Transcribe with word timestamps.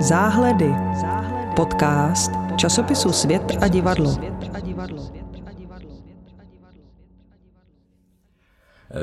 Záhledy. 0.00 0.74
Podcast 1.56 2.32
časopisu 2.56 3.12
Svět 3.12 3.42
a 3.60 3.68
divadlo. 3.68 4.16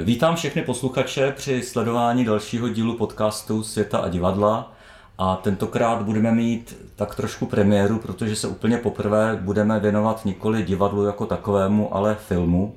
Vítám 0.03 0.35
všechny 0.35 0.61
posluchače 0.61 1.31
při 1.31 1.63
sledování 1.63 2.25
dalšího 2.25 2.69
dílu 2.69 2.97
podcastu 2.97 3.63
Světa 3.63 3.97
a 3.97 4.09
divadla. 4.09 4.73
A 5.17 5.35
tentokrát 5.35 6.01
budeme 6.01 6.31
mít 6.31 6.77
tak 6.95 7.15
trošku 7.15 7.45
premiéru, 7.45 7.99
protože 7.99 8.35
se 8.35 8.47
úplně 8.47 8.77
poprvé 8.77 9.39
budeme 9.41 9.79
věnovat 9.79 10.25
nikoli 10.25 10.63
divadlu 10.63 11.05
jako 11.05 11.25
takovému, 11.25 11.95
ale 11.95 12.15
filmu. 12.15 12.75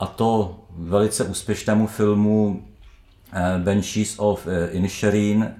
A 0.00 0.06
to 0.06 0.58
velice 0.70 1.24
úspěšnému 1.24 1.86
filmu 1.86 2.62
eh, 3.32 3.58
Banshees 3.58 4.14
of 4.18 4.46
eh, 4.46 4.68
Inisherin, 4.70 5.54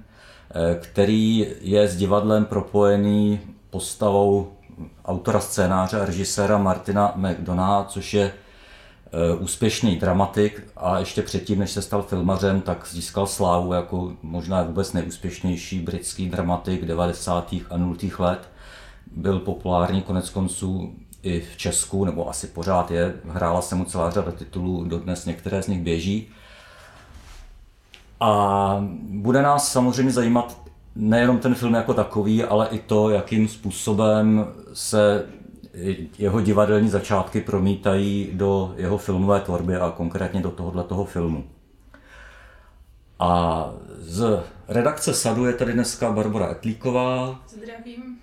který 0.79 1.47
je 1.61 1.87
s 1.87 1.95
divadlem 1.95 2.45
propojený 2.45 3.39
postavou 3.69 4.51
autora 5.05 5.39
scénáře 5.39 6.01
a 6.01 6.05
režiséra 6.05 6.57
Martina 6.57 7.13
McDonaugha, 7.15 7.83
což 7.83 8.13
je 8.13 8.33
úspěšný 9.39 9.95
dramatik 9.95 10.67
a 10.77 10.99
ještě 10.99 11.21
předtím, 11.21 11.59
než 11.59 11.71
se 11.71 11.81
stal 11.81 12.01
filmařem, 12.01 12.61
tak 12.61 12.87
získal 12.91 13.27
slávu 13.27 13.73
jako 13.73 14.13
možná 14.21 14.63
vůbec 14.63 14.93
nejúspěšnější 14.93 15.79
britský 15.79 16.29
dramatik 16.29 16.85
90. 16.85 17.53
a 17.69 17.77
0. 17.77 17.95
let. 18.19 18.49
Byl 19.15 19.39
populární 19.39 20.01
konec 20.01 20.29
konců 20.29 20.93
i 21.23 21.39
v 21.39 21.57
Česku, 21.57 22.05
nebo 22.05 22.29
asi 22.29 22.47
pořád 22.47 22.91
je. 22.91 23.13
Hrála 23.29 23.61
se 23.61 23.75
mu 23.75 23.85
celá 23.85 24.11
řada 24.11 24.31
titulů, 24.31 24.83
dodnes 24.83 25.25
některé 25.25 25.63
z 25.63 25.67
nich 25.67 25.81
běží. 25.81 26.27
A 28.19 28.85
bude 29.09 29.41
nás 29.41 29.71
samozřejmě 29.71 30.11
zajímat 30.11 30.57
nejenom 30.95 31.37
ten 31.37 31.55
film 31.55 31.73
jako 31.73 31.93
takový, 31.93 32.43
ale 32.43 32.67
i 32.67 32.79
to, 32.79 33.09
jakým 33.09 33.47
způsobem 33.47 34.47
se 34.73 35.25
jeho 36.17 36.41
divadelní 36.41 36.89
začátky 36.89 37.41
promítají 37.41 38.29
do 38.33 38.73
jeho 38.77 38.97
filmové 38.97 39.39
tvorby 39.41 39.75
a 39.75 39.93
konkrétně 39.97 40.41
do 40.41 40.51
tohoto 40.51 41.05
filmu. 41.05 41.43
A 43.19 43.65
z 43.97 44.43
redakce 44.67 45.13
Sadu 45.13 45.45
je 45.45 45.53
tady 45.53 45.73
dneska 45.73 46.11
Barbara 46.11 46.51
Etlíková, 46.51 47.39
Zdravím. 47.47 48.17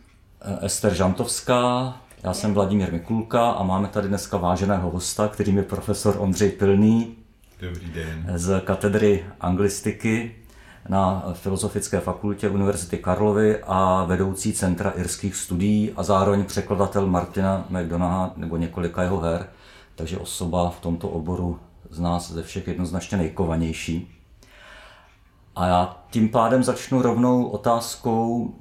Ester 0.63 0.95
Žantovská, 0.95 1.97
já 2.23 2.35
jsem 2.35 2.55
Vladimír 2.55 2.93
Mikulka 2.93 3.51
a 3.51 3.63
máme 3.63 3.89
tady 3.89 4.09
dneska 4.09 4.37
váženého 4.37 4.91
hosta, 4.91 5.29
kterým 5.29 5.57
je 5.57 5.63
profesor 5.63 6.17
Ondřej 6.19 6.51
Pilný. 6.51 7.16
Dobrý 7.61 7.91
den. 7.91 8.27
Z 8.35 8.61
katedry 8.65 9.25
anglistiky 9.41 10.37
na 10.89 11.25
Filozofické 11.33 12.01
fakultě 12.01 12.49
Univerzity 12.49 12.99
Karlovy 12.99 13.59
a 13.63 14.05
vedoucí 14.05 14.53
Centra 14.53 14.91
irských 14.91 15.37
studií 15.37 15.93
a 15.97 16.03
zároveň 16.03 16.45
překladatel 16.45 17.07
Martina 17.07 17.67
McDonagha 17.69 18.33
nebo 18.37 18.57
několika 18.57 19.03
jeho 19.03 19.21
her, 19.21 19.49
takže 19.95 20.19
osoba 20.19 20.71
v 20.71 20.81
tomto 20.81 21.09
oboru 21.09 21.61
z 21.91 22.01
nás 22.01 22.33
ze 22.33 22.43
všech 22.43 22.69
jednoznačně 22.69 23.19
nejkovanější. 23.19 24.15
A 25.57 25.67
já 25.67 25.97
tím 26.11 26.29
pádem 26.29 26.65
začnu 26.65 27.03
rovnou 27.03 27.45
otázkou, 27.45 28.55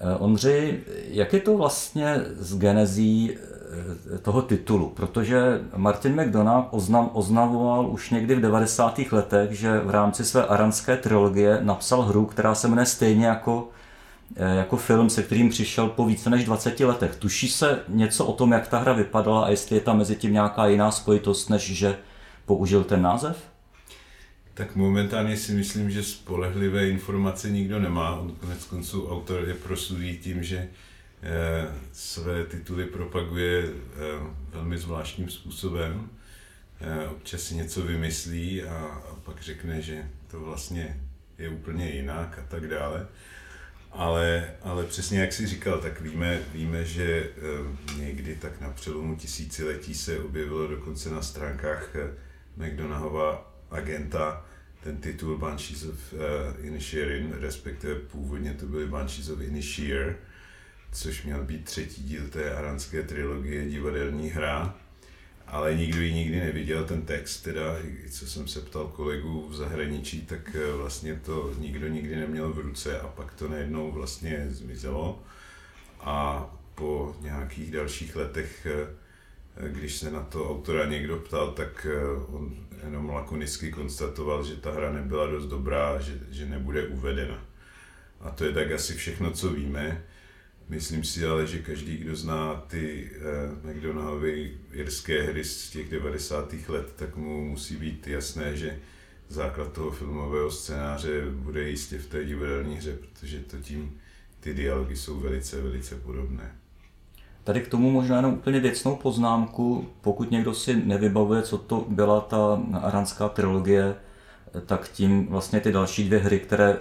Eh, 0.00 0.16
Ondři, 0.16 0.84
jak 1.08 1.32
je 1.32 1.40
to 1.40 1.56
vlastně 1.56 2.16
z 2.28 2.58
genezí 2.58 3.36
toho 4.22 4.42
titulu? 4.42 4.88
Protože 4.88 5.60
Martin 5.76 6.22
McDonough 6.22 6.66
oznam, 6.70 7.10
oznamoval 7.12 7.90
už 7.90 8.10
někdy 8.10 8.34
v 8.34 8.40
90. 8.40 8.98
letech, 9.12 9.52
že 9.52 9.80
v 9.80 9.90
rámci 9.90 10.24
své 10.24 10.46
aranské 10.46 10.96
trilogie 10.96 11.58
napsal 11.62 12.02
hru, 12.02 12.26
která 12.26 12.54
se 12.54 12.68
jmenuje 12.68 12.86
stejně 12.86 13.26
jako, 13.26 13.68
eh, 14.36 14.56
jako 14.56 14.76
film, 14.76 15.10
se 15.10 15.22
kterým 15.22 15.48
přišel 15.48 15.88
po 15.88 16.06
více 16.06 16.30
než 16.30 16.44
20 16.44 16.84
letech. 16.84 17.16
Tuší 17.16 17.48
se 17.48 17.78
něco 17.88 18.26
o 18.26 18.32
tom, 18.32 18.52
jak 18.52 18.68
ta 18.68 18.78
hra 18.78 18.92
vypadala 18.92 19.44
a 19.44 19.50
jestli 19.50 19.76
je 19.76 19.80
tam 19.80 19.98
mezi 19.98 20.16
tím 20.16 20.32
nějaká 20.32 20.66
jiná 20.66 20.90
spojitost, 20.90 21.50
než 21.50 21.62
že 21.62 21.96
použil 22.46 22.84
ten 22.84 23.02
název? 23.02 23.36
Tak 24.54 24.76
momentálně 24.76 25.36
si 25.36 25.52
myslím, 25.52 25.90
že 25.90 26.02
spolehlivé 26.02 26.88
informace 26.88 27.50
nikdo 27.50 27.78
nemá. 27.78 28.16
On 28.16 28.34
konec 28.40 28.64
konců 28.64 29.08
autor 29.08 29.48
je 29.48 29.54
proslulý 29.54 30.18
tím, 30.18 30.42
že 30.42 30.56
eh, 30.56 30.68
své 31.92 32.44
tituly 32.44 32.84
propaguje 32.84 33.64
eh, 33.64 33.98
velmi 34.50 34.78
zvláštním 34.78 35.30
způsobem. 35.30 36.10
Eh, 36.80 37.08
občas 37.08 37.42
si 37.42 37.54
něco 37.54 37.82
vymyslí 37.82 38.62
a, 38.62 39.02
pak 39.24 39.42
řekne, 39.42 39.82
že 39.82 40.08
to 40.30 40.40
vlastně 40.40 41.00
je 41.38 41.48
úplně 41.48 41.90
jinak 41.90 42.38
a 42.38 42.42
tak 42.48 42.68
dále. 42.68 43.06
Ale, 43.92 44.54
ale 44.62 44.84
přesně 44.84 45.20
jak 45.20 45.32
jsi 45.32 45.46
říkal, 45.46 45.78
tak 45.78 46.00
víme, 46.00 46.40
víme 46.52 46.84
že 46.84 47.30
někdy 47.98 48.36
tak 48.36 48.60
na 48.60 48.70
přelomu 48.70 49.16
tisíciletí 49.16 49.94
se 49.94 50.18
objevilo 50.18 50.66
dokonce 50.66 51.10
na 51.10 51.22
stránkách 51.22 51.96
McDonahova 52.56 53.52
agenta 53.70 54.46
ten 54.86 54.96
titul 54.96 55.38
Banshees 55.38 55.82
of 55.82 56.12
uh, 56.12 56.20
Inisherin, 56.66 57.34
respektive 57.40 57.94
původně 57.94 58.54
to 58.54 58.66
byly 58.66 58.86
Banshees 58.86 59.28
of 59.28 59.40
Inisheer, 59.40 60.16
což 60.96 61.22
měl 61.22 61.44
být 61.44 61.64
třetí 61.64 62.02
díl 62.02 62.28
té 62.28 62.54
aranské 62.54 63.02
trilogie 63.02 63.68
divadelní 63.68 64.28
hra, 64.28 64.74
ale 65.46 65.74
nikdo 65.74 66.00
ji 66.00 66.14
nikdy 66.14 66.40
neviděl, 66.40 66.84
ten 66.84 67.02
text 67.02 67.40
teda, 67.40 67.76
co 68.10 68.26
jsem 68.26 68.48
se 68.48 68.60
ptal 68.60 68.86
kolegů 68.86 69.48
v 69.48 69.54
zahraničí, 69.54 70.26
tak 70.26 70.54
eh, 70.54 70.72
vlastně 70.72 71.20
to 71.24 71.54
nikdo 71.58 71.88
nikdy 71.88 72.16
neměl 72.16 72.52
v 72.52 72.58
ruce 72.58 73.00
a 73.00 73.08
pak 73.08 73.34
to 73.34 73.48
najednou 73.48 73.92
vlastně 73.92 74.46
zmizelo 74.48 75.22
a 76.00 76.46
po 76.74 77.16
nějakých 77.20 77.70
dalších 77.70 78.16
letech 78.16 78.66
eh, 78.66 79.06
když 79.68 79.96
se 79.96 80.10
na 80.10 80.22
to 80.22 80.50
autora 80.50 80.86
někdo 80.86 81.16
ptal, 81.16 81.52
tak 81.52 81.86
on 82.28 82.56
jenom 82.84 83.10
lakonicky 83.10 83.70
konstatoval, 83.70 84.44
že 84.44 84.56
ta 84.56 84.72
hra 84.72 84.92
nebyla 84.92 85.26
dost 85.26 85.46
dobrá, 85.46 86.00
že, 86.00 86.18
že 86.30 86.46
nebude 86.46 86.86
uvedena. 86.86 87.44
A 88.20 88.30
to 88.30 88.44
je 88.44 88.52
tak 88.52 88.72
asi 88.72 88.94
všechno, 88.94 89.30
co 89.30 89.50
víme. 89.52 90.04
Myslím 90.68 91.04
si 91.04 91.26
ale, 91.26 91.46
že 91.46 91.58
každý, 91.58 91.96
kdo 91.96 92.16
zná 92.16 92.64
ty 92.66 93.10
eh, 93.14 93.72
McDonaldovy 93.72 94.58
jirské 94.74 95.22
hry 95.22 95.44
z 95.44 95.70
těch 95.70 95.90
90. 95.90 96.54
let, 96.68 96.92
tak 96.96 97.16
mu 97.16 97.44
musí 97.44 97.76
být 97.76 98.06
jasné, 98.06 98.56
že 98.56 98.78
základ 99.28 99.72
toho 99.72 99.90
filmového 99.90 100.50
scénáře 100.50 101.22
bude 101.30 101.68
jistě 101.68 101.98
v 101.98 102.06
té 102.06 102.24
divadelní 102.24 102.76
hře, 102.76 102.96
protože 102.96 103.40
to 103.40 103.56
tím 103.56 103.98
ty 104.40 104.54
dialogy 104.54 104.96
jsou 104.96 105.20
velice, 105.20 105.62
velice 105.62 105.94
podobné. 105.94 106.56
Tady 107.44 107.60
k 107.60 107.68
tomu 107.68 107.90
možná 107.90 108.16
jenom 108.16 108.32
úplně 108.34 108.60
věcnou 108.60 108.96
poznámku, 108.96 109.88
pokud 110.00 110.30
někdo 110.30 110.54
si 110.54 110.76
nevybavuje, 110.76 111.42
co 111.42 111.58
to 111.58 111.86
byla 111.88 112.20
ta 112.20 112.62
aranská 112.82 113.28
trilogie, 113.28 113.94
tak 114.66 114.88
tím 114.88 115.26
vlastně 115.26 115.60
ty 115.60 115.72
další 115.72 116.04
dvě 116.04 116.18
hry, 116.18 116.40
které 116.40 116.78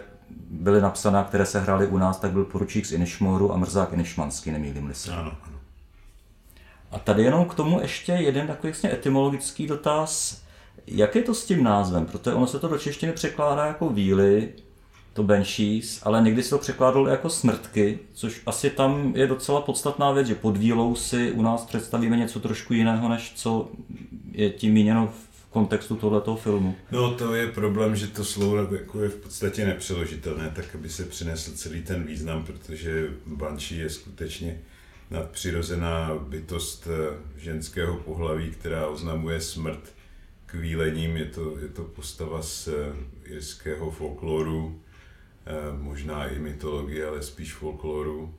byly 0.50 0.82
napsané, 0.82 1.26
které 1.28 1.46
se 1.46 1.60
hrály 1.60 1.88
u 1.88 1.98
nás, 1.98 2.20
tak 2.20 2.32
byl 2.32 2.46
Poručík 2.46 2.86
z 2.86 2.92
Inishmoru 2.92 3.54
a 3.54 3.58
Mrzák 3.58 3.94
Inishmanský, 3.94 4.52
nemýlím 4.52 4.94
se. 4.94 5.12
Ano, 5.12 5.32
ano. 5.44 5.60
A 6.92 7.00
tady 7.00 7.24
jenom 7.24 7.46
k 7.46 7.54
tomu 7.54 7.82
ještě 7.82 8.12
jeden 8.12 8.48
takový 8.48 8.72
vlastně 8.72 8.94
etymologický 8.94 9.68
dotaz. 9.68 10.42
Jak 10.88 11.16
je 11.16 11.22
to 11.22 11.34
s 11.34 11.46
tím 11.46 11.64
názvem? 11.64 12.06
Protože 12.06 12.36
ono 12.36 12.48
se 12.48 12.60
to 12.60 12.68
do 12.68 12.78
češtiny 12.78 13.12
překládá 13.12 13.66
jako 13.66 13.90
víly, 13.90 14.50
to 15.14 15.24
Banshees, 15.24 16.00
ale 16.04 16.22
někdy 16.22 16.44
se 16.44 16.50
to 16.50 16.58
překládalo 16.58 17.08
jako 17.08 17.30
smrtky, 17.30 18.00
což 18.14 18.42
asi 18.46 18.70
tam 18.70 19.14
je 19.16 19.28
docela 19.28 19.62
podstatná 19.62 20.12
věc, 20.12 20.28
že 20.28 20.36
pod 20.36 20.58
vílou 20.58 20.96
si 20.96 21.32
u 21.32 21.42
nás 21.42 21.66
představíme 21.66 22.18
něco 22.18 22.40
trošku 22.40 22.74
jiného, 22.74 23.10
než 23.10 23.34
co 23.36 23.70
je 24.32 24.50
tím 24.50 24.74
míněno 24.74 25.08
v 25.08 25.25
kontextu 25.56 25.96
tohoto 25.96 26.36
filmu. 26.36 26.76
No 26.92 27.16
to 27.16 27.36
je 27.36 27.48
problém, 27.48 27.96
že 27.96 28.08
to 28.08 28.24
slovo 28.24 28.58
jako 28.76 29.04
je 29.04 29.10
v 29.10 29.16
podstatě 29.16 29.66
nepřeložitelné, 29.66 30.52
tak 30.56 30.76
aby 30.76 30.90
se 30.90 31.04
přinesl 31.04 31.52
celý 31.52 31.82
ten 31.82 32.04
význam, 32.04 32.44
protože 32.44 33.10
Banshee 33.26 33.82
je 33.82 33.90
skutečně 33.90 34.62
nadpřirozená 35.12 36.16
bytost 36.16 36.88
eh, 36.88 37.18
ženského 37.38 37.98
pohlaví, 37.98 38.52
která 38.52 38.88
oznamuje 38.88 39.42
smrt 39.42 39.94
kvílením. 40.46 41.18
Je 41.18 41.26
to, 41.26 41.60
je 41.60 41.68
to 41.68 41.84
postava 41.84 42.42
z 42.42 42.68
eh, 42.68 42.94
jirského 43.30 43.92
folkloru, 43.92 44.82
Eh, 45.48 45.78
možná 45.78 46.28
i 46.28 46.40
mytologie, 46.40 47.08
ale 47.08 47.24
spíš 47.24 47.54
folkloru 47.54 48.34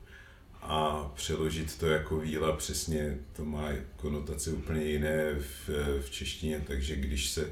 a 0.67 1.11
přeložit 1.15 1.77
to 1.77 1.87
jako 1.87 2.19
víla 2.19 2.55
přesně, 2.55 3.17
to 3.35 3.45
má 3.45 3.69
konotace 3.95 4.51
úplně 4.51 4.83
jiné 4.83 5.35
v, 5.39 5.69
v 6.01 6.09
češtině, 6.09 6.63
takže 6.67 6.95
když 6.95 7.29
se 7.29 7.49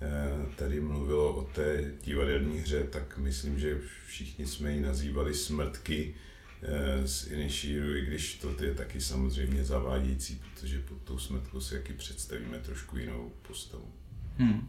eh, 0.00 0.56
tady 0.56 0.80
mluvilo 0.80 1.34
o 1.34 1.42
té 1.42 1.92
divadelní 2.04 2.58
hře, 2.58 2.84
tak 2.84 3.18
myslím, 3.18 3.58
že 3.58 3.78
všichni 4.06 4.46
jsme 4.46 4.72
ji 4.72 4.80
nazývali 4.80 5.34
smrtky 5.34 6.14
eh, 6.62 7.08
z 7.08 7.26
Inishiru, 7.26 7.96
i 7.96 8.06
když 8.06 8.34
to 8.34 8.64
je 8.64 8.74
taky 8.74 9.00
samozřejmě 9.00 9.64
zavádějící, 9.64 10.42
protože 10.54 10.80
pod 10.80 11.02
tou 11.04 11.18
smrtkou 11.18 11.60
si 11.60 11.74
jaký 11.74 11.92
představíme 11.92 12.58
trošku 12.58 12.98
jinou 12.98 13.32
postavu. 13.42 13.92
Hmm. 14.38 14.68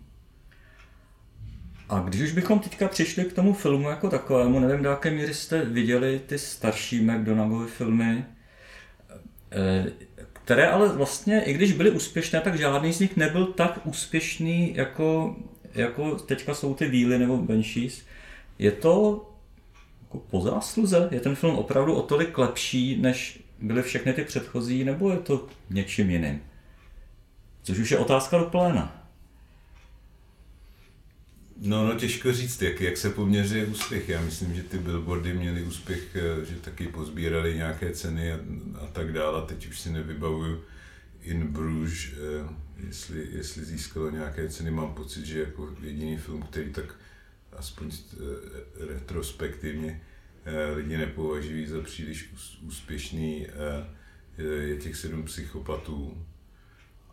A 1.90 2.00
když 2.00 2.22
už 2.22 2.32
bychom 2.32 2.60
teďka 2.60 2.88
přišli 2.88 3.26
k 3.26 3.34
tomu 3.34 3.54
filmu 3.54 3.90
jako 3.90 4.10
takovému, 4.10 4.60
nevím, 4.60 4.84
do 4.84 4.90
jaké 4.90 5.12
míry 5.12 5.34
jste 5.34 5.66
viděli 5.66 6.22
ty 6.26 6.40
starší 6.40 7.02
McDonaghovy 7.02 7.68
filmy, 7.68 8.26
eh, 9.52 9.86
které 10.34 10.68
ale 10.68 10.90
vlastně, 10.90 11.44
i 11.44 11.54
když 11.54 11.72
byly 11.72 11.92
úspěšné, 11.92 12.42
tak 12.42 12.58
žádný 12.58 12.94
z 12.94 13.00
nich 13.00 13.18
nebyl 13.18 13.46
tak 13.46 13.80
úspěšný, 13.84 14.76
jako, 14.76 15.36
jako 15.76 16.16
teďka 16.16 16.54
jsou 16.54 16.74
ty 16.74 16.88
Víly 16.88 17.20
nebo 17.20 17.38
Banshees. 17.38 18.02
Je 18.60 18.72
to 18.72 19.26
jako 20.02 20.18
po 20.18 20.42
zásluze? 20.42 21.10
Je 21.12 21.20
ten 21.20 21.36
film 21.36 21.56
opravdu 21.56 21.96
o 21.96 22.02
tolik 22.02 22.38
lepší, 22.38 23.02
než 23.02 23.40
byly 23.60 23.82
všechny 23.82 24.14
ty 24.14 24.24
předchozí, 24.24 24.84
nebo 24.84 25.12
je 25.12 25.18
to 25.18 25.48
něčím 25.70 26.10
jiným? 26.10 26.42
Což 27.64 27.80
už 27.80 27.92
je 27.92 27.98
otázka 27.98 28.38
do 28.38 28.46
pléna. 28.46 29.07
No, 31.62 31.88
no 31.88 31.96
těžko 31.96 32.34
říct, 32.34 32.62
jak, 32.62 32.82
jak 32.82 32.98
se 32.98 33.10
poměřuje 33.10 33.66
úspěch. 33.66 34.10
Já 34.10 34.22
myslím, 34.22 34.56
že 34.56 34.64
ty 34.64 34.78
billboardy 34.78 35.34
měly 35.34 35.64
úspěch, 35.64 36.16
eh, 36.16 36.46
že 36.46 36.56
taky 36.56 36.88
pozbírali 36.88 37.56
nějaké 37.56 37.92
ceny 37.92 38.34
a, 38.34 38.40
a 38.82 38.88
tak 38.88 39.14
dále. 39.14 39.46
Teď 39.46 39.68
už 39.68 39.80
si 39.80 39.90
nevybavuju 39.90 40.64
In 41.22 41.48
Bruges, 41.48 42.08
eh, 42.14 42.54
jestli, 42.88 43.28
jestli 43.32 43.66
získalo 43.66 44.10
nějaké 44.10 44.50
ceny. 44.50 44.72
Mám 44.72 44.94
pocit, 44.94 45.26
že 45.26 45.40
jako 45.40 45.76
jediný 45.82 46.18
film, 46.18 46.42
který 46.42 46.74
tak 46.74 46.96
aspoň 47.52 47.92
eh, 47.92 48.18
retrospektivně 48.94 50.02
lidi 50.76 50.98
nepovažují 50.98 51.68
za 51.68 51.82
příliš 51.82 52.30
úspěšný, 52.62 53.48
je 54.38 54.78
těch 54.78 54.96
sedm 54.96 55.24
psychopatů, 55.24 56.26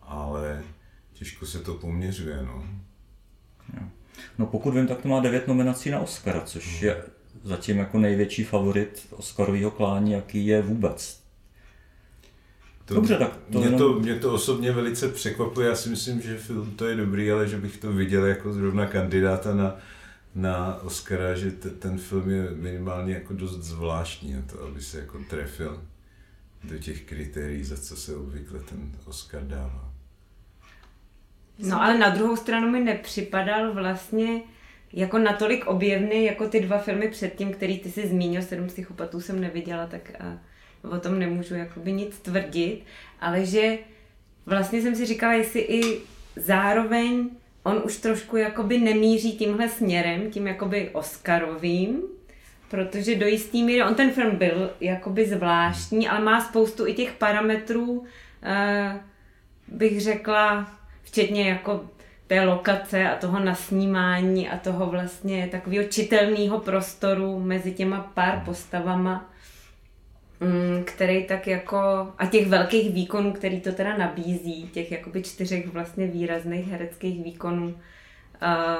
ale 0.02 0.64
těžko 1.12 1.46
se 1.46 1.58
to 1.58 1.74
poměřuje. 1.74 2.42
No. 2.42 2.68
No 4.38 4.46
pokud 4.46 4.74
vím, 4.74 4.86
tak 4.86 5.02
to 5.02 5.08
má 5.08 5.20
devět 5.20 5.48
nominací 5.48 5.90
na 5.90 6.00
Oscara, 6.00 6.40
což 6.40 6.82
je 6.82 7.02
zatím 7.42 7.78
jako 7.78 7.98
největší 7.98 8.44
favorit 8.44 9.06
Oscarového 9.10 9.70
klání, 9.70 10.12
jaký 10.12 10.46
je 10.46 10.62
vůbec. 10.62 11.24
To, 12.84 12.94
Dobře, 12.94 13.16
tak 13.18 13.38
to 13.52 13.58
mě, 13.58 13.66
jenom... 13.66 13.78
to, 13.78 13.92
mě 13.92 14.14
to 14.14 14.32
osobně 14.32 14.72
velice 14.72 15.08
překvapuje. 15.08 15.68
Já 15.68 15.74
si 15.74 15.88
myslím, 15.88 16.20
že 16.20 16.38
film 16.38 16.70
to 16.76 16.86
je 16.86 16.96
dobrý, 16.96 17.30
ale 17.30 17.48
že 17.48 17.56
bych 17.56 17.76
to 17.76 17.92
viděl 17.92 18.26
jako 18.26 18.52
zrovna 18.52 18.86
kandidáta 18.86 19.54
na, 19.54 19.76
na 20.34 20.82
Oscara, 20.82 21.34
že 21.34 21.50
t- 21.50 21.70
ten 21.70 21.98
film 21.98 22.30
je 22.30 22.50
minimálně 22.50 23.14
jako 23.14 23.34
dost 23.34 23.62
zvláštní 23.62 24.32
na 24.32 24.42
to, 24.42 24.62
aby 24.62 24.82
se 24.82 24.98
jako 24.98 25.18
trefil 25.30 25.82
do 26.64 26.78
těch 26.78 27.02
kritérií, 27.02 27.64
za 27.64 27.76
co 27.76 27.96
se 27.96 28.16
obvykle 28.16 28.58
ten 28.58 28.92
Oscar 29.04 29.42
dává. 29.42 29.93
No 31.58 31.82
ale 31.82 31.98
na 31.98 32.08
druhou 32.08 32.36
stranu 32.36 32.70
mi 32.70 32.80
nepřipadal 32.80 33.72
vlastně 33.72 34.42
jako 34.92 35.18
natolik 35.18 35.66
objevný, 35.66 36.24
jako 36.24 36.48
ty 36.48 36.60
dva 36.60 36.78
filmy 36.78 37.08
předtím, 37.08 37.52
který 37.52 37.78
ty 37.78 37.90
si 37.90 38.08
zmínil, 38.08 38.42
Sedm 38.42 38.66
psychopatů 38.66 39.20
jsem 39.20 39.40
neviděla, 39.40 39.86
tak 39.86 40.12
a 40.20 40.38
o 40.90 41.00
tom 41.00 41.18
nemůžu 41.18 41.54
jakoby 41.54 41.92
nic 41.92 42.18
tvrdit, 42.18 42.82
ale 43.20 43.44
že 43.44 43.78
vlastně 44.46 44.82
jsem 44.82 44.94
si 44.94 45.06
říkala, 45.06 45.32
jestli 45.32 45.60
i 45.60 46.00
zároveň 46.36 47.30
on 47.62 47.82
už 47.84 47.96
trošku 47.96 48.36
jakoby 48.36 48.78
nemíří 48.78 49.32
tímhle 49.32 49.68
směrem, 49.68 50.30
tím 50.30 50.46
jakoby 50.46 50.90
Oscarovým, 50.92 52.02
protože 52.68 53.16
do 53.16 53.26
jistý 53.26 53.62
míry, 53.62 53.82
on 53.82 53.94
ten 53.94 54.10
film 54.10 54.36
byl 54.36 54.70
jakoby 54.80 55.26
zvláštní, 55.26 56.08
ale 56.08 56.24
má 56.24 56.40
spoustu 56.40 56.86
i 56.86 56.94
těch 56.94 57.12
parametrů, 57.12 57.90
uh, 57.90 58.06
bych 59.68 60.00
řekla, 60.00 60.72
včetně 61.04 61.48
jako 61.48 61.84
té 62.26 62.44
lokace 62.44 63.08
a 63.10 63.16
toho 63.16 63.40
nasnímání 63.40 64.48
a 64.48 64.58
toho 64.58 64.86
vlastně 64.86 65.48
takového 65.50 65.84
čitelného 65.84 66.60
prostoru 66.60 67.40
mezi 67.40 67.72
těma 67.72 68.00
pár 68.14 68.42
postavama, 68.44 69.30
mm, 70.40 70.84
který 70.84 71.24
tak 71.24 71.46
jako, 71.46 71.78
a 72.18 72.26
těch 72.26 72.46
velkých 72.46 72.94
výkonů, 72.94 73.32
který 73.32 73.60
to 73.60 73.72
teda 73.72 73.96
nabízí, 73.96 74.68
těch 74.72 74.92
jakoby 74.92 75.22
čtyřech 75.22 75.66
vlastně 75.66 76.06
výrazných 76.06 76.68
hereckých 76.68 77.24
výkonů, 77.24 77.78
a 78.40 78.76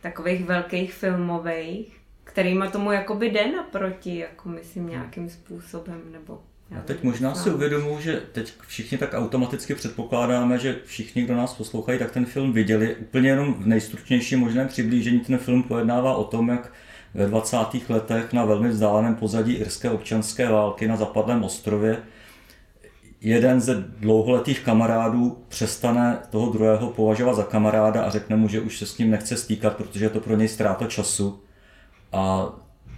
takových 0.00 0.44
velkých 0.44 0.92
filmových, 0.92 2.00
kterýma 2.24 2.70
tomu 2.70 2.92
jakoby 2.92 3.30
jde 3.30 3.52
naproti, 3.52 4.18
jako 4.18 4.48
myslím 4.48 4.88
nějakým 4.88 5.30
způsobem, 5.30 6.02
nebo 6.12 6.42
a 6.78 6.80
teď 6.80 7.02
možná 7.02 7.34
si 7.34 7.50
uvědomuji, 7.50 8.00
že 8.00 8.22
teď 8.32 8.52
všichni 8.66 8.98
tak 8.98 9.14
automaticky 9.14 9.74
předpokládáme, 9.74 10.58
že 10.58 10.76
všichni, 10.84 11.22
kdo 11.22 11.36
nás 11.36 11.54
poslouchají, 11.54 11.98
tak 11.98 12.10
ten 12.10 12.26
film 12.26 12.52
viděli. 12.52 12.96
Úplně 12.96 13.28
jenom 13.28 13.54
v 13.54 13.66
nejstručnějším 13.66 14.40
možném 14.40 14.68
přiblížení 14.68 15.20
ten 15.20 15.38
film 15.38 15.62
pojednává 15.62 16.14
o 16.14 16.24
tom, 16.24 16.48
jak 16.48 16.72
ve 17.14 17.26
20. 17.26 17.56
letech 17.88 18.32
na 18.32 18.44
velmi 18.44 18.68
vzdáleném 18.68 19.14
pozadí 19.14 19.52
irské 19.52 19.90
občanské 19.90 20.48
války 20.48 20.88
na 20.88 20.96
zapadlém 20.96 21.44
ostrově 21.44 22.02
jeden 23.20 23.60
ze 23.60 23.74
dlouholetých 23.74 24.60
kamarádů 24.60 25.44
přestane 25.48 26.18
toho 26.30 26.52
druhého 26.52 26.90
považovat 26.90 27.34
za 27.34 27.42
kamaráda 27.42 28.02
a 28.02 28.10
řekne 28.10 28.36
mu, 28.36 28.48
že 28.48 28.60
už 28.60 28.78
se 28.78 28.86
s 28.86 28.98
ním 28.98 29.10
nechce 29.10 29.36
stýkat, 29.36 29.76
protože 29.76 30.04
je 30.04 30.10
to 30.10 30.20
pro 30.20 30.36
něj 30.36 30.48
ztráta 30.48 30.86
času. 30.86 31.42
A 32.12 32.52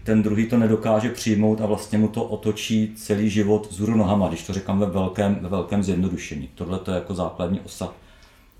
ten 0.04 0.22
druhý 0.22 0.46
to 0.46 0.58
nedokáže 0.58 1.10
přijmout 1.10 1.60
a 1.60 1.66
vlastně 1.66 1.98
mu 1.98 2.08
to 2.08 2.24
otočí 2.24 2.92
celý 2.96 3.30
život 3.30 3.72
zůru 3.72 3.96
nohama, 3.96 4.28
když 4.28 4.46
to 4.46 4.52
říkám 4.52 4.78
ve 4.78 4.86
velkém, 4.86 5.38
ve 5.40 5.48
velkém 5.48 5.82
zjednodušení. 5.82 6.48
Tohle 6.54 6.78
to 6.78 6.90
je 6.90 6.94
jako 6.94 7.14
základní 7.14 7.60
osa, 7.60 7.92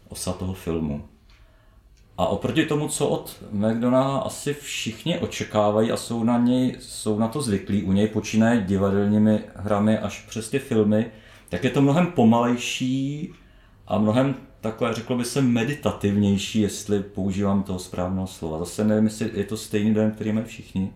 osa 0.09 0.33
toho 0.33 0.55
filmu. 0.55 1.05
A 2.19 2.27
oproti 2.27 2.67
tomu, 2.67 2.89
co 2.89 3.09
od 3.09 3.43
McDonaha 3.51 4.19
asi 4.19 4.55
všichni 4.55 5.19
očekávají 5.19 5.93
a 5.93 5.97
jsou 5.97 6.25
na, 6.25 6.39
něj, 6.39 6.77
jsou 6.81 7.19
na 7.19 7.29
to 7.29 7.43
zvyklí, 7.43 7.83
u 7.83 7.93
něj 7.93 8.09
počínaje 8.09 8.61
divadelními 8.61 9.41
hrami 9.55 9.99
až 9.99 10.25
přes 10.29 10.51
ty 10.51 10.59
filmy, 10.59 11.07
tak 11.49 11.65
je 11.65 11.71
to 11.71 11.83
mnohem 11.83 12.07
pomalejší 12.07 13.33
a 13.87 13.99
mnohem 13.99 14.35
takové, 14.61 14.95
řeklo 14.95 15.17
by 15.17 15.25
se, 15.25 15.43
meditativnější, 15.43 16.61
jestli 16.61 17.01
používám 17.01 17.63
toho 17.63 17.79
správného 17.79 18.27
slova. 18.27 18.59
Zase 18.59 18.85
nevím, 18.85 19.05
jestli 19.05 19.31
je 19.35 19.45
to 19.45 19.57
stejný 19.57 19.95
dojem, 19.95 20.11
který 20.11 20.33
mají 20.33 20.47
všichni. 20.47 20.93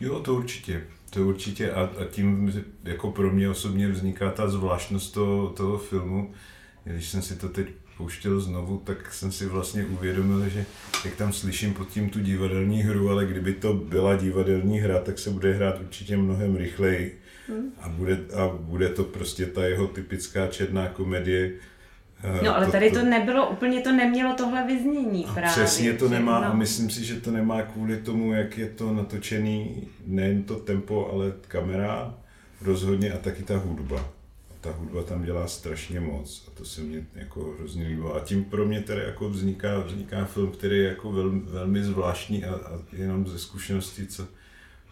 Jo, 0.00 0.20
to 0.20 0.34
určitě. 0.34 0.84
To 1.10 1.26
určitě 1.26 1.72
a, 1.72 1.82
a 1.82 2.04
tím 2.10 2.52
jako 2.84 3.10
pro 3.10 3.30
mě 3.30 3.50
osobně 3.50 3.88
vzniká 3.88 4.30
ta 4.30 4.48
zvláštnost 4.48 5.14
toho, 5.14 5.48
toho 5.48 5.78
filmu. 5.78 6.32
Když 6.84 7.08
jsem 7.08 7.22
si 7.22 7.36
to 7.36 7.48
teď 7.48 7.66
pouštěl 7.96 8.40
znovu, 8.40 8.82
tak 8.84 9.12
jsem 9.14 9.32
si 9.32 9.46
vlastně 9.46 9.84
uvědomil, 9.84 10.48
že 10.48 10.66
jak 11.04 11.16
tam 11.16 11.32
slyším 11.32 11.74
pod 11.74 11.88
tím 11.88 12.10
tu 12.10 12.20
divadelní 12.20 12.82
hru, 12.82 13.10
ale 13.10 13.26
kdyby 13.26 13.52
to 13.52 13.72
byla 13.72 14.16
divadelní 14.16 14.78
hra, 14.78 14.98
tak 14.98 15.18
se 15.18 15.30
bude 15.30 15.54
hrát 15.54 15.80
určitě 15.80 16.16
mnohem 16.16 16.56
rychleji 16.56 17.20
hmm. 17.48 17.72
a 17.80 17.88
bude, 17.88 18.18
a 18.34 18.48
bude 18.60 18.88
to 18.88 19.04
prostě 19.04 19.46
ta 19.46 19.64
jeho 19.64 19.86
typická 19.86 20.46
černá 20.46 20.88
komedie, 20.88 21.52
no 22.42 22.56
ale 22.56 22.66
to, 22.66 22.72
tady 22.72 22.90
to 22.90 23.02
nebylo, 23.02 23.50
úplně 23.50 23.80
to 23.80 23.92
nemělo 23.92 24.34
tohle 24.34 24.66
vyznění 24.66 25.26
právě. 25.34 25.50
Přesně 25.50 25.92
to 25.92 26.08
nemá 26.08 26.40
no. 26.40 26.46
a 26.46 26.54
myslím 26.54 26.90
si, 26.90 27.04
že 27.04 27.20
to 27.20 27.30
nemá 27.30 27.62
kvůli 27.62 27.96
tomu, 27.96 28.32
jak 28.32 28.58
je 28.58 28.66
to 28.66 28.92
natočený, 28.92 29.88
nejen 30.06 30.42
to 30.42 30.54
tempo, 30.54 31.10
ale 31.12 31.32
kamera 31.48 32.14
rozhodně 32.60 33.12
a 33.12 33.18
taky 33.18 33.42
ta 33.42 33.56
hudba. 33.56 34.00
A 34.50 34.54
ta 34.60 34.70
hudba 34.72 35.02
tam 35.02 35.24
dělá 35.24 35.46
strašně 35.48 36.00
moc 36.00 36.44
a 36.48 36.58
to 36.58 36.64
se 36.64 36.80
mě 36.80 37.06
jako 37.14 37.54
hrozně 37.58 37.88
líbilo. 37.88 38.14
A 38.14 38.20
tím 38.20 38.44
pro 38.44 38.66
mě 38.66 38.80
tedy 38.80 39.02
jako 39.06 39.30
vzniká, 39.30 39.80
vzniká 39.80 40.24
film, 40.24 40.50
který 40.50 40.78
je 40.78 40.88
jako 40.88 41.12
velmi, 41.12 41.40
velmi 41.40 41.84
zvláštní 41.84 42.44
a, 42.44 42.54
a 42.54 42.78
jenom 42.92 43.26
ze 43.26 43.38
zkušenosti, 43.38 44.06
co 44.06 44.26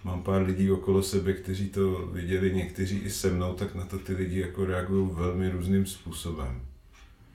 mám 0.04 0.22
pár 0.22 0.42
lidí 0.42 0.70
okolo 0.70 1.02
sebe, 1.02 1.32
kteří 1.32 1.68
to 1.68 1.90
viděli, 2.12 2.54
někteří 2.54 2.98
i 2.98 3.10
se 3.10 3.30
mnou, 3.30 3.54
tak 3.54 3.74
na 3.74 3.84
to 3.84 3.98
ty 3.98 4.12
lidi 4.12 4.40
jako 4.40 4.64
reagují 4.64 5.10
velmi 5.12 5.50
různým 5.50 5.86
způsobem. 5.86 6.65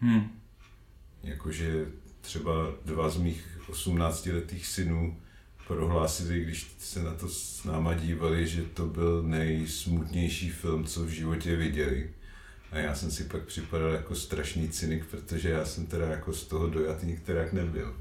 Hmm. 0.01 0.39
Jakože 1.23 1.85
třeba 2.21 2.51
dva 2.85 3.09
z 3.09 3.17
mých 3.17 3.59
18-letých 3.69 4.65
synů 4.65 5.17
prohlásili, 5.67 6.39
když 6.39 6.75
se 6.79 7.03
na 7.03 7.13
to 7.13 7.27
s 7.27 7.63
náma 7.63 7.93
dívali, 7.93 8.47
že 8.47 8.61
to 8.61 8.85
byl 8.85 9.23
nejsmutnější 9.23 10.49
film, 10.49 10.85
co 10.85 11.03
v 11.03 11.09
životě 11.09 11.55
viděli. 11.55 12.09
A 12.71 12.77
já 12.77 12.95
jsem 12.95 13.11
si 13.11 13.23
pak 13.23 13.43
připadal 13.43 13.91
jako 13.91 14.15
strašný 14.15 14.69
cynik, 14.69 15.05
protože 15.05 15.49
já 15.49 15.65
jsem 15.65 15.85
teda 15.85 16.07
jako 16.07 16.33
z 16.33 16.43
toho 16.47 16.67
dojatý 16.67 17.05
některák 17.07 17.53
nebyl. 17.53 17.95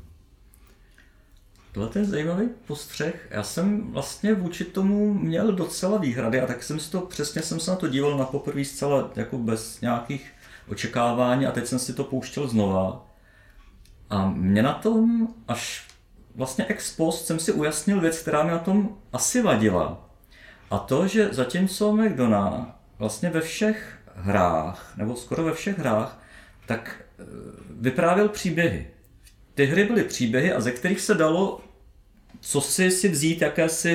Tohle 1.73 1.91
je 1.95 2.05
zajímavý 2.05 2.49
postřeh. 2.67 3.29
Já 3.31 3.43
jsem 3.43 3.93
vlastně 3.93 4.35
vůči 4.35 4.65
tomu 4.65 5.15
měl 5.15 5.53
docela 5.53 5.99
výhrady 5.99 6.41
a 6.41 6.47
tak 6.47 6.63
jsem 6.63 6.81
si 6.81 6.91
to, 6.91 7.01
přesně 7.01 7.43
jsem 7.43 7.61
se 7.61 7.71
na 7.71 7.77
to 7.77 7.89
díval 7.89 8.19
na 8.19 8.25
poprvé 8.25 8.65
zcela 8.65 9.13
jako 9.17 9.39
bez 9.39 9.81
nějakých 9.81 10.33
očekávání 10.71 11.47
a 11.47 11.53
teď 11.53 11.67
jsem 11.67 11.79
si 11.79 11.95
to 11.95 12.05
pouštěl 12.05 12.49
znova. 12.49 13.07
A 14.11 14.31
mě 14.31 14.63
na 14.63 14.73
tom 14.73 15.29
až 15.49 15.89
vlastně 16.35 16.65
ex 16.69 16.97
post 16.97 17.27
jsem 17.27 17.39
si 17.39 17.53
ujasnil 17.53 18.01
věc, 18.01 18.19
která 18.19 18.43
mi 18.43 18.51
na 18.51 18.59
tom 18.59 18.97
asi 19.13 19.43
vadila. 19.43 20.11
A 20.71 20.79
to, 20.79 21.07
že 21.07 21.29
zatímco 21.33 21.93
McDonough 21.93 22.67
vlastně 22.99 23.31
ve 23.31 23.41
všech 23.41 23.99
hrách, 24.15 24.93
nebo 24.97 25.17
skoro 25.17 25.45
ve 25.45 25.53
všech 25.53 25.79
hrách, 25.79 26.23
tak 26.67 27.05
e, 27.19 27.25
vyprávěl 27.71 28.29
příběhy. 28.29 28.91
ty 29.55 29.67
hry 29.67 29.85
byly 29.85 30.05
příběhy 30.05 30.53
a 30.53 30.61
ze 30.61 30.73
kterých 30.73 31.01
se 31.01 31.15
dalo 31.15 31.61
co 32.41 32.61
si 32.61 32.91
si 32.91 33.09
vzít, 33.09 33.43
jakési, 33.43 33.91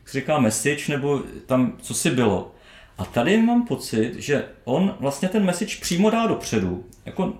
jak 0.00 0.08
se 0.08 0.20
říká, 0.20 0.38
message, 0.38 0.84
nebo 0.88 1.22
tam, 1.46 1.76
co 1.82 1.94
si 1.94 2.10
bylo. 2.10 2.53
A 2.98 3.04
tady 3.04 3.42
mám 3.42 3.66
pocit, 3.66 4.14
že 4.14 4.44
on 4.64 4.94
vlastně 5.00 5.28
ten 5.28 5.44
message 5.44 5.76
přímo 5.80 6.10
dá 6.10 6.26
dopředu. 6.26 6.84
Jako 7.06 7.32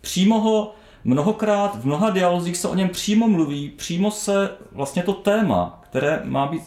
přímo 0.00 0.40
ho 0.40 0.74
mnohokrát 1.04 1.76
v 1.76 1.86
mnoha 1.86 2.10
dialozích 2.10 2.56
se 2.56 2.68
o 2.68 2.74
něm 2.74 2.88
přímo 2.88 3.28
mluví, 3.28 3.68
přímo 3.68 4.10
se 4.10 4.50
vlastně 4.72 5.02
to 5.02 5.12
téma, 5.12 5.80
které 5.82 6.20
má 6.24 6.46
být, 6.46 6.62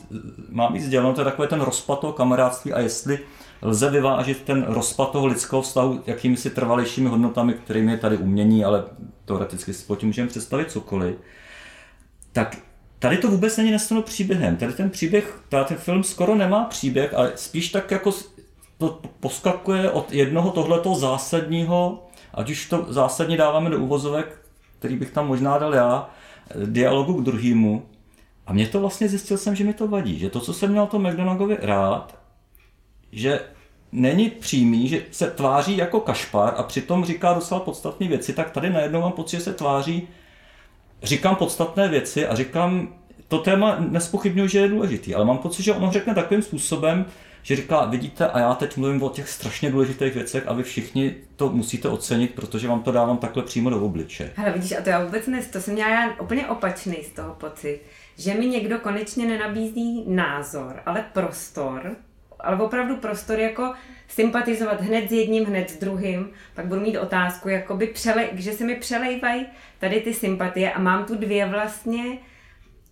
má 0.49 0.69
být 0.69 0.81
sděleno, 0.81 1.13
to 1.13 1.21
je 1.21 1.25
takové 1.25 1.47
ten 1.47 1.61
rozpad 1.61 1.99
toho 1.99 2.13
kamarádství 2.13 2.73
a 2.73 2.79
jestli 2.79 3.19
lze 3.61 3.89
vyvážit 3.89 4.41
ten 4.41 4.65
rozpad 4.67 5.11
toho 5.11 5.25
lidského 5.25 5.61
vztahu 5.61 6.03
jakými 6.05 6.37
si 6.37 6.49
trvalejšími 6.49 7.09
hodnotami, 7.09 7.53
kterými 7.53 7.91
je 7.91 7.97
tady 7.97 8.17
umění, 8.17 8.65
ale 8.65 8.83
teoreticky 9.25 9.73
si 9.73 9.85
pod 9.85 9.99
tím 9.99 10.09
můžeme 10.09 10.27
představit 10.27 10.71
cokoliv, 10.71 11.15
tak 12.31 12.57
tady 12.99 13.17
to 13.17 13.27
vůbec 13.27 13.57
není 13.57 13.71
nastaveno 13.71 14.05
příběhem. 14.05 14.57
Tady 14.57 14.73
ten 14.73 14.89
příběh, 14.89 15.39
tady 15.49 15.65
ten 15.65 15.77
film 15.77 16.03
skoro 16.03 16.35
nemá 16.35 16.65
příběh, 16.65 17.13
ale 17.13 17.31
spíš 17.35 17.69
tak 17.69 17.91
jako 17.91 18.13
to 18.77 19.01
poskakuje 19.19 19.91
od 19.91 20.11
jednoho 20.11 20.51
tohletoho 20.51 20.95
zásadního, 20.95 22.07
ať 22.33 22.49
už 22.49 22.65
to 22.65 22.85
zásadně 22.89 23.37
dáváme 23.37 23.69
do 23.69 23.79
uvozovek, 23.79 24.41
který 24.79 24.95
bych 24.95 25.11
tam 25.11 25.27
možná 25.27 25.57
dal 25.57 25.73
já, 25.75 26.09
dialogu 26.65 27.13
k 27.13 27.23
druhému. 27.23 27.85
A 28.47 28.53
mě 28.53 28.67
to 28.67 28.79
vlastně 28.79 29.09
zjistil 29.09 29.37
jsem, 29.37 29.55
že 29.55 29.63
mi 29.63 29.73
to 29.73 29.87
vadí, 29.87 30.19
že 30.19 30.29
to, 30.29 30.39
co 30.39 30.53
jsem 30.53 30.71
měl 30.71 30.87
to 30.87 30.99
McDonaldovi 30.99 31.57
rád, 31.61 32.19
že 33.11 33.39
není 33.91 34.29
přímý, 34.29 34.87
že 34.87 35.05
se 35.11 35.31
tváří 35.31 35.77
jako 35.77 35.99
kašpar 35.99 36.53
a 36.57 36.63
přitom 36.63 37.05
říká 37.05 37.33
docela 37.33 37.59
podstatné 37.59 38.07
věci, 38.07 38.33
tak 38.33 38.51
tady 38.51 38.69
najednou 38.69 39.01
mám 39.01 39.11
pocit, 39.11 39.37
že 39.37 39.43
se 39.43 39.53
tváří, 39.53 40.07
říkám 41.03 41.35
podstatné 41.35 41.87
věci 41.87 42.27
a 42.27 42.35
říkám, 42.35 42.93
to 43.27 43.37
téma 43.37 43.77
nespochybnuju, 43.79 44.47
že 44.47 44.59
je 44.59 44.67
důležitý, 44.67 45.15
ale 45.15 45.25
mám 45.25 45.37
pocit, 45.37 45.63
že 45.63 45.73
ono 45.73 45.91
řekne 45.91 46.15
takovým 46.15 46.41
způsobem, 46.41 47.05
že 47.43 47.55
říká, 47.55 47.85
vidíte, 47.85 48.27
a 48.27 48.39
já 48.39 48.53
teď 48.55 48.77
mluvím 48.77 49.03
o 49.03 49.09
těch 49.09 49.29
strašně 49.29 49.71
důležitých 49.71 50.13
věcech 50.13 50.43
a 50.47 50.53
vy 50.53 50.63
všichni 50.63 51.15
to 51.35 51.49
musíte 51.49 51.89
ocenit, 51.89 52.33
protože 52.35 52.67
vám 52.67 52.83
to 52.83 52.91
dávám 52.91 53.17
takhle 53.17 53.43
přímo 53.43 53.69
do 53.69 53.81
obliče. 53.81 54.33
Ale 54.37 54.51
vidíš, 54.51 54.71
a 54.71 54.81
to 54.81 54.89
já 54.89 55.03
vůbec 55.03 55.27
ne, 55.27 55.41
to 55.43 55.61
jsem 55.61 55.73
měla 55.73 55.89
já 55.89 56.15
úplně 56.21 56.47
opačný 56.47 56.95
z 57.03 57.09
toho 57.09 57.33
pocit, 57.33 57.81
že 58.17 58.33
mi 58.33 58.47
někdo 58.47 58.79
konečně 58.79 59.25
nenabízí 59.25 60.03
názor, 60.07 60.81
ale 60.85 61.05
prostor, 61.13 61.95
ale 62.39 62.57
opravdu 62.57 62.97
prostor 62.97 63.39
jako 63.39 63.73
sympatizovat 64.07 64.81
hned 64.81 65.09
s 65.09 65.11
jedním, 65.11 65.45
hned 65.45 65.69
s 65.69 65.77
druhým, 65.77 66.29
pak 66.55 66.65
budu 66.65 66.81
mít 66.81 66.97
otázku, 66.97 67.49
jakoby 67.49 67.87
přele, 67.87 68.29
že 68.33 68.53
se 68.53 68.65
mi 68.65 68.75
přelejvají 68.75 69.45
tady 69.79 70.01
ty 70.01 70.13
sympatie 70.13 70.71
a 70.71 70.79
mám 70.79 71.05
tu 71.05 71.15
dvě 71.15 71.45
vlastně, 71.45 72.17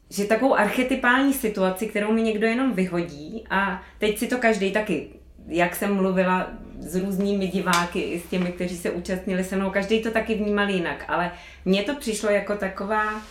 že 0.09 0.25
takovou 0.25 0.55
archetypální 0.55 1.33
situaci, 1.33 1.87
kterou 1.87 2.11
mi 2.11 2.21
někdo 2.21 2.47
jenom 2.47 2.73
vyhodí 2.73 3.43
a 3.49 3.83
teď 3.99 4.17
si 4.17 4.27
to 4.27 4.37
každý 4.37 4.71
taky, 4.71 5.07
jak 5.47 5.75
jsem 5.75 5.95
mluvila 5.95 6.47
s 6.79 6.95
různými 6.95 7.47
diváky 7.47 8.21
s 8.25 8.29
těmi, 8.29 8.51
kteří 8.51 8.77
se 8.77 8.91
účastnili 8.91 9.43
se 9.43 9.55
mnou, 9.55 9.69
každý 9.69 10.01
to 10.01 10.11
taky 10.11 10.35
vnímal 10.35 10.69
jinak, 10.69 11.05
ale 11.07 11.31
mně 11.65 11.83
to 11.83 11.95
přišlo 11.95 12.29
jako 12.29 12.55
taková 12.55 13.21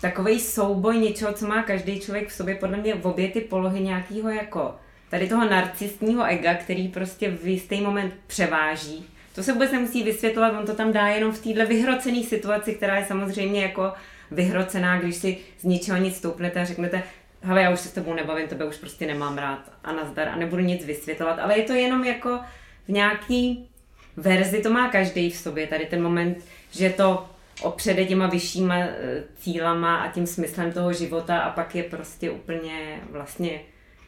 takový 0.00 0.40
souboj 0.40 0.98
něčeho, 0.98 1.32
co 1.32 1.46
má 1.46 1.62
každý 1.62 2.00
člověk 2.00 2.28
v 2.28 2.32
sobě, 2.32 2.54
podle 2.54 2.76
mě 2.76 2.94
v 2.94 3.06
obě 3.06 3.28
ty 3.28 3.40
polohy 3.40 3.80
nějakého 3.80 4.30
jako 4.30 4.74
tady 5.10 5.28
toho 5.28 5.50
narcistního 5.50 6.24
ega, 6.24 6.54
který 6.54 6.88
prostě 6.88 7.30
v 7.30 7.46
jistý 7.46 7.80
moment 7.80 8.14
převáží. 8.26 9.06
To 9.34 9.42
se 9.42 9.52
vůbec 9.52 9.72
nemusí 9.72 10.02
vysvětlovat, 10.02 10.58
on 10.58 10.66
to 10.66 10.74
tam 10.74 10.92
dá 10.92 11.06
jenom 11.06 11.32
v 11.32 11.42
téhle 11.42 11.66
vyhrocené 11.66 12.22
situaci, 12.22 12.74
která 12.74 12.96
je 12.96 13.04
samozřejmě 13.04 13.62
jako 13.62 13.92
vyhrocená, 14.30 14.98
když 15.00 15.16
si 15.16 15.38
z 15.58 15.64
ničeho 15.64 15.98
nic 15.98 16.16
stoupnete 16.16 16.60
a 16.60 16.64
řeknete, 16.64 17.02
hele, 17.42 17.62
já 17.62 17.70
už 17.70 17.80
se 17.80 17.88
s 17.88 17.92
tebou 17.92 18.14
nebavím, 18.14 18.48
tebe 18.48 18.64
už 18.64 18.76
prostě 18.76 19.06
nemám 19.06 19.38
rád 19.38 19.72
a 19.84 19.92
nazdar 19.92 20.28
a 20.28 20.36
nebudu 20.36 20.62
nic 20.62 20.84
vysvětlovat, 20.84 21.38
ale 21.38 21.58
je 21.58 21.64
to 21.64 21.72
jenom 21.72 22.04
jako 22.04 22.40
v 22.86 22.88
nějaký 22.88 23.68
verzi, 24.16 24.62
to 24.62 24.70
má 24.70 24.88
každý 24.88 25.30
v 25.30 25.36
sobě, 25.36 25.66
tady 25.66 25.86
ten 25.86 26.02
moment, 26.02 26.44
že 26.70 26.90
to 26.90 27.29
opřede 27.62 28.04
těma 28.04 28.26
vyššíma 28.26 28.76
e, 28.76 29.24
cílama 29.36 29.96
a 29.96 30.12
tím 30.12 30.26
smyslem 30.26 30.72
toho 30.72 30.92
života 30.92 31.40
a 31.40 31.50
pak 31.50 31.74
je 31.74 31.82
prostě 31.82 32.30
úplně 32.30 33.00
vlastně 33.10 33.60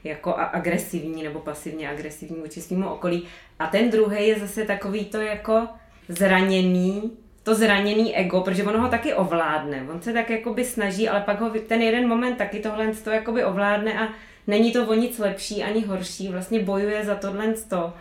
jako 0.04 0.34
agresivní 0.36 1.22
nebo 1.22 1.40
pasivně 1.40 1.90
agresivní 1.90 2.36
vůči 2.36 2.60
svýmu 2.60 2.88
okolí. 2.88 3.24
A 3.58 3.66
ten 3.66 3.90
druhý 3.90 4.28
je 4.28 4.38
zase 4.38 4.64
takový 4.64 5.04
to 5.04 5.20
jako 5.20 5.68
zraněný, 6.08 7.12
to 7.42 7.54
zraněný 7.54 8.16
ego, 8.16 8.40
protože 8.40 8.64
ono 8.64 8.80
ho 8.80 8.88
taky 8.88 9.14
ovládne. 9.14 9.86
On 9.90 10.02
se 10.02 10.12
tak 10.12 10.30
jakoby 10.30 10.64
snaží, 10.64 11.08
ale 11.08 11.20
pak 11.20 11.40
ho 11.40 11.50
ten 11.50 11.82
jeden 11.82 12.08
moment 12.08 12.36
taky 12.36 12.60
tohle 12.60 12.94
to 13.04 13.10
jakoby 13.10 13.44
ovládne 13.44 14.00
a 14.00 14.08
není 14.46 14.72
to 14.72 14.86
o 14.86 14.94
nic 14.94 15.18
lepší 15.18 15.62
ani 15.62 15.84
horší, 15.84 16.28
vlastně 16.28 16.60
bojuje 16.60 17.04
za 17.04 17.14
tohle 17.14 17.54
to. 17.68 17.92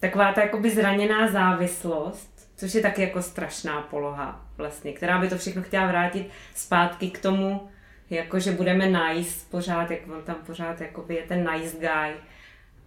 Taková 0.00 0.32
ta 0.32 0.40
jakoby 0.40 0.70
zraněná 0.70 1.28
závislost, 1.28 2.31
což 2.62 2.74
je 2.74 2.82
taky 2.82 3.02
jako 3.02 3.22
strašná 3.22 3.80
poloha 3.80 4.46
vlastně, 4.56 4.92
která 4.92 5.18
by 5.18 5.28
to 5.28 5.38
všechno 5.38 5.62
chtěla 5.62 5.86
vrátit 5.86 6.30
zpátky 6.54 7.10
k 7.10 7.18
tomu, 7.18 7.68
jako 8.10 8.40
že 8.40 8.52
budeme 8.52 8.86
nice 8.86 9.46
pořád, 9.50 9.90
jak 9.90 10.00
on 10.12 10.22
tam 10.22 10.36
pořád 10.46 10.80
jakoby 10.80 11.14
je 11.14 11.22
ten 11.22 11.50
nice 11.50 11.76
guy 11.76 12.14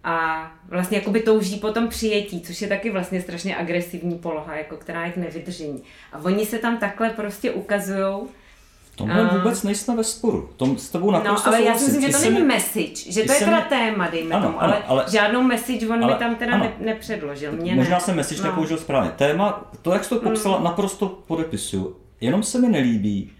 a 0.04 0.50
vlastně 0.68 0.98
jakoby 0.98 1.20
touží 1.20 1.56
po 1.56 1.72
tom 1.72 1.88
přijetí, 1.88 2.40
což 2.40 2.62
je 2.62 2.68
taky 2.68 2.90
vlastně 2.90 3.22
strašně 3.22 3.56
agresivní 3.56 4.18
poloha, 4.18 4.56
jako 4.56 4.76
která 4.76 5.06
jich 5.06 5.16
nevydrží. 5.16 5.82
A 6.12 6.18
oni 6.18 6.46
se 6.46 6.58
tam 6.58 6.78
takhle 6.78 7.10
prostě 7.10 7.50
ukazujou, 7.50 8.28
Tomhle 8.96 9.22
uh, 9.22 9.36
vůbec 9.36 9.62
nejsme 9.62 9.96
ve 9.96 10.04
sporu. 10.04 10.48
Tom 10.56 10.78
s 10.78 10.88
tebou 10.90 11.10
naprosto 11.10 11.50
No, 11.50 11.56
ale 11.56 11.64
já 11.64 11.78
si 11.78 11.84
myslím, 11.84 12.02
že 12.02 12.18
to 12.18 12.30
není 12.30 12.42
message, 12.42 13.12
že 13.12 13.22
to 13.22 13.32
je 13.32 13.38
teda 13.38 13.60
téma, 13.60 14.08
dejme 14.08 14.34
ano, 14.34 14.46
tomu, 14.46 14.62
ale, 14.62 14.82
ale, 14.86 15.04
žádnou 15.08 15.42
message 15.42 15.88
on 15.88 16.04
ale, 16.04 16.12
mi 16.12 16.18
tam 16.18 16.34
teda 16.34 16.54
ano, 16.54 16.64
ne, 16.64 16.72
nepředložil. 16.78 17.52
Mě 17.52 17.74
možná 17.74 17.96
ne. 17.96 18.00
jsem 18.00 18.16
message 18.16 18.42
no. 18.42 18.48
nepoužil 18.48 18.78
správně. 18.78 19.10
Téma, 19.10 19.70
to, 19.82 19.92
jak 19.92 20.04
jsi 20.04 20.10
to 20.10 20.20
popsala, 20.20 20.58
mm. 20.58 20.64
naprosto 20.64 21.08
podepisuju. 21.26 21.96
Jenom 22.20 22.42
se 22.42 22.60
mi 22.60 22.68
nelíbí, 22.68 23.32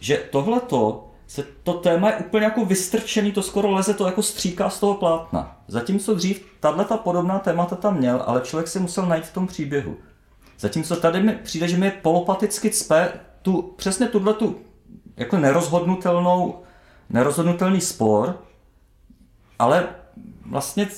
že 0.00 0.16
tohleto 0.30 1.10
se 1.26 1.44
to 1.62 1.72
téma 1.72 2.10
je 2.10 2.16
úplně 2.16 2.44
jako 2.44 2.64
vystrčený, 2.64 3.32
to 3.32 3.42
skoro 3.42 3.70
leze 3.70 3.94
to 3.94 4.06
jako 4.06 4.22
stříká 4.22 4.70
z 4.70 4.80
toho 4.80 4.94
plátna. 4.94 5.56
Zatímco 5.68 6.14
dřív 6.14 6.46
tahle 6.60 6.84
ta 6.84 6.96
podobná 6.96 7.38
témata 7.38 7.76
tam 7.76 7.96
měl, 7.96 8.22
ale 8.26 8.40
člověk 8.40 8.68
si 8.68 8.80
musel 8.80 9.06
najít 9.06 9.24
v 9.24 9.32
tom 9.34 9.46
příběhu. 9.46 9.96
Zatímco 10.58 10.96
tady 10.96 11.22
mi 11.22 11.32
přijde, 11.32 11.68
že 11.68 11.76
mi 11.76 11.90
polopaticky 11.90 12.70
cpe 12.70 13.12
tu, 13.42 13.62
přesně 13.62 14.06
tuhle 14.06 14.34
tu 14.34 14.56
jako 15.16 15.38
nerozhodnutelnou, 15.38 16.62
nerozhodnutelný 17.10 17.80
spor, 17.80 18.38
ale 19.58 19.88
vlastně 20.46 20.88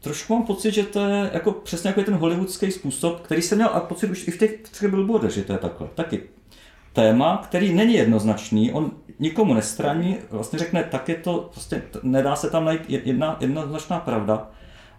trošku 0.00 0.34
mám 0.34 0.46
pocit, 0.46 0.74
že 0.74 0.82
to 0.82 1.06
je 1.06 1.30
jako 1.32 1.52
přesně 1.52 1.88
jako 1.88 2.00
je 2.00 2.04
ten 2.04 2.14
hollywoodský 2.14 2.70
způsob, 2.70 3.20
který 3.20 3.42
jsem 3.42 3.58
měl 3.58 3.70
a 3.72 3.80
pocit 3.80 4.10
už 4.10 4.28
i 4.28 4.30
v 4.30 4.38
těch 4.38 4.58
třech 4.62 4.90
billboardech, 4.90 5.30
že 5.30 5.44
to 5.44 5.52
je 5.52 5.58
takhle. 5.58 5.88
Taky 5.94 6.22
téma, 6.92 7.40
který 7.44 7.74
není 7.74 7.94
jednoznačný, 7.94 8.72
on 8.72 8.90
nikomu 9.18 9.54
nestraní, 9.54 10.16
vlastně 10.30 10.58
řekne, 10.58 10.84
tak 10.84 11.08
je 11.08 11.14
to, 11.14 11.48
prostě 11.52 11.82
nedá 12.02 12.36
se 12.36 12.50
tam 12.50 12.64
najít 12.64 12.82
jedna, 12.88 13.36
jednoznačná 13.40 14.00
pravda, 14.00 14.50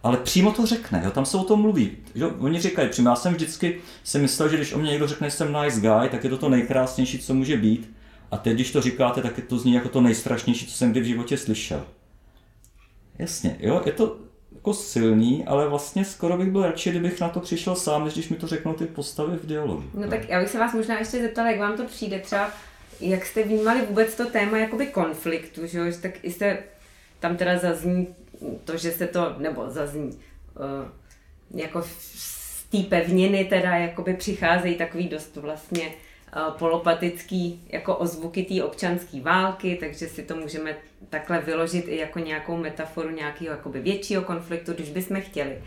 ale 0.03 0.17
přímo 0.17 0.51
to 0.51 0.65
řekne, 0.65 1.01
jo, 1.05 1.11
tam 1.11 1.25
se 1.25 1.37
o 1.37 1.43
tom 1.43 1.61
mluví. 1.61 1.91
Jo, 2.15 2.31
oni 2.39 2.61
říkají 2.61 2.89
přímo, 2.89 3.09
já 3.09 3.15
jsem 3.15 3.33
vždycky 3.33 3.81
si 4.03 4.19
myslel, 4.19 4.49
že 4.49 4.55
když 4.55 4.73
o 4.73 4.79
mě 4.79 4.91
někdo 4.91 5.07
řekne, 5.07 5.29
že 5.29 5.35
jsem 5.35 5.57
nice 5.63 5.79
guy, 5.79 6.09
tak 6.09 6.23
je 6.23 6.29
to 6.29 6.37
to 6.37 6.49
nejkrásnější, 6.49 7.19
co 7.19 7.33
může 7.33 7.57
být. 7.57 7.98
A 8.31 8.37
teď, 8.37 8.53
když 8.53 8.71
to 8.71 8.81
říkáte, 8.81 9.21
tak 9.21 9.39
to 9.47 9.57
zní 9.57 9.73
jako 9.73 9.89
to 9.89 10.01
nejstrašnější, 10.01 10.65
co 10.67 10.77
jsem 10.77 10.91
kdy 10.91 10.99
v 10.99 11.05
životě 11.05 11.37
slyšel. 11.37 11.85
Jasně, 13.19 13.57
jo, 13.59 13.81
je 13.85 13.91
to 13.91 14.17
jako 14.55 14.73
silný, 14.73 15.45
ale 15.45 15.69
vlastně 15.69 16.05
skoro 16.05 16.37
bych 16.37 16.51
byl 16.51 16.63
radši, 16.63 16.89
kdybych 16.89 17.21
na 17.21 17.29
to 17.29 17.39
přišel 17.39 17.75
sám, 17.75 18.05
než 18.05 18.13
když 18.13 18.29
mi 18.29 18.35
to 18.35 18.47
řeknou 18.47 18.73
ty 18.73 18.85
postavy 18.85 19.37
v 19.37 19.45
dialogu. 19.45 19.83
No 19.93 20.07
tak 20.07 20.29
já 20.29 20.39
bych 20.39 20.49
se 20.49 20.59
vás 20.59 20.73
možná 20.73 20.99
ještě 20.99 21.21
zeptala, 21.21 21.49
jak 21.49 21.59
vám 21.59 21.77
to 21.77 21.85
přijde 21.85 22.19
třeba, 22.19 22.51
jak 22.99 23.25
jste 23.25 23.43
vnímali 23.43 23.81
vůbec 23.85 24.15
to 24.15 24.25
téma 24.25 24.57
jakoby 24.57 24.87
konfliktu, 24.87 25.67
že 25.67 25.77
jo? 25.77 25.85
tak 26.01 26.11
jste 26.23 26.63
tam 27.19 27.37
teda 27.37 27.57
zazní 27.57 28.07
to, 28.65 28.77
že 28.77 28.91
se 28.91 29.07
to, 29.07 29.35
nebo 29.37 29.69
zazní, 29.69 30.09
uh, 30.09 31.59
jako 31.61 31.81
z 31.81 32.63
té 32.63 32.77
pevniny 32.77 33.45
teda 33.45 33.75
jakoby 33.75 34.13
přicházejí 34.13 34.75
takový 34.75 35.07
dost 35.07 35.35
vlastně 35.35 35.91
polopatický 36.57 37.61
jako 37.69 37.95
ozvuky 37.95 38.43
té 38.43 38.63
občanské 38.63 39.21
války, 39.21 39.77
takže 39.79 40.07
si 40.07 40.23
to 40.23 40.35
můžeme 40.35 40.77
takhle 41.09 41.39
vyložit 41.39 41.87
i 41.87 41.97
jako 41.97 42.19
nějakou 42.19 42.57
metaforu 42.57 43.09
nějakého 43.09 43.51
jakoby 43.51 43.79
většího 43.79 44.21
konfliktu, 44.21 44.73
když 44.73 44.89
bychom 44.89 45.21
chtěli. 45.21 45.63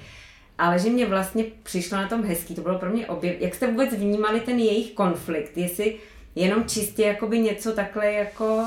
Ale 0.58 0.78
že 0.78 0.90
mě 0.90 1.06
vlastně 1.06 1.44
přišlo 1.62 1.96
na 1.96 2.08
tom 2.08 2.24
hezký, 2.24 2.54
to 2.54 2.60
bylo 2.60 2.78
pro 2.78 2.90
mě 2.90 3.06
objev. 3.06 3.40
Jak 3.40 3.54
jste 3.54 3.66
vůbec 3.66 3.94
vnímali 3.94 4.40
ten 4.40 4.58
jejich 4.58 4.92
konflikt? 4.92 5.56
Jestli 5.56 5.96
jenom 6.34 6.64
čistě 6.64 7.02
jakoby 7.02 7.38
něco 7.38 7.72
takhle 7.72 8.12
jako 8.12 8.64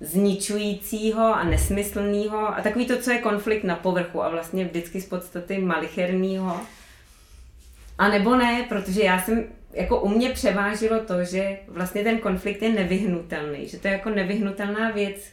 zničujícího 0.00 1.34
a 1.34 1.44
nesmyslného 1.44 2.48
a 2.48 2.60
takový 2.62 2.86
to, 2.86 2.96
co 2.96 3.10
je 3.10 3.18
konflikt 3.18 3.64
na 3.64 3.76
povrchu 3.76 4.22
a 4.22 4.28
vlastně 4.28 4.64
vždycky 4.64 5.00
z 5.00 5.08
podstaty 5.08 5.58
malicherného. 5.58 6.60
A 7.98 8.08
nebo 8.08 8.36
ne, 8.36 8.66
protože 8.68 9.02
já 9.02 9.22
jsem, 9.22 9.44
jako 9.78 10.00
u 10.00 10.08
mě 10.08 10.30
převážilo 10.30 11.00
to, 11.00 11.24
že 11.24 11.58
vlastně 11.68 12.04
ten 12.04 12.18
konflikt 12.18 12.62
je 12.62 12.72
nevyhnutelný, 12.72 13.68
že 13.68 13.78
to 13.78 13.88
je 13.88 13.92
jako 13.92 14.10
nevyhnutelná 14.10 14.90
věc, 14.90 15.32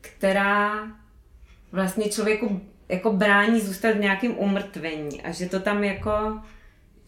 která 0.00 0.88
vlastně 1.72 2.08
člověku 2.08 2.60
jako 2.88 3.12
brání 3.12 3.60
zůstat 3.60 3.90
v 3.90 4.00
nějakém 4.00 4.38
umrtvení 4.38 5.22
a 5.22 5.30
že 5.30 5.46
to 5.46 5.60
tam 5.60 5.84
jako, 5.84 6.40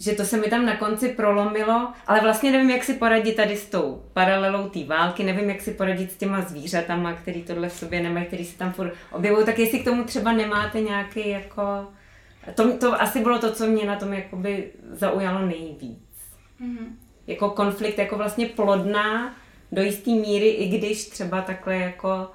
že 0.00 0.12
to 0.12 0.24
se 0.24 0.36
mi 0.36 0.46
tam 0.46 0.66
na 0.66 0.76
konci 0.76 1.08
prolomilo, 1.08 1.92
ale 2.06 2.20
vlastně 2.20 2.52
nevím, 2.52 2.70
jak 2.70 2.84
si 2.84 2.94
poradit 2.94 3.36
tady 3.36 3.56
s 3.56 3.66
tou 3.66 4.02
paralelou 4.12 4.68
té 4.68 4.84
války, 4.84 5.24
nevím, 5.24 5.50
jak 5.50 5.60
si 5.60 5.74
poradit 5.74 6.12
s 6.12 6.16
těma 6.16 6.40
zvířatama, 6.40 7.12
který 7.12 7.42
tohle 7.42 7.68
v 7.68 7.72
sobě 7.72 8.00
nemají, 8.02 8.26
který 8.26 8.44
se 8.44 8.58
tam 8.58 8.72
furt 8.72 8.92
objevují, 9.12 9.46
tak 9.46 9.58
jestli 9.58 9.78
k 9.78 9.84
tomu 9.84 10.04
třeba 10.04 10.32
nemáte 10.32 10.80
nějaký 10.80 11.28
jako, 11.28 11.86
to, 12.54 12.78
to 12.78 13.02
asi 13.02 13.20
bylo 13.20 13.38
to, 13.38 13.52
co 13.52 13.66
mě 13.66 13.86
na 13.86 13.96
tom 13.96 14.12
jakoby 14.12 14.70
zaujalo 14.92 15.46
nejvíc. 15.46 16.07
Mm-hmm. 16.60 16.86
Jako 17.26 17.50
konflikt, 17.50 17.98
jako 17.98 18.16
vlastně 18.16 18.46
plodná 18.46 19.36
do 19.72 19.82
jisté 19.82 20.10
míry, 20.10 20.48
i 20.48 20.78
když 20.78 21.08
třeba 21.08 21.42
takhle 21.42 21.76
jako 21.76 22.30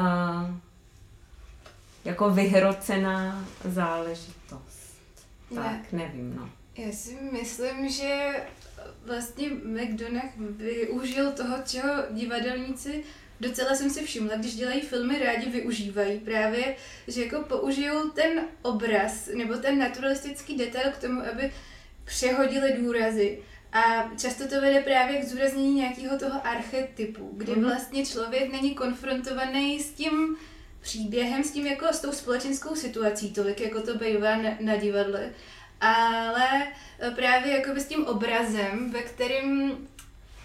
uh, 0.00 0.54
jako 2.04 2.30
vyhrocená 2.30 3.44
záležitost. 3.64 5.02
Tak, 5.54 5.92
nevím, 5.92 6.36
no. 6.36 6.50
Já 6.76 6.92
si 6.92 7.18
myslím, 7.32 7.88
že 7.88 8.46
vlastně 9.06 9.48
McDonagh 9.48 10.36
využil 10.36 11.32
toho, 11.32 11.56
čeho 11.66 11.94
divadelníci 12.10 13.04
docela 13.40 13.74
jsem 13.74 13.90
si 13.90 14.04
všimla, 14.04 14.36
když 14.36 14.54
dělají 14.54 14.80
filmy, 14.80 15.18
rádi 15.18 15.50
využívají 15.50 16.18
právě, 16.18 16.76
že 17.08 17.24
jako 17.24 17.42
použijou 17.42 18.10
ten 18.10 18.40
obraz 18.62 19.28
nebo 19.36 19.54
ten 19.54 19.78
naturalistický 19.78 20.56
detail 20.56 20.92
k 20.92 20.98
tomu, 20.98 21.20
aby 21.32 21.52
přehodili 22.04 22.72
důrazy. 22.72 23.38
A 23.72 24.10
často 24.18 24.48
to 24.48 24.60
vede 24.60 24.80
právě 24.80 25.20
k 25.20 25.24
zúraznění 25.24 25.74
nějakého 25.74 26.18
toho 26.18 26.46
archetypu, 26.46 27.30
kdy 27.36 27.52
mhm. 27.52 27.64
vlastně 27.64 28.06
člověk 28.06 28.52
není 28.52 28.74
konfrontovaný 28.74 29.80
s 29.80 29.92
tím 29.92 30.36
příběhem, 30.80 31.44
s 31.44 31.50
tím 31.50 31.66
jako 31.66 31.86
s 31.86 32.00
tou 32.00 32.12
společenskou 32.12 32.74
situací, 32.74 33.32
tolik 33.32 33.60
jako 33.60 33.82
to 33.82 33.94
bývá 33.94 34.36
na, 34.36 34.50
na 34.60 34.76
divadle, 34.76 35.30
ale 35.80 36.66
právě 37.14 37.52
jako 37.52 37.80
s 37.80 37.86
tím 37.86 38.06
obrazem, 38.06 38.90
ve 38.90 39.02
kterým, 39.02 39.78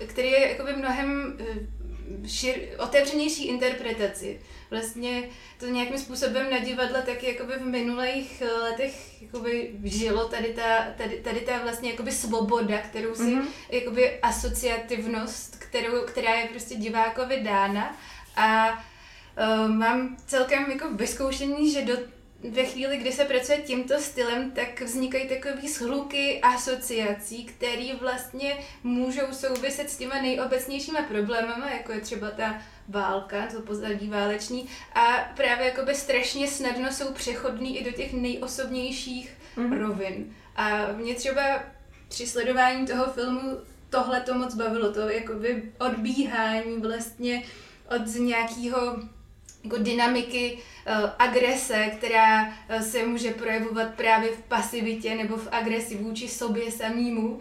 který 0.07 0.27
je 0.27 0.49
jakoby 0.49 0.73
mnohem 0.73 1.37
e, 1.39 1.43
šir, 2.27 2.55
otevřenější 2.77 3.47
interpretaci. 3.47 4.41
Vlastně 4.71 5.23
to 5.59 5.65
nějakým 5.65 5.97
způsobem 5.97 6.51
na 6.51 6.59
divadle 6.59 7.01
taky 7.01 7.27
jakoby 7.27 7.53
v 7.57 7.65
minulých 7.65 8.43
letech 8.61 9.21
jakoby 9.21 9.71
žilo 9.83 10.27
tady 10.27 10.53
ta, 10.53 10.85
tady, 10.97 11.15
tady 11.15 11.39
ta 11.39 11.59
vlastně 11.63 11.91
jakoby 11.91 12.11
svoboda, 12.11 12.77
kterou 12.77 13.15
si, 13.15 13.23
mm-hmm. 13.23 13.45
jakoby 13.69 14.19
asociativnost, 14.19 15.55
kterou, 15.55 16.05
která 16.05 16.35
je 16.35 16.47
prostě 16.47 16.75
divákovi 16.75 17.41
dána 17.43 17.97
a 18.35 18.69
uh, 18.69 19.71
mám 19.71 20.17
celkem 20.25 20.71
jako 20.71 20.89
vyzkoušení, 20.89 21.71
že 21.71 21.81
do, 21.81 21.93
ve 22.43 22.65
chvíli, 22.65 22.97
kdy 22.97 23.11
se 23.11 23.25
pracuje 23.25 23.57
tímto 23.57 23.99
stylem, 23.99 24.51
tak 24.51 24.81
vznikají 24.81 25.29
takové 25.29 25.67
shluky 25.67 26.41
asociací, 26.41 27.45
které 27.45 27.95
vlastně 28.01 28.57
můžou 28.83 29.25
souviset 29.31 29.89
s 29.89 29.97
těma 29.97 30.21
nejobecnějšíma 30.21 31.01
problémy, 31.01 31.51
jako 31.73 31.91
je 31.91 32.01
třeba 32.01 32.31
ta 32.31 32.61
válka, 32.89 33.47
to 33.47 33.61
pozadí 33.61 34.09
váleční, 34.09 34.69
a 34.93 35.33
právě 35.35 35.65
jakoby 35.65 35.95
strašně 35.95 36.47
snadno 36.47 36.93
jsou 36.93 37.13
přechodný 37.13 37.77
i 37.77 37.83
do 37.83 37.91
těch 37.91 38.13
nejosobnějších 38.13 39.37
mm-hmm. 39.57 39.79
rovin. 39.79 40.35
A 40.55 40.91
mě 40.91 41.15
třeba 41.15 41.63
při 42.07 42.27
sledování 42.27 42.87
toho 42.87 43.05
filmu 43.05 43.57
tohle 43.89 44.21
to 44.21 44.33
moc 44.33 44.55
bavilo, 44.55 44.93
to 44.93 45.09
jakoby 45.09 45.71
odbíhání 45.79 46.77
vlastně 46.77 47.43
od 47.95 48.15
nějakého 48.19 48.99
jako 49.65 49.83
dynamiky 49.83 50.57
uh, 50.57 51.09
agrese, 51.19 51.91
která 51.97 52.47
uh, 52.47 52.79
se 52.81 53.07
může 53.07 53.31
projevovat 53.31 53.93
právě 53.95 54.31
v 54.31 54.41
pasivitě 54.41 55.15
nebo 55.15 55.37
v 55.37 55.47
agresi 55.51 55.97
vůči 55.97 56.27
sobě 56.27 56.71
samýmu. 56.71 57.39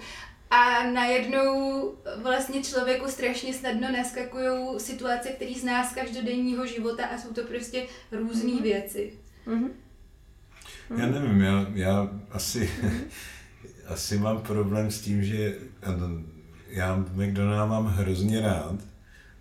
A 0.51 0.87
najednou 0.91 1.95
vlastně 2.23 2.63
člověku 2.63 3.11
strašně 3.11 3.55
snadno 3.55 3.93
naskakují 3.93 4.81
situace, 4.81 5.29
které 5.29 5.55
zná 5.55 5.85
z 5.85 5.95
každodenního 5.95 6.67
života 6.67 7.07
a 7.07 7.19
jsou 7.19 7.33
to 7.33 7.43
prostě 7.43 7.87
různé 8.13 8.53
mm-hmm. 8.53 8.63
věci. 8.63 9.13
Mm-hmm. 9.47 9.71
Já 10.97 11.07
nevím, 11.07 11.41
já, 11.41 11.67
já 11.75 12.11
asi, 12.31 12.71
asi 13.87 14.19
mám 14.19 14.43
problém 14.43 14.91
s 14.91 15.01
tím, 15.01 15.25
že 15.25 15.59
já 16.69 16.97
McDonald 16.97 17.69
mám 17.69 17.87
hrozně 17.87 18.41
rád, 18.41 18.77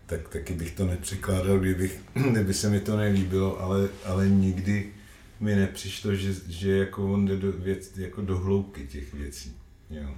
tak 0.06 0.30
taky 0.30 0.54
bych 0.54 0.72
to 0.72 0.86
nepřekládal, 0.86 1.60
kdybych, 1.60 2.02
kdyby 2.32 2.54
se 2.54 2.70
mi 2.70 2.80
to 2.80 2.98
nelíbilo, 2.98 3.62
ale, 3.62 3.90
ale 4.06 4.30
nikdy 4.30 4.94
mi 5.40 5.56
nepřišlo, 5.56 6.16
že, 6.16 6.34
že 6.50 6.78
jako 6.78 7.14
on 7.14 7.26
jde 7.26 7.38
do, 7.38 7.52
věc, 7.52 7.98
jako 7.98 8.22
do 8.22 8.38
hloubky 8.38 8.88
těch 8.88 9.14
věcí. 9.14 9.56
Jo. 9.90 10.10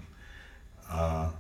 A 0.88 1.34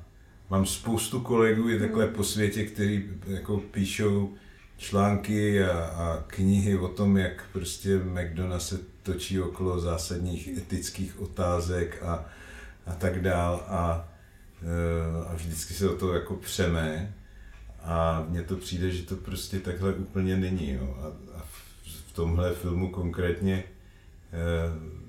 mám 0.49 0.65
spoustu 0.65 1.19
kolegů 1.19 1.69
i 1.69 1.79
takhle 1.79 2.07
po 2.07 2.23
světě, 2.23 2.65
kteří 2.65 3.03
jako 3.27 3.57
píšou 3.57 4.33
články 4.77 5.63
a, 5.63 5.79
a 5.79 6.23
knihy 6.27 6.77
o 6.77 6.87
tom, 6.87 7.17
jak 7.17 7.43
prostě 7.53 7.97
McDonald 7.97 8.61
se 8.61 8.79
točí 9.03 9.41
okolo 9.41 9.79
zásadních 9.79 10.57
etických 10.57 11.19
otázek 11.19 12.03
a, 12.03 12.25
a 12.85 12.95
tak 12.95 13.21
dál 13.21 13.65
a, 13.67 14.13
e, 14.61 15.27
a 15.27 15.35
vždycky 15.35 15.73
se 15.73 15.89
o 15.89 15.95
to 15.95 16.13
jako 16.13 16.35
přeme 16.35 17.13
a 17.85 18.25
mně 18.29 18.41
to 18.41 18.55
přijde, 18.55 18.91
že 18.91 19.03
to 19.03 19.15
prostě 19.15 19.59
takhle 19.59 19.93
úplně 19.93 20.37
není. 20.37 20.71
Jo. 20.73 20.97
A, 21.01 21.05
a 21.37 21.45
v 22.07 22.13
tomhle 22.13 22.53
filmu 22.53 22.89
konkrétně 22.89 23.53
e, 23.53 23.65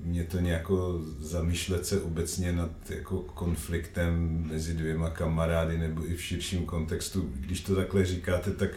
mě 0.05 0.25
to 0.25 0.41
nějako 0.41 1.01
zamýšlet 1.21 1.87
se 1.87 2.01
obecně 2.01 2.53
nad 2.53 2.71
jako 2.89 3.19
konfliktem 3.21 4.45
mezi 4.51 4.75
dvěma 4.75 5.11
kamarády 5.11 5.79
nebo 5.79 6.07
i 6.07 6.15
v 6.15 6.23
širším 6.23 6.67
kontextu. 6.67 7.33
Když 7.35 7.61
to 7.61 7.75
takhle 7.75 8.05
říkáte, 8.05 8.51
tak 8.51 8.71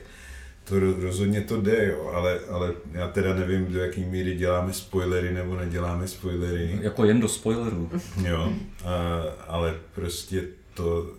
to 0.63 0.79
rozhodně 0.79 1.41
to 1.41 1.61
jde, 1.61 1.87
jo, 1.87 2.11
ale, 2.13 2.39
ale 2.39 2.73
já 2.91 3.07
teda 3.07 3.33
nevím, 3.33 3.73
do 3.73 3.79
jaký 3.79 4.05
míry 4.05 4.35
děláme 4.35 4.73
spoilery 4.73 5.33
nebo 5.33 5.55
neděláme 5.55 6.07
spoilery. 6.07 6.79
Jako 6.81 7.05
jen 7.05 7.19
do 7.19 7.27
spoilerů. 7.27 7.91
Jo, 8.27 8.53
a, 8.85 9.21
ale 9.47 9.75
prostě 9.95 10.43
to, 10.73 11.13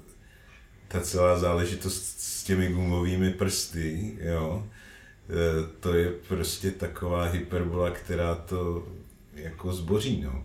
ta 0.88 1.00
celá 1.00 1.38
záležitost 1.38 2.20
s 2.40 2.44
těmi 2.44 2.68
gumovými 2.68 3.30
prsty, 3.30 4.18
jo, 4.20 4.66
e, 5.28 5.78
to 5.80 5.94
je 5.94 6.12
prostě 6.28 6.70
taková 6.70 7.24
hyperbola, 7.24 7.90
která 7.90 8.34
to 8.34 8.88
jako 9.34 9.72
zboří, 9.72 10.20
no. 10.24 10.44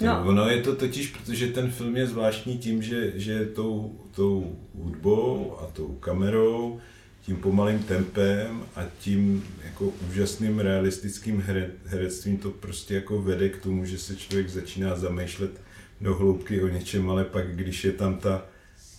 No. 0.00 0.24
Ono 0.26 0.48
je 0.48 0.62
to 0.62 0.76
totiž, 0.76 1.08
protože 1.08 1.46
ten 1.46 1.70
film 1.70 1.96
je 1.96 2.06
zvláštní 2.06 2.58
tím, 2.58 2.82
že, 2.82 3.12
že 3.14 3.46
tou, 3.46 4.00
tou 4.14 4.56
hudbou 4.74 5.58
a 5.60 5.66
tou 5.66 5.88
kamerou, 5.88 6.80
tím 7.22 7.36
pomalým 7.36 7.78
tempem 7.78 8.62
a 8.76 8.82
tím 8.98 9.44
jako 9.64 9.92
úžasným 10.10 10.58
realistickým 10.58 11.40
here, 11.40 11.70
herectvím 11.84 12.38
to 12.38 12.50
prostě 12.50 12.94
jako 12.94 13.22
vede 13.22 13.48
k 13.48 13.62
tomu, 13.62 13.84
že 13.84 13.98
se 13.98 14.16
člověk 14.16 14.48
začíná 14.48 14.96
zamýšlet 14.96 15.60
do 16.00 16.14
hloubky 16.14 16.62
o 16.62 16.68
něčem, 16.68 17.10
ale 17.10 17.24
pak 17.24 17.56
když 17.56 17.84
je 17.84 17.92
tam 17.92 18.16
ta, 18.16 18.46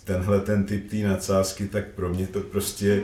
tenhle 0.07 0.39
ten 0.39 0.63
typ 0.63 0.89
té 0.89 0.95
nadsázky, 0.95 1.67
tak 1.67 1.85
pro 1.95 2.09
mě 2.09 2.27
to 2.27 2.39
prostě 2.39 3.01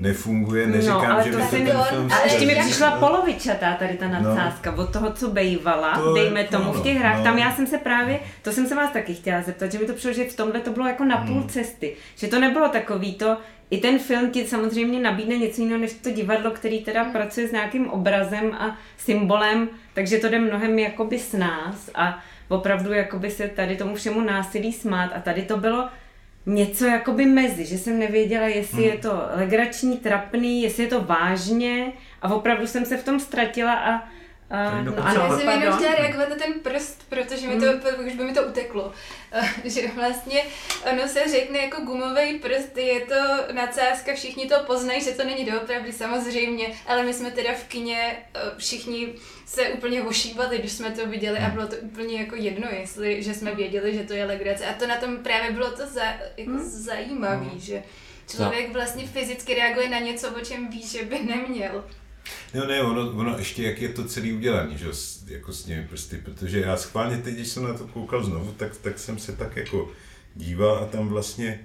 nefunguje, 0.00 0.66
neříkám, 0.66 1.02
no, 1.02 1.12
ale 1.12 1.24
že 1.24 1.30
to 1.30 1.36
by 1.36 1.44
to 1.44 1.50
ten 1.50 1.78
film 1.88 2.12
A 2.12 2.24
ještě 2.24 2.46
mi 2.46 2.54
přišla 2.54 2.90
polovičatá 2.90 3.74
tady 3.74 3.94
ta 3.94 4.08
no. 4.08 4.12
nadsázka, 4.12 4.70
no, 4.70 4.82
od 4.82 4.92
toho, 4.92 5.12
co 5.12 5.30
bejvala, 5.30 5.98
to 5.98 6.14
dejme 6.14 6.40
je, 6.40 6.46
tomu 6.46 6.64
no, 6.64 6.72
v 6.72 6.82
těch 6.82 6.96
hrách, 6.96 7.18
no. 7.18 7.24
tam 7.24 7.38
já 7.38 7.56
jsem 7.56 7.66
se 7.66 7.78
právě, 7.78 8.20
to 8.42 8.52
jsem 8.52 8.66
se 8.66 8.74
vás 8.74 8.92
taky 8.92 9.14
chtěla 9.14 9.42
zeptat, 9.42 9.72
že 9.72 9.78
mi 9.78 9.86
to 9.86 9.92
přišlo, 9.92 10.12
že 10.12 10.24
v 10.24 10.36
tomhle 10.36 10.60
to 10.60 10.70
bylo 10.70 10.86
jako 10.86 11.04
na 11.04 11.16
půl 11.16 11.40
hmm. 11.40 11.48
cesty, 11.48 11.96
že 12.16 12.28
to 12.28 12.40
nebylo 12.40 12.68
takový 12.68 13.14
to, 13.14 13.36
i 13.70 13.78
ten 13.78 13.98
film 13.98 14.30
ti 14.30 14.46
samozřejmě 14.46 15.00
nabídne 15.00 15.36
něco 15.36 15.62
jiného 15.62 15.80
než 15.80 15.92
to 15.92 16.10
divadlo, 16.10 16.50
který 16.50 16.84
teda 16.84 17.02
hmm. 17.02 17.12
pracuje 17.12 17.48
s 17.48 17.52
nějakým 17.52 17.90
obrazem 17.90 18.52
a 18.52 18.78
symbolem, 18.96 19.68
takže 19.94 20.18
to 20.18 20.28
jde 20.28 20.38
mnohem 20.38 20.78
jakoby 20.78 21.18
s 21.18 21.32
nás 21.32 21.90
a 21.94 22.22
opravdu 22.48 22.92
jakoby 22.92 23.30
se 23.30 23.48
tady 23.48 23.76
tomu 23.76 23.94
všemu 23.94 24.20
násilí 24.20 24.72
smát 24.72 25.10
a 25.14 25.20
tady 25.20 25.42
to 25.42 25.56
bylo 25.56 25.88
něco 26.46 26.84
jakoby 26.84 27.26
mezi, 27.26 27.64
že 27.64 27.78
jsem 27.78 27.98
nevěděla, 27.98 28.46
jestli 28.46 28.82
hmm. 28.82 28.92
je 28.92 28.98
to 28.98 29.22
legrační, 29.36 29.96
trapný, 29.96 30.62
jestli 30.62 30.82
je 30.82 30.88
to 30.88 31.00
vážně 31.00 31.92
a 32.22 32.34
opravdu 32.34 32.66
jsem 32.66 32.84
se 32.84 32.96
v 32.96 33.04
tom 33.04 33.20
ztratila 33.20 33.74
a 33.74 34.08
Uh, 34.50 34.84
no, 34.84 35.04
ano, 35.06 35.20
Já 35.20 35.38
jsem 35.38 35.48
jenom 35.48 35.76
chtěla 35.76 35.94
reagovat 35.94 36.28
na 36.28 36.36
ten 36.36 36.52
prst, 36.52 37.08
protože 37.08 37.48
mi 37.48 37.60
to, 37.60 37.66
už 38.06 38.12
by 38.14 38.24
mi 38.24 38.32
to 38.32 38.42
uteklo. 38.42 38.92
Eh, 39.32 39.70
že 39.70 39.88
vlastně 39.94 40.42
ono 40.92 41.08
se 41.08 41.28
řekne 41.30 41.58
jako 41.58 41.80
gumový 41.82 42.38
prst, 42.38 42.76
je 42.76 43.00
to 43.00 43.14
nadsázka, 43.52 44.14
všichni 44.14 44.46
to 44.48 44.54
poznají, 44.66 45.04
že 45.04 45.10
to 45.12 45.24
není 45.24 45.44
doopravdy 45.44 45.92
samozřejmě, 45.92 46.66
ale 46.86 47.02
my 47.02 47.14
jsme 47.14 47.30
teda 47.30 47.50
v 47.52 47.64
kině 47.64 48.16
eh, 48.34 48.40
všichni 48.58 49.14
se 49.46 49.68
úplně 49.68 50.02
ošívali, 50.02 50.58
když 50.58 50.72
jsme 50.72 50.90
to 50.90 51.06
viděli 51.06 51.38
a 51.38 51.50
bylo 51.50 51.66
to 51.66 51.76
úplně 51.76 52.20
jako 52.20 52.36
jedno, 52.36 52.68
jestli, 52.70 53.22
že 53.22 53.34
jsme 53.34 53.54
věděli, 53.54 53.94
že 53.94 54.04
to 54.04 54.12
je 54.12 54.24
legrace. 54.24 54.66
A 54.66 54.72
to 54.72 54.86
na 54.86 54.96
tom 54.96 55.16
právě 55.16 55.50
bylo 55.52 55.70
to 55.70 55.86
za, 55.86 56.04
jako 56.36 56.50
Hmm. 56.50 56.68
zajímavé, 56.68 57.50
že 57.58 57.82
člověk 58.30 58.72
vlastně 58.72 59.06
fyzicky 59.06 59.54
reaguje 59.54 59.88
na 59.88 59.98
něco, 59.98 60.30
o 60.30 60.40
čem 60.40 60.68
ví, 60.68 60.86
že 60.86 61.04
by 61.04 61.18
neměl. 61.18 61.84
No 62.54 62.66
ne, 62.66 62.82
ono, 62.82 63.10
ono 63.10 63.38
ještě 63.38 63.62
jak 63.62 63.80
je 63.80 63.88
to 63.88 64.04
celý 64.04 64.32
udělaný, 64.32 64.78
že, 64.78 64.86
jako 65.26 65.52
s 65.52 65.64
těmi 65.64 65.88
prsty, 65.88 66.16
protože 66.16 66.60
já 66.60 66.76
schválně 66.76 67.16
teď, 67.16 67.34
když 67.34 67.48
jsem 67.48 67.64
na 67.64 67.74
to 67.74 67.86
koukal 67.86 68.24
znovu, 68.24 68.52
tak, 68.56 68.76
tak 68.76 68.98
jsem 68.98 69.18
se 69.18 69.32
tak 69.32 69.56
jako 69.56 69.90
díval 70.34 70.78
a 70.78 70.86
tam 70.86 71.08
vlastně, 71.08 71.60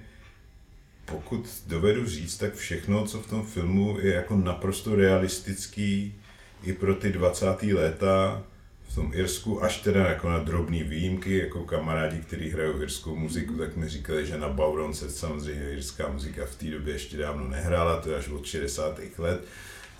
pokud 1.04 1.48
dovedu 1.66 2.06
říct, 2.06 2.36
tak 2.36 2.54
všechno, 2.54 3.06
co 3.06 3.20
v 3.20 3.26
tom 3.26 3.46
filmu 3.46 3.98
je 4.00 4.14
jako 4.14 4.36
naprosto 4.36 4.94
realistický 4.94 6.14
i 6.62 6.72
pro 6.72 6.94
ty 6.94 7.12
20. 7.12 7.62
léta 7.62 8.42
v 8.88 8.94
tom 8.94 9.12
Irsku, 9.14 9.64
až 9.64 9.80
teda 9.80 10.06
jako 10.06 10.30
na 10.30 10.38
drobné 10.38 10.84
výjimky, 10.84 11.38
jako 11.38 11.64
kamarádi, 11.64 12.20
kteří 12.20 12.50
hrajou 12.50 12.82
irskou 12.82 13.16
muziku, 13.16 13.54
tak 13.54 13.76
mi 13.76 13.88
říkali, 13.88 14.26
že 14.26 14.38
na 14.38 14.48
Bauronce 14.48 15.10
samozřejmě 15.10 15.72
irská 15.72 16.08
muzika 16.08 16.46
v 16.46 16.54
té 16.54 16.66
době 16.66 16.94
ještě 16.94 17.16
dávno 17.16 17.48
nehrála, 17.48 18.00
to 18.00 18.10
je 18.10 18.16
až 18.16 18.28
od 18.28 18.46
60. 18.46 19.00
let. 19.18 19.44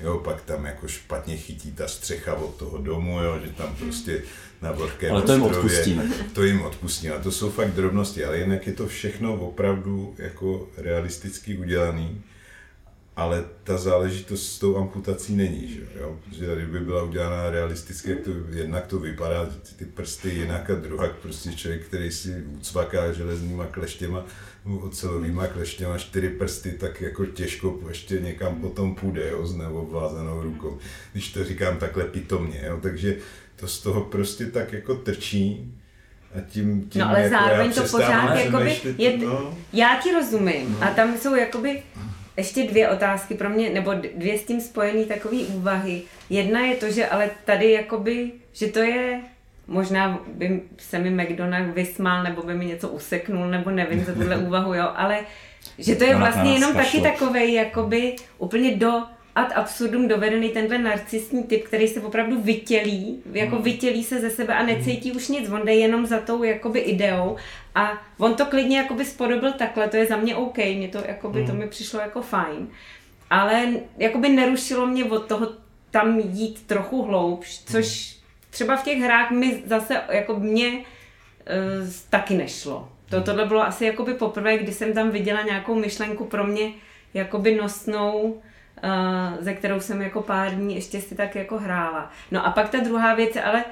Jo, 0.02 0.18
pak 0.18 0.42
tam 0.42 0.64
jako 0.64 0.88
špatně 0.88 1.36
chytí 1.36 1.72
ta 1.72 1.88
střecha 1.88 2.34
od 2.34 2.54
toho 2.54 2.78
domu, 2.78 3.20
jo, 3.20 3.38
že 3.44 3.52
tam 3.52 3.76
prostě 3.76 4.22
na 4.62 4.72
vlhkém 4.72 5.12
Ale 5.12 5.22
to 5.22 5.32
jim 5.32 5.42
odpustíme. 5.42 6.10
To 6.32 6.42
jim 6.42 6.62
odpustíme, 6.62 7.14
a 7.14 7.22
to 7.22 7.32
jsou 7.32 7.50
fakt 7.50 7.70
drobnosti, 7.70 8.24
ale 8.24 8.38
jinak 8.38 8.66
je 8.66 8.72
to 8.72 8.86
všechno 8.86 9.34
opravdu 9.34 10.14
jako 10.18 10.68
realisticky 10.76 11.56
udělaný. 11.56 12.22
Ale 13.16 13.44
ta 13.64 13.76
záležitost 13.76 14.52
s 14.52 14.58
tou 14.58 14.76
amputací 14.76 15.36
není, 15.36 15.68
že 15.68 15.80
jo? 16.00 16.18
Protože 16.24 16.46
tady 16.46 16.66
by 16.66 16.80
byla 16.80 17.02
udělána 17.02 17.50
realisticky, 17.50 18.10
jak 18.10 18.20
to, 18.20 18.30
jednak 18.50 18.86
to 18.86 18.98
vypadá, 18.98 19.46
ty, 19.46 19.74
ty 19.76 19.84
prsty 19.84 20.30
jinak 20.30 20.70
a 20.70 20.74
druhak 20.74 21.12
prostě 21.12 21.52
člověk, 21.52 21.86
který 21.86 22.10
si 22.10 22.44
ucvaká 22.58 23.12
železnýma 23.12 23.66
kleštěma, 23.66 24.24
ocelovýma 24.80 25.46
kleštěma 25.46 25.98
čtyři 25.98 26.28
prsty, 26.28 26.72
tak 26.72 27.00
jako 27.00 27.26
těžko 27.26 27.80
ještě 27.88 28.20
někam 28.20 28.60
potom 28.60 28.94
půjde, 28.94 29.28
jo, 29.30 29.46
s 29.46 29.56
neobvázanou 29.56 30.42
rukou. 30.42 30.78
Když 31.12 31.32
to 31.32 31.44
říkám 31.44 31.76
takhle 31.76 32.04
pitomně, 32.04 32.62
jo? 32.66 32.78
takže 32.82 33.16
to 33.56 33.68
z 33.68 33.80
toho 33.80 34.00
prostě 34.00 34.46
tak 34.46 34.72
jako 34.72 34.94
trčí 34.94 35.74
a 36.34 36.40
tím, 36.40 36.88
tím 36.88 37.00
No 37.00 37.08
ale 37.08 37.20
jako 37.20 37.30
zároveň 37.30 37.72
to 37.72 37.82
pořád 37.82 38.36
jakoby, 38.36 38.80
je, 38.98 39.18
no. 39.18 39.58
já 39.72 40.00
ti 40.02 40.12
rozumím 40.12 40.76
a 40.80 40.90
tam 40.90 41.18
jsou 41.18 41.34
jakoby 41.34 41.82
ještě 42.36 42.64
dvě 42.64 42.88
otázky 42.88 43.34
pro 43.34 43.48
mě, 43.48 43.70
nebo 43.70 43.94
dvě 44.14 44.38
s 44.38 44.44
tím 44.44 44.60
spojené 44.60 45.04
takové 45.04 45.36
úvahy. 45.36 46.02
Jedna 46.30 46.60
je 46.60 46.76
to, 46.76 46.90
že 46.90 47.06
ale 47.06 47.30
tady 47.44 47.72
jakoby, 47.72 48.32
že 48.52 48.66
to 48.66 48.78
je, 48.78 49.20
možná 49.66 50.20
by 50.34 50.62
se 50.78 50.98
mi 50.98 51.10
McDonald 51.10 51.74
vysmál, 51.74 52.22
nebo 52.22 52.42
by 52.42 52.54
mi 52.54 52.66
něco 52.66 52.88
useknul, 52.88 53.46
nebo 53.46 53.70
nevím 53.70 54.04
za 54.04 54.12
tuhle 54.12 54.36
úvahu, 54.46 54.74
jo, 54.74 54.92
ale 54.94 55.20
že 55.78 55.96
to 55.96 56.04
je 56.04 56.16
vlastně 56.16 56.52
jenom 56.52 56.74
taky 56.74 57.00
takovej, 57.00 57.52
jakoby 57.52 58.16
úplně 58.38 58.76
do 58.76 59.02
ad 59.34 59.52
absurdum 59.54 60.08
dovedený 60.08 60.48
tenhle 60.48 60.78
narcistní 60.78 61.44
typ, 61.44 61.64
který 61.64 61.88
se 61.88 62.00
opravdu 62.00 62.40
vytělí, 62.40 63.22
jako 63.32 63.58
vytělí 63.58 64.04
se 64.04 64.20
ze 64.20 64.30
sebe 64.30 64.54
a 64.54 64.62
necítí 64.62 65.12
už 65.12 65.28
nic, 65.28 65.50
on 65.50 65.64
jde 65.64 65.74
jenom 65.74 66.06
za 66.06 66.20
tou 66.20 66.42
jakoby 66.42 66.78
ideou 66.78 67.36
a 67.74 68.02
on 68.18 68.34
to 68.34 68.46
klidně 68.46 68.78
jakoby 68.78 69.04
spodobil 69.04 69.52
takhle, 69.52 69.88
to 69.88 69.96
je 69.96 70.06
za 70.06 70.16
mě 70.16 70.36
OK, 70.36 70.56
mě 70.56 70.88
to 70.88 70.98
jakoby, 71.08 71.46
to 71.46 71.54
mi 71.54 71.68
přišlo 71.68 72.00
jako 72.00 72.22
fajn, 72.22 72.68
ale 73.30 73.68
jakoby 73.98 74.28
nerušilo 74.28 74.86
mě 74.86 75.04
od 75.04 75.26
toho 75.26 75.48
tam 75.90 76.18
jít 76.18 76.66
trochu 76.66 77.02
hloubš, 77.02 77.64
což 77.64 78.16
třeba 78.50 78.76
v 78.76 78.84
těch 78.84 78.98
hrách 78.98 79.30
mi 79.30 79.62
zase, 79.66 80.00
jako 80.10 80.38
mě 80.38 80.68
uh, 80.68 80.82
taky 82.10 82.34
nešlo. 82.34 82.88
To, 83.10 83.20
tohle 83.20 83.46
bylo 83.46 83.66
asi 83.66 83.84
jakoby 83.84 84.14
poprvé, 84.14 84.58
kdy 84.58 84.72
jsem 84.72 84.92
tam 84.92 85.10
viděla 85.10 85.42
nějakou 85.42 85.74
myšlenku 85.74 86.24
pro 86.24 86.46
mě 86.46 86.72
jakoby 87.14 87.54
nosnou, 87.54 88.42
ze 89.40 89.54
kterou 89.54 89.80
jsem 89.80 90.02
jako 90.02 90.22
pár 90.22 90.54
dní 90.54 90.74
ještě 90.74 91.00
si 91.00 91.14
tak 91.14 91.34
jako 91.34 91.58
hrála. 91.58 92.10
No 92.30 92.46
a 92.46 92.50
pak 92.50 92.70
ta 92.70 92.78
druhá 92.80 93.14
věc, 93.14 93.36
ale 93.44 93.64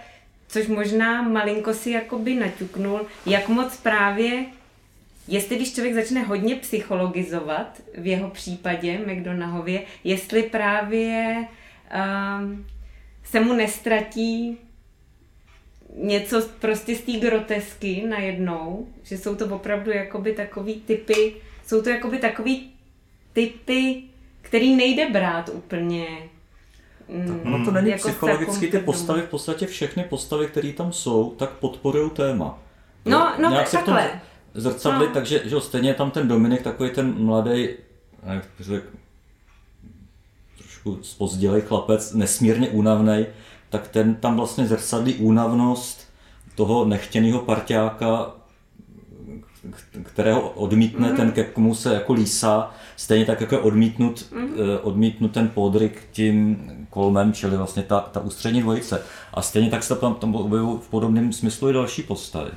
což 0.49 0.67
možná 0.67 1.23
malinko 1.23 1.75
si 1.75 1.91
jakoby 1.91 2.35
naťuknul, 2.35 3.01
jak 3.27 3.49
moc 3.49 3.77
právě 3.77 4.45
Jestli 5.31 5.57
když 5.57 5.75
člověk 5.75 5.95
začne 5.95 6.23
hodně 6.23 6.57
psychologizovat, 6.57 7.83
v 7.99 8.07
jeho 8.07 8.31
případě 8.31 8.99
McDonahově, 8.99 9.83
jestli 10.05 10.43
právě 10.43 11.37
um, 12.41 12.67
se 13.25 13.41
mu 13.41 13.53
nestratí 13.53 14.59
něco 15.97 16.49
prostě 16.61 16.97
z 16.97 17.01
té 17.01 17.13
grotesky 17.13 18.05
najednou, 18.09 18.89
že 19.03 19.19
jsou 19.19 19.35
to 19.35 19.47
opravdu 19.47 19.91
jakoby 19.91 20.33
takový 20.33 20.75
typy, 20.75 21.35
jsou 21.67 21.83
to 21.83 21.91
jakoby 21.91 22.19
takový 22.19 22.73
typy, 23.33 24.03
který 24.43 24.77
nejde 24.77 25.11
brát 25.11 25.51
úplně. 25.53 26.07
mm, 27.09 27.41
Ono 27.55 27.65
to 27.65 27.71
není 27.71 27.91
jako 27.91 28.09
psychologicky, 28.09 28.69
ty 28.69 28.79
postavy, 28.79 29.21
v 29.23 29.29
podstatě 29.29 29.67
všechny 29.67 30.05
postavy, 30.05 30.47
které 30.47 30.73
tam 30.73 30.93
jsou, 30.93 31.31
tak 31.31 31.51
podporují 31.51 32.11
téma. 32.11 32.59
No, 33.05 33.33
no, 33.43 33.51
Nějak 33.51 33.69
se 33.69 33.79
v 33.79 33.85
tom 33.85 33.95
takhle. 33.95 34.21
zrcadli, 34.55 35.07
No. 35.07 35.15
takže 35.15 35.43
že 35.45 35.55
jo, 35.55 35.61
stejně 35.61 35.91
je 35.91 35.95
tam 35.95 36.11
ten 36.11 36.29
Dominik, 36.29 36.63
takový 36.63 36.91
ten 36.91 37.25
mladý, 37.25 37.69
jak 38.27 38.47
to 38.57 38.65
řekl, 38.65 38.87
trošku 40.59 40.99
spozdělej 41.03 41.61
chlapec, 41.63 42.13
nesmírně 42.13 42.69
únavný, 42.69 43.27
tak 43.69 43.89
ten 43.89 44.15
tam 44.15 44.37
vlastně 44.37 44.67
zrcadlí 44.67 45.15
únavnost 45.15 46.09
toho 46.55 46.85
nechtěného 46.85 47.39
parťáka, 47.39 48.35
kterého 50.03 50.41
odmítne 50.51 51.07
Mhm. 51.09 51.17
ten, 51.17 51.33
ke 51.33 51.45
komu 51.45 51.75
se 51.75 51.95
jako 51.95 52.13
lísá, 52.13 52.71
stejně 52.97 53.25
tak 53.25 53.41
jako 53.41 53.55
je 53.55 53.61
odmítnut, 53.61 54.27
Mhm. 54.33 54.55
eh, 54.75 54.79
odmítnut 54.79 55.33
ten 55.33 55.49
podryk 55.49 56.03
tím 56.13 56.67
kolmem, 56.91 57.33
čili 57.33 57.57
vlastně 57.57 57.83
ta, 57.83 58.01
ta 58.01 58.21
ústřední 58.21 58.61
dvojice. 58.61 59.03
A 59.35 59.43
stejně 59.43 59.71
tak 59.71 59.83
se 59.83 59.97
tam, 59.97 60.15
tam 60.15 60.35
objevují 60.35 60.79
v 60.79 60.89
podobném 60.89 61.33
smyslu 61.33 61.71
i 61.71 61.73
další 61.73 62.03
postavy. 62.03 62.51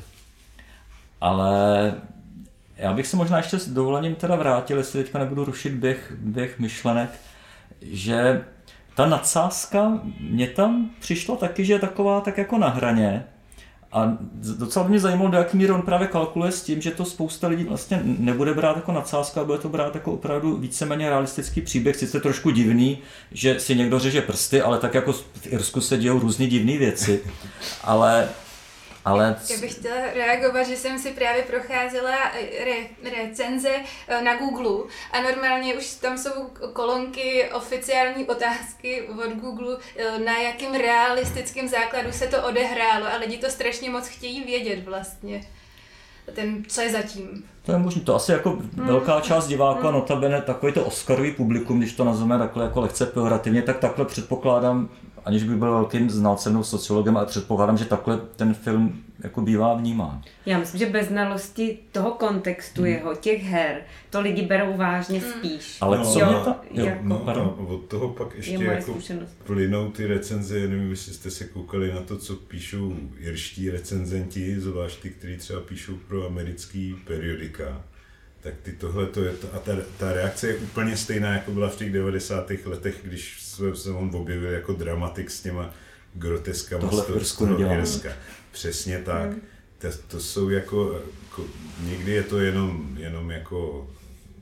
Ale 1.22 1.94
já 2.78 2.94
bych 2.94 3.08
se 3.08 3.18
možná 3.18 3.38
ještě 3.38 3.60
s 3.60 3.70
dovolením 3.70 4.16
teda 4.16 4.36
vrátil, 4.36 4.78
jestli 4.78 5.04
teďka 5.04 5.20
nebudu 5.20 5.46
rušit 5.46 5.74
běh, 5.74 6.14
běh 6.20 6.60
myšlenek, 6.60 7.10
že 7.82 8.46
ta 8.96 9.06
nadsázka 9.06 10.00
mě 10.20 10.48
tam 10.48 10.90
přišla 11.00 11.36
taky, 11.36 11.66
že 11.66 11.74
je 11.74 11.80
taková 11.80 12.22
tak 12.22 12.38
jako 12.38 12.58
na 12.58 12.70
hraně. 12.70 13.26
A 13.94 14.18
docela 14.58 14.86
by 14.86 14.90
mě 14.90 15.00
zajímalo, 15.00 15.30
do 15.30 15.38
jaký 15.38 15.58
míry 15.58 15.72
on 15.72 15.82
právě 15.82 16.08
kalkuluje 16.08 16.52
s 16.52 16.64
tím, 16.64 16.82
že 16.82 16.92
to 16.92 17.06
spousta 17.06 17.48
lidí 17.48 17.64
vlastně 17.64 18.02
nebude 18.04 18.54
brát 18.54 18.76
jako 18.76 18.92
nadsázka, 18.92 19.42
a 19.42 19.44
bude 19.44 19.58
to 19.58 19.70
brát 19.70 19.96
jako 19.96 20.12
opravdu 20.12 20.58
víceméně 20.58 21.10
realistický 21.10 21.62
příběh. 21.62 21.96
Sice 21.96 22.20
trošku 22.20 22.52
divný, 22.52 22.98
že 23.32 23.60
si 23.60 23.76
někdo 23.76 24.00
řeže 24.00 24.22
prsty, 24.22 24.62
ale 24.62 24.80
tak 24.80 24.94
jako 24.94 25.14
v 25.14 25.48
Irsku 25.48 25.82
se 25.82 25.98
dějou 25.98 26.20
různé 26.20 26.48
divné 26.48 26.78
věci. 26.78 27.22
Ale, 27.84 28.30
ale 29.06 29.36
Já 29.50 29.58
bych 29.58 29.74
chtěla 29.74 29.96
reagovat, 30.14 30.64
že 30.64 30.78
jsem 30.78 31.00
si 31.00 31.12
právě 31.12 31.44
procházela 31.44 32.18
re, 32.66 33.12
recenze 33.18 33.70
eh, 34.08 34.22
na 34.22 34.38
Google 34.38 34.90
a 35.12 35.22
normálně 35.22 35.76
už 35.76 35.94
tam 35.94 36.18
jsou 36.18 36.50
kolonky 36.74 37.50
oficiální 37.54 38.26
otázky 38.26 39.02
od 39.26 39.34
Google, 39.34 39.78
eh, 39.98 40.20
na 40.20 40.38
jakým 40.38 40.74
realistickém 40.74 41.68
základu 41.68 42.12
se 42.12 42.28
to 42.28 42.48
odehrálo 42.48 43.06
a 43.06 43.16
lidi 43.16 43.38
to 43.38 43.50
strašně 43.50 43.90
moc 43.90 44.08
chtějí 44.08 44.44
vědět 44.44 44.86
vlastně. 44.86 45.42
Ten, 46.34 46.64
co 46.68 46.82
je 46.82 46.92
zatím. 46.92 47.44
To 47.66 47.72
je 47.72 47.78
možné, 47.78 48.02
to 48.02 48.16
asi 48.16 48.32
jako 48.32 48.58
velká 48.74 49.22
část 49.22 49.48
diváků 49.48 49.88
a 49.88 49.92
notabene 49.92 50.42
takový 50.42 50.74
to 50.74 50.86
Oscarový 50.86 51.32
publikum, 51.32 51.80
když 51.80 51.94
to 51.94 52.04
nazveme 52.04 52.38
takhle 52.38 52.64
jako 52.64 52.82
lehce 52.82 53.06
pejorativně, 53.06 53.62
tak 53.62 53.80
takhle 53.80 54.06
předpokládám, 54.06 54.90
aniž 55.26 55.44
bych 55.44 55.58
byl 55.58 55.72
velkým 55.72 56.10
znalcem 56.10 56.54
nebo 56.54 56.64
sociologem, 56.64 57.18
ale 57.18 57.26
předpokládám, 57.26 57.78
že 57.78 57.86
takhle 57.86 58.18
ten 58.36 58.54
film 58.54 59.04
jako 59.24 59.42
bývá 59.42 59.74
vnímán. 59.74 60.22
Já 60.46 60.60
myslím, 60.60 60.80
že 60.80 60.86
bez 60.86 61.08
znalosti 61.08 61.80
toho 61.92 62.12
kontextu 62.12 62.86
jeho, 62.86 63.16
těch 63.16 63.44
her, 63.44 63.82
to 64.10 64.22
lidi 64.22 64.42
berou 64.42 64.78
vážně 64.78 65.22
spíš. 65.22 65.78
Ale 65.82 65.98
No, 65.98 66.14
co 66.14 66.20
jo, 66.20 66.26
mě 66.26 66.36
ta... 66.36 66.60
Jo, 66.72 66.86
jako- 66.86 67.00
No, 67.04 67.18
pardon. 67.18 67.56
a 67.60 67.62
od 67.62 67.78
toho 67.86 68.10
pak 68.10 68.36
ještě 68.36 68.52
je 68.54 68.64
jako 68.64 68.92
zkušenost. 68.92 69.38
plynou 69.44 69.92
ty 69.92 70.08
recenze, 70.08 70.60
já 70.60 70.70
nevím, 70.70 70.90
jestli 70.90 71.14
jste 71.14 71.32
se 71.32 71.44
koukali 71.46 71.94
na 71.94 72.02
to, 72.02 72.18
co 72.18 72.36
píšou 72.36 72.96
irští 73.18 73.70
recenzenti, 73.70 74.60
zvlášť 74.60 75.02
ty, 75.02 75.10
kteří 75.10 75.38
třeba 75.38 75.62
píšou 75.62 75.94
pro 76.08 76.26
americký 76.28 76.96
periodika, 77.08 77.82
tak 78.42 78.54
ty 78.64 78.72
tohle 78.72 79.06
to 79.06 79.24
je, 79.24 79.32
to, 79.32 79.48
a 79.54 79.60
ta, 79.60 79.72
ta 79.98 80.14
reakce 80.14 80.48
je 80.48 80.56
úplně 80.56 80.98
stejná, 80.98 81.34
jako 81.34 81.52
byla 81.52 81.70
v 81.70 81.76
těch 81.76 81.92
90. 81.94 82.52
letech, 82.66 82.96
když 83.04 83.43
se, 83.56 83.76
se 83.76 83.90
on 83.92 84.12
objevil 84.14 84.52
jako 84.52 84.74
dramatik 84.74 85.32
s 85.32 85.42
těma 85.42 85.74
groteskama 86.14 86.82
Tohle 86.82 87.26
z 87.26 87.36
toho. 87.36 87.60
Irska. 87.60 88.10
Přesně 88.52 88.98
tak. 88.98 89.30
To, 89.78 89.88
to 90.08 90.20
jsou 90.20 90.50
jako, 90.50 91.02
jako, 91.24 91.46
někdy 91.80 92.12
je 92.12 92.24
to 92.24 92.40
jenom, 92.40 92.98
jenom 93.00 93.32
jako 93.32 93.88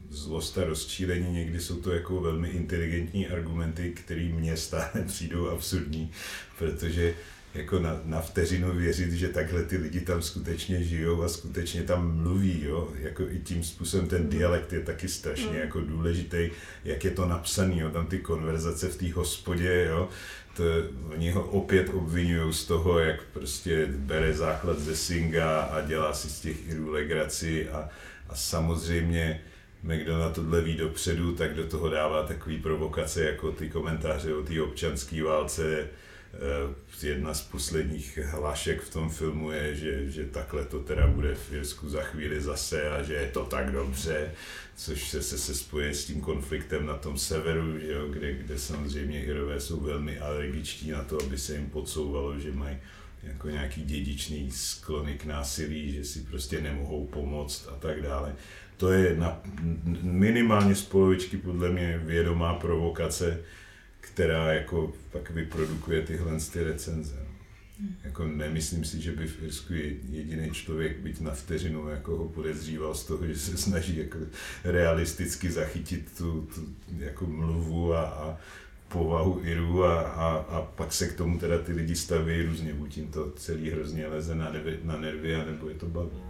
zlost 0.10 0.58
a 0.58 0.64
rozčílení, 0.64 1.34
někdy 1.34 1.60
jsou 1.60 1.76
to 1.76 1.92
jako 1.92 2.22
velmi 2.22 2.50
inteligentní 2.50 3.28
argumenty, 3.28 3.90
které 3.90 4.22
mně 4.22 4.58
stále 4.58 4.92
přijdou 5.08 5.50
absurdní, 5.50 6.12
protože 6.58 7.14
jako 7.54 7.80
na, 7.80 8.02
na 8.06 8.22
vteřinu 8.22 8.74
věřit, 8.74 9.12
že 9.12 9.28
takhle 9.28 9.64
ty 9.64 9.78
lidi 9.78 10.02
tam 10.02 10.22
skutečně 10.22 10.84
žijou 10.84 11.24
a 11.24 11.30
skutečně 11.30 11.84
tam 11.84 12.18
mluví, 12.18 12.64
jo? 12.64 12.90
Jako 13.00 13.24
i 13.30 13.40
tím 13.40 13.64
způsobem 13.64 14.08
ten 14.08 14.30
dialekt 14.30 14.74
je 14.74 14.80
taky 14.80 15.08
strašně 15.08 15.58
jako 15.58 15.82
důležitý, 15.82 16.50
jak 16.86 17.04
je 17.04 17.12
to 17.12 17.26
napsaný, 17.26 17.80
jo? 17.80 17.90
tam 17.90 18.06
ty 18.06 18.20
konverzace 18.20 18.88
v 18.90 18.98
té 18.98 19.14
hospodě, 19.14 19.86
jo? 19.90 20.10
To, 20.56 20.64
oni 21.14 21.32
ho 21.32 21.44
opět 21.44 21.90
obvinují 21.94 22.54
z 22.54 22.66
toho, 22.66 23.00
jak 23.00 23.24
prostě 23.34 23.86
bere 23.86 24.34
základ 24.34 24.80
ze 24.80 24.96
Singa 24.96 25.62
a 25.62 25.82
dělá 25.82 26.14
si 26.14 26.30
z 26.30 26.40
těch 26.40 26.70
Irů 26.70 26.92
legraci 26.92 27.70
a, 27.70 27.90
a 28.30 28.36
samozřejmě 28.36 29.42
McDonald 29.84 30.36
tohle 30.36 30.62
ví 30.62 30.76
dopředu, 30.76 31.36
tak 31.36 31.54
do 31.54 31.68
toho 31.68 31.90
dává 31.90 32.24
takový 32.24 32.58
provokace, 32.60 33.24
jako 33.24 33.52
ty 33.52 33.70
komentáře 33.70 34.34
o 34.34 34.44
té 34.44 34.62
občanské 34.62 35.24
válce. 35.24 35.88
Eh, 36.34 36.74
Jedna 37.08 37.34
z 37.34 37.42
posledních 37.42 38.18
hlášek 38.18 38.82
v 38.82 38.94
tom 38.94 39.10
filmu 39.10 39.52
je, 39.52 39.76
že, 39.76 40.12
že 40.12 40.26
takhle 40.26 40.66
to 40.66 40.80
teda 40.80 41.08
bude 41.08 41.36
v 41.36 41.54
Irsku 41.54 41.90
za 41.90 42.04
chvíli 42.04 42.42
zase 42.42 42.90
a 42.90 43.04
že 43.04 43.14
je 43.14 43.28
to 43.28 43.46
tak 43.46 43.72
dobře, 43.72 44.32
což 44.76 45.10
se, 45.10 45.22
se, 45.24 45.38
se 45.38 45.56
spojí 45.56 45.94
s 45.94 46.06
tím 46.06 46.22
konfliktem 46.22 46.86
na 46.86 46.98
tom 46.98 47.18
severu, 47.18 47.80
že 47.80 47.92
jo, 47.92 48.08
kde, 48.08 48.34
kde 48.34 48.60
samozřejmě 48.60 49.24
Irové 49.24 49.60
jsou 49.60 49.80
velmi 49.80 50.20
alergičtí 50.20 50.92
na 50.92 51.04
to, 51.04 51.24
aby 51.24 51.38
se 51.38 51.54
jim 51.54 51.70
podsouvalo, 51.70 52.40
že 52.40 52.52
mají 52.52 52.78
jako 53.24 53.50
nějaký 53.50 53.84
dědičný 53.84 54.52
sklony 54.52 55.14
k 55.14 55.26
násilí, 55.26 55.92
že 55.92 56.06
si 56.06 56.20
prostě 56.20 56.62
nemohou 56.62 57.08
pomoct 57.08 57.68
a 57.72 57.76
tak 57.76 58.02
dále. 58.02 58.36
To 58.78 58.92
je 58.92 59.16
na, 59.16 59.42
minimálně 60.02 60.76
z 60.76 60.82
polovičky 60.82 61.38
podle 61.38 61.70
mě 61.70 62.02
vědomá 62.04 62.54
provokace, 62.54 63.40
která 64.02 64.54
jako 64.54 64.94
pak 65.12 65.30
vyprodukuje 65.30 66.02
tyhle 66.02 66.40
ty 66.54 66.64
recenze. 66.64 67.16
Jako 68.04 68.28
nemyslím 68.28 68.86
si, 68.86 69.02
že 69.02 69.12
by 69.12 69.28
v 69.28 69.44
Irsku 69.44 69.74
jediný 70.10 70.52
člověk, 70.52 70.98
byť 70.98 71.22
na 71.22 71.32
vteřinu, 71.32 71.90
jako 71.90 72.18
ho 72.18 72.30
podezříval 72.30 72.96
z 72.96 73.06
toho, 73.06 73.28
že 73.28 73.40
se 73.40 73.58
snaží 73.58 73.98
jako 73.98 74.18
realisticky 74.64 75.52
zachytit 75.52 76.18
tu, 76.18 76.48
tu 76.56 76.62
jako 77.00 77.26
mluvu 77.26 77.94
a, 77.94 78.04
a 78.04 78.38
povahu 78.88 79.42
Irů 79.44 79.86
a, 79.86 80.02
a, 80.02 80.28
a, 80.30 80.62
pak 80.62 80.94
se 80.94 81.08
k 81.08 81.18
tomu 81.18 81.40
teda 81.40 81.58
ty 81.58 81.74
lidi 81.74 81.96
staví 81.96 82.42
různě, 82.42 82.74
buď 82.74 82.98
jim 82.98 83.08
to 83.08 83.32
celý 83.32 83.70
hrozně 83.70 84.08
leze 84.08 84.36
na, 84.36 84.52
nervy, 84.52 84.80
na 84.84 84.98
nervy, 84.98 85.36
anebo 85.36 85.70
je 85.70 85.76
to 85.76 85.86
baví. 85.86 86.22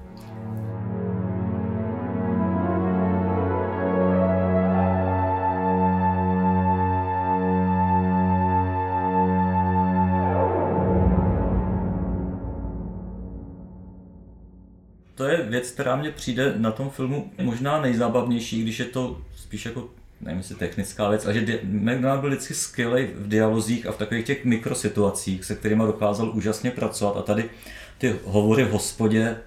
To 15.22 15.28
je 15.28 15.42
věc, 15.42 15.72
která 15.72 15.96
mě 15.96 16.12
přijde 16.12 16.54
na 16.58 16.72
tom 16.72 16.90
filmu 16.90 17.32
možná 17.42 17.82
nejzábavnější, 17.82 18.62
když 18.62 18.80
je 18.80 18.86
to 18.86 19.22
spíš 19.36 19.66
jako 19.66 19.90
nevím, 20.22 20.38
jestli 20.38 20.56
technická 20.56 21.10
věc, 21.10 21.26
ale 21.26 21.34
že 21.34 21.60
McDonald 21.64 22.22
byl 22.22 22.30
vždycky 22.30 22.54
skvělý 22.54 23.08
v 23.16 23.28
dialozích 23.28 23.86
a 23.86 23.92
v 23.92 23.98
takových 23.98 24.26
těch 24.26 24.46
mikrosituacích, 24.46 25.46
se 25.46 25.56
kterými 25.56 25.84
dokázal 25.84 26.32
úžasně 26.34 26.72
pracovat. 26.72 27.18
A 27.18 27.22
tady 27.22 27.50
ty 27.98 28.16
hovory 28.26 28.64
v 28.64 28.72
hospodě 28.72 29.38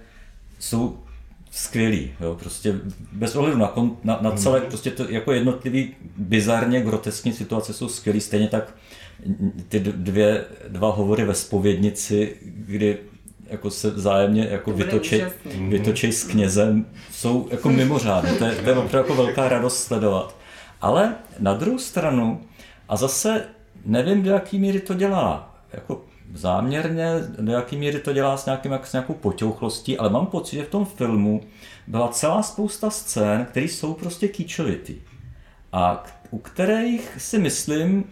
jsou 0.58 0.98
skvělý, 1.50 2.12
jo, 2.20 2.36
prostě 2.40 2.74
bez 3.12 3.36
ohledu 3.36 3.58
na, 3.58 3.68
kon, 3.68 3.96
na, 4.04 4.18
na 4.20 4.30
celé, 4.30 4.60
prostě 4.60 4.90
to 4.90 5.10
jako 5.10 5.32
jednotlivý 5.32 5.94
bizarně 6.16 6.80
groteskní 6.80 7.32
situace 7.32 7.72
jsou 7.72 7.88
skvělý, 7.88 8.20
stejně 8.20 8.48
tak 8.48 8.74
ty 9.68 9.80
dvě, 9.80 10.44
dva 10.68 10.90
hovory 10.90 11.24
ve 11.24 11.34
spovědnici, 11.34 12.36
kdy 12.42 12.98
jako 13.54 13.70
se 13.70 13.90
vzájemně 13.90 14.48
jako 14.50 14.72
vytočí, 14.72 15.22
vytočí 15.68 16.12
s 16.12 16.24
knězem, 16.24 16.86
jsou 17.12 17.48
jako 17.50 17.68
mimořádné. 17.68 18.32
To 18.32 18.44
je, 18.44 18.54
to 18.54 18.70
je 18.70 18.76
opravdu 18.76 18.98
jako 18.98 19.14
velká 19.14 19.48
radost 19.48 19.82
sledovat. 19.82 20.36
Ale 20.80 21.14
na 21.38 21.54
druhou 21.54 21.78
stranu, 21.78 22.40
a 22.88 22.96
zase 22.96 23.44
nevím, 23.86 24.22
do 24.22 24.30
jaký 24.30 24.58
míry 24.58 24.80
to 24.80 24.94
dělá 24.94 25.54
jako 25.72 26.04
záměrně, 26.34 27.10
do 27.40 27.52
jaký 27.52 27.76
míry 27.76 27.98
to 27.98 28.12
dělá 28.12 28.36
s, 28.36 28.46
nějakým, 28.46 28.78
s 28.82 28.92
nějakou 28.92 29.14
potěuchlostí, 29.14 29.98
ale 29.98 30.10
mám 30.10 30.26
pocit, 30.26 30.56
že 30.56 30.64
v 30.64 30.68
tom 30.68 30.84
filmu 30.84 31.40
byla 31.86 32.08
celá 32.08 32.42
spousta 32.42 32.90
scén, 32.90 33.46
které 33.50 33.66
jsou 33.66 33.94
prostě 33.94 34.28
kýčovitý. 34.28 34.94
A 35.72 36.04
u 36.30 36.38
kterých 36.38 37.14
si 37.18 37.38
myslím, 37.38 38.04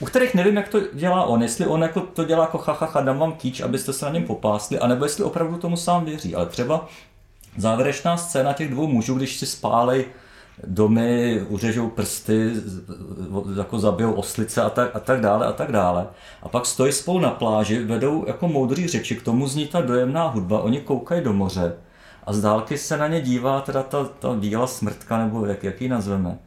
u 0.00 0.04
kterých 0.04 0.34
nevím, 0.34 0.56
jak 0.56 0.68
to 0.68 0.80
dělá 0.92 1.24
on, 1.24 1.42
jestli 1.42 1.66
on 1.66 1.82
jako 1.82 2.00
to 2.00 2.24
dělá 2.24 2.44
jako 2.44 2.58
chachacha, 2.58 3.00
dám 3.00 3.18
vám 3.18 3.32
kýč, 3.32 3.60
abyste 3.60 3.92
se 3.92 4.04
na 4.04 4.12
něm 4.12 4.24
popásli, 4.24 4.78
anebo 4.78 5.04
jestli 5.04 5.24
opravdu 5.24 5.58
tomu 5.58 5.76
sám 5.76 6.04
věří. 6.04 6.34
Ale 6.34 6.46
třeba 6.46 6.88
závěrečná 7.56 8.16
scéna 8.16 8.52
těch 8.52 8.70
dvou 8.70 8.86
mužů, 8.86 9.14
když 9.14 9.36
si 9.36 9.46
spálej 9.46 10.04
domy, 10.66 11.40
uřežou 11.48 11.88
prsty, 11.88 12.50
jako 13.56 13.78
zabijou 13.78 14.12
oslice 14.12 14.62
a 14.62 14.70
tak, 14.70 14.96
a 14.96 15.00
tak 15.00 15.20
dále 15.20 15.46
a 15.46 15.52
tak 15.52 15.72
dále. 15.72 16.06
A 16.42 16.48
pak 16.48 16.66
stojí 16.66 16.92
spolu 16.92 17.18
na 17.18 17.30
pláži, 17.30 17.84
vedou 17.84 18.24
jako 18.26 18.48
moudrý 18.48 18.88
řeči, 18.88 19.16
k 19.16 19.22
tomu 19.22 19.48
zní 19.48 19.66
ta 19.66 19.80
dojemná 19.80 20.26
hudba, 20.26 20.60
oni 20.60 20.80
koukají 20.80 21.24
do 21.24 21.32
moře 21.32 21.76
a 22.26 22.32
z 22.32 22.40
dálky 22.40 22.78
se 22.78 22.96
na 22.96 23.08
ně 23.08 23.20
dívá 23.20 23.60
teda 23.60 23.82
ta, 23.82 24.04
ta 24.04 24.34
bílá 24.34 24.66
smrtka, 24.66 25.18
nebo 25.18 25.46
jak, 25.46 25.64
jak 25.64 25.80
ji 25.80 25.88
nazveme. 25.88 26.38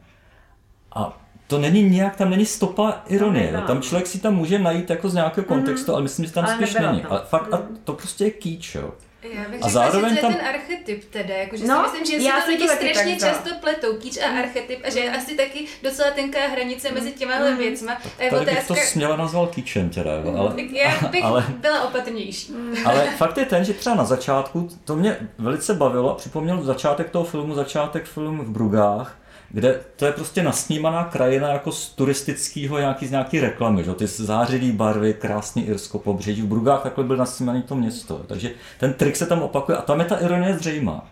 A 0.94 1.20
to 1.50 1.58
není 1.58 1.82
nějak, 1.82 2.16
tam 2.16 2.30
není 2.30 2.46
stopa 2.46 3.02
ironie. 3.06 3.52
No, 3.52 3.62
tam 3.62 3.82
člověk 3.82 4.06
si 4.06 4.18
tam 4.18 4.34
může 4.34 4.58
najít 4.58 4.90
jako 4.90 5.08
z 5.08 5.14
nějakého 5.14 5.44
kontextu, 5.44 5.86
mm-hmm. 5.86 5.94
ale 5.94 6.02
myslím, 6.02 6.26
že 6.26 6.32
tam 6.32 6.44
ale 6.44 6.54
spíš 6.54 6.74
není. 6.74 7.04
Ale 7.04 7.22
fakt, 7.28 7.54
a 7.54 7.62
to 7.84 7.92
prostě 7.92 8.24
je 8.24 8.30
kýč, 8.30 8.74
jo. 8.74 8.90
Já 9.22 9.40
bych 9.50 9.64
a 9.64 9.68
řekla, 9.68 9.68
zároveň 9.68 10.14
že 10.14 10.20
to 10.20 10.26
je 10.26 10.32
tam... 10.32 10.40
ten 10.40 10.48
archetyp 10.48 11.04
teda, 11.04 11.34
jakože 11.34 11.66
no, 11.66 11.84
si 11.88 12.00
myslím, 12.00 12.20
že 12.20 12.26
si 12.26 12.32
to 12.32 12.50
lidi 12.50 12.68
strašně 12.68 13.16
často 13.16 13.50
pletou, 13.60 13.96
kýč 13.96 14.18
a 14.18 14.38
archetyp 14.38 14.80
a 14.84 14.90
že 14.90 15.00
je 15.00 15.12
asi 15.12 15.36
taky 15.36 15.66
docela 15.82 16.10
tenká 16.10 16.46
hranice 16.46 16.92
mezi 16.92 17.12
těma 17.12 17.38
mm. 17.38 17.56
věcma. 17.56 17.92
A 18.18 18.22
je 18.22 18.30
Tady 18.30 18.42
otázka... 18.42 18.74
bych 18.74 18.82
to 18.82 18.88
směla 18.90 19.16
nazval 19.16 19.46
kýčem 19.46 19.90
teda, 19.90 20.10
ale... 20.38 20.54
Já 20.72 21.08
bych 21.10 21.24
ale, 21.24 21.44
byla 21.48 21.82
opatrnější. 21.82 22.52
Ale 22.84 23.10
fakt 23.16 23.38
je 23.38 23.44
ten, 23.44 23.64
že 23.64 23.72
třeba 23.72 23.96
na 23.96 24.04
začátku, 24.04 24.68
to 24.84 24.96
mě 24.96 25.16
velice 25.38 25.74
bavilo 25.74 26.10
a 26.10 26.14
připomněl 26.14 26.62
začátek 26.62 27.10
toho 27.10 27.24
filmu, 27.24 27.54
začátek 27.54 28.04
filmu 28.04 28.42
v 28.42 28.50
Brugách, 28.50 29.19
kde 29.50 29.80
to 29.96 30.06
je 30.06 30.12
prostě 30.12 30.42
nasnímaná 30.42 31.04
krajina 31.04 31.48
jako 31.48 31.72
z 31.72 31.88
turistického 31.88 32.78
nějaký, 32.78 33.06
z 33.06 33.10
nějaký 33.10 33.40
reklamy, 33.40 33.84
že? 33.84 33.94
ty 33.94 34.06
zářivý 34.06 34.72
barvy, 34.72 35.14
krásný 35.14 35.66
Irsko 35.66 35.98
pobřeží, 35.98 36.42
v 36.42 36.46
Brugách 36.46 36.82
takhle 36.82 37.04
byl 37.04 37.16
nasnímaný 37.16 37.62
to 37.62 37.74
město, 37.74 38.20
takže 38.26 38.50
ten 38.78 38.92
trik 38.92 39.16
se 39.16 39.26
tam 39.26 39.42
opakuje 39.42 39.78
a 39.78 39.82
tam 39.82 40.00
je 40.00 40.06
ta 40.06 40.16
ironie 40.16 40.58
zřejmá. 40.58 41.08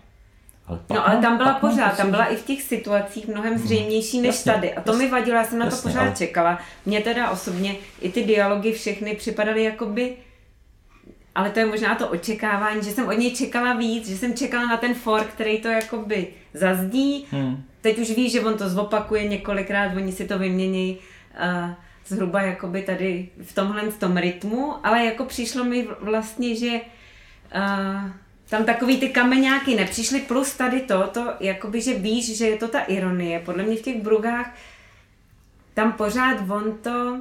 Ale 0.66 0.79
no 0.90 1.09
ale 1.09 1.22
tam 1.22 1.37
byla 1.37 1.55
pořád, 1.55 1.96
tam 1.96 2.11
byla 2.11 2.24
i 2.24 2.37
v 2.37 2.44
těch 2.44 2.62
situacích 2.62 3.29
mnohem 3.29 3.55
hmm. 3.55 3.62
zřejmější 3.62 4.20
než 4.20 4.35
jasně, 4.35 4.53
tady. 4.53 4.74
A 4.74 4.81
to 4.81 4.90
jasně, 4.90 5.05
mi 5.05 5.11
vadilo, 5.11 5.37
já 5.37 5.44
jsem 5.44 5.59
na 5.59 5.64
jasně, 5.64 5.83
to 5.83 5.88
pořád 5.88 6.01
ale... 6.01 6.14
čekala. 6.16 6.59
Mně 6.87 7.01
teda 7.01 7.31
osobně 7.31 7.77
i 8.01 8.12
ty 8.12 8.24
dialogy 8.24 8.72
všechny 8.72 9.14
připadaly 9.14 9.64
jakoby 9.64 10.16
ale 11.35 11.51
to 11.51 11.59
je 11.59 11.66
možná 11.66 11.94
to 11.94 12.09
očekávání, 12.09 12.83
že 12.85 12.90
jsem 12.90 13.09
od 13.09 13.12
něj 13.12 13.37
čekala 13.37 13.74
víc, 13.74 14.09
že 14.09 14.16
jsem 14.16 14.35
čekala 14.35 14.66
na 14.66 14.77
ten 14.77 14.94
for, 14.94 15.24
který 15.24 15.59
to 15.59 15.68
jakoby 15.68 16.27
zazdí. 16.54 17.26
Hmm. 17.30 17.64
Teď 17.80 17.98
už 17.98 18.11
víš, 18.11 18.32
že 18.32 18.40
on 18.40 18.58
to 18.58 18.68
zopakuje 18.68 19.28
několikrát, 19.28 19.96
oni 19.96 20.12
si 20.12 20.24
to 20.24 20.38
vymění 20.38 20.98
uh, 21.34 21.70
zhruba 22.06 22.42
jakoby 22.42 22.82
tady 22.82 23.28
v 23.42 23.54
tomhle 23.54 23.82
tom 23.82 24.16
rytmu, 24.16 24.74
ale 24.87 25.04
jako 25.04 25.24
přišlo 25.24 25.64
mi 25.64 25.88
vlastně, 26.00 26.56
že 26.56 26.80
uh, 27.56 28.11
tam 28.48 28.64
takový 28.64 28.96
ty 28.96 29.08
kameňáky 29.08 29.74
nepřišly, 29.74 30.20
plus 30.20 30.56
tady 30.56 30.80
to, 30.80 31.06
to 31.06 31.32
jakoby, 31.40 31.80
že 31.80 31.94
víš, 31.94 32.37
že 32.38 32.46
je 32.46 32.56
to 32.56 32.68
ta 32.68 32.80
ironie. 32.80 33.40
Podle 33.40 33.62
mě 33.62 33.76
v 33.76 33.82
těch 33.82 34.02
brugách 34.02 34.54
tam 35.74 35.92
pořád 35.92 36.50
on 36.50 36.78
to 36.82 37.20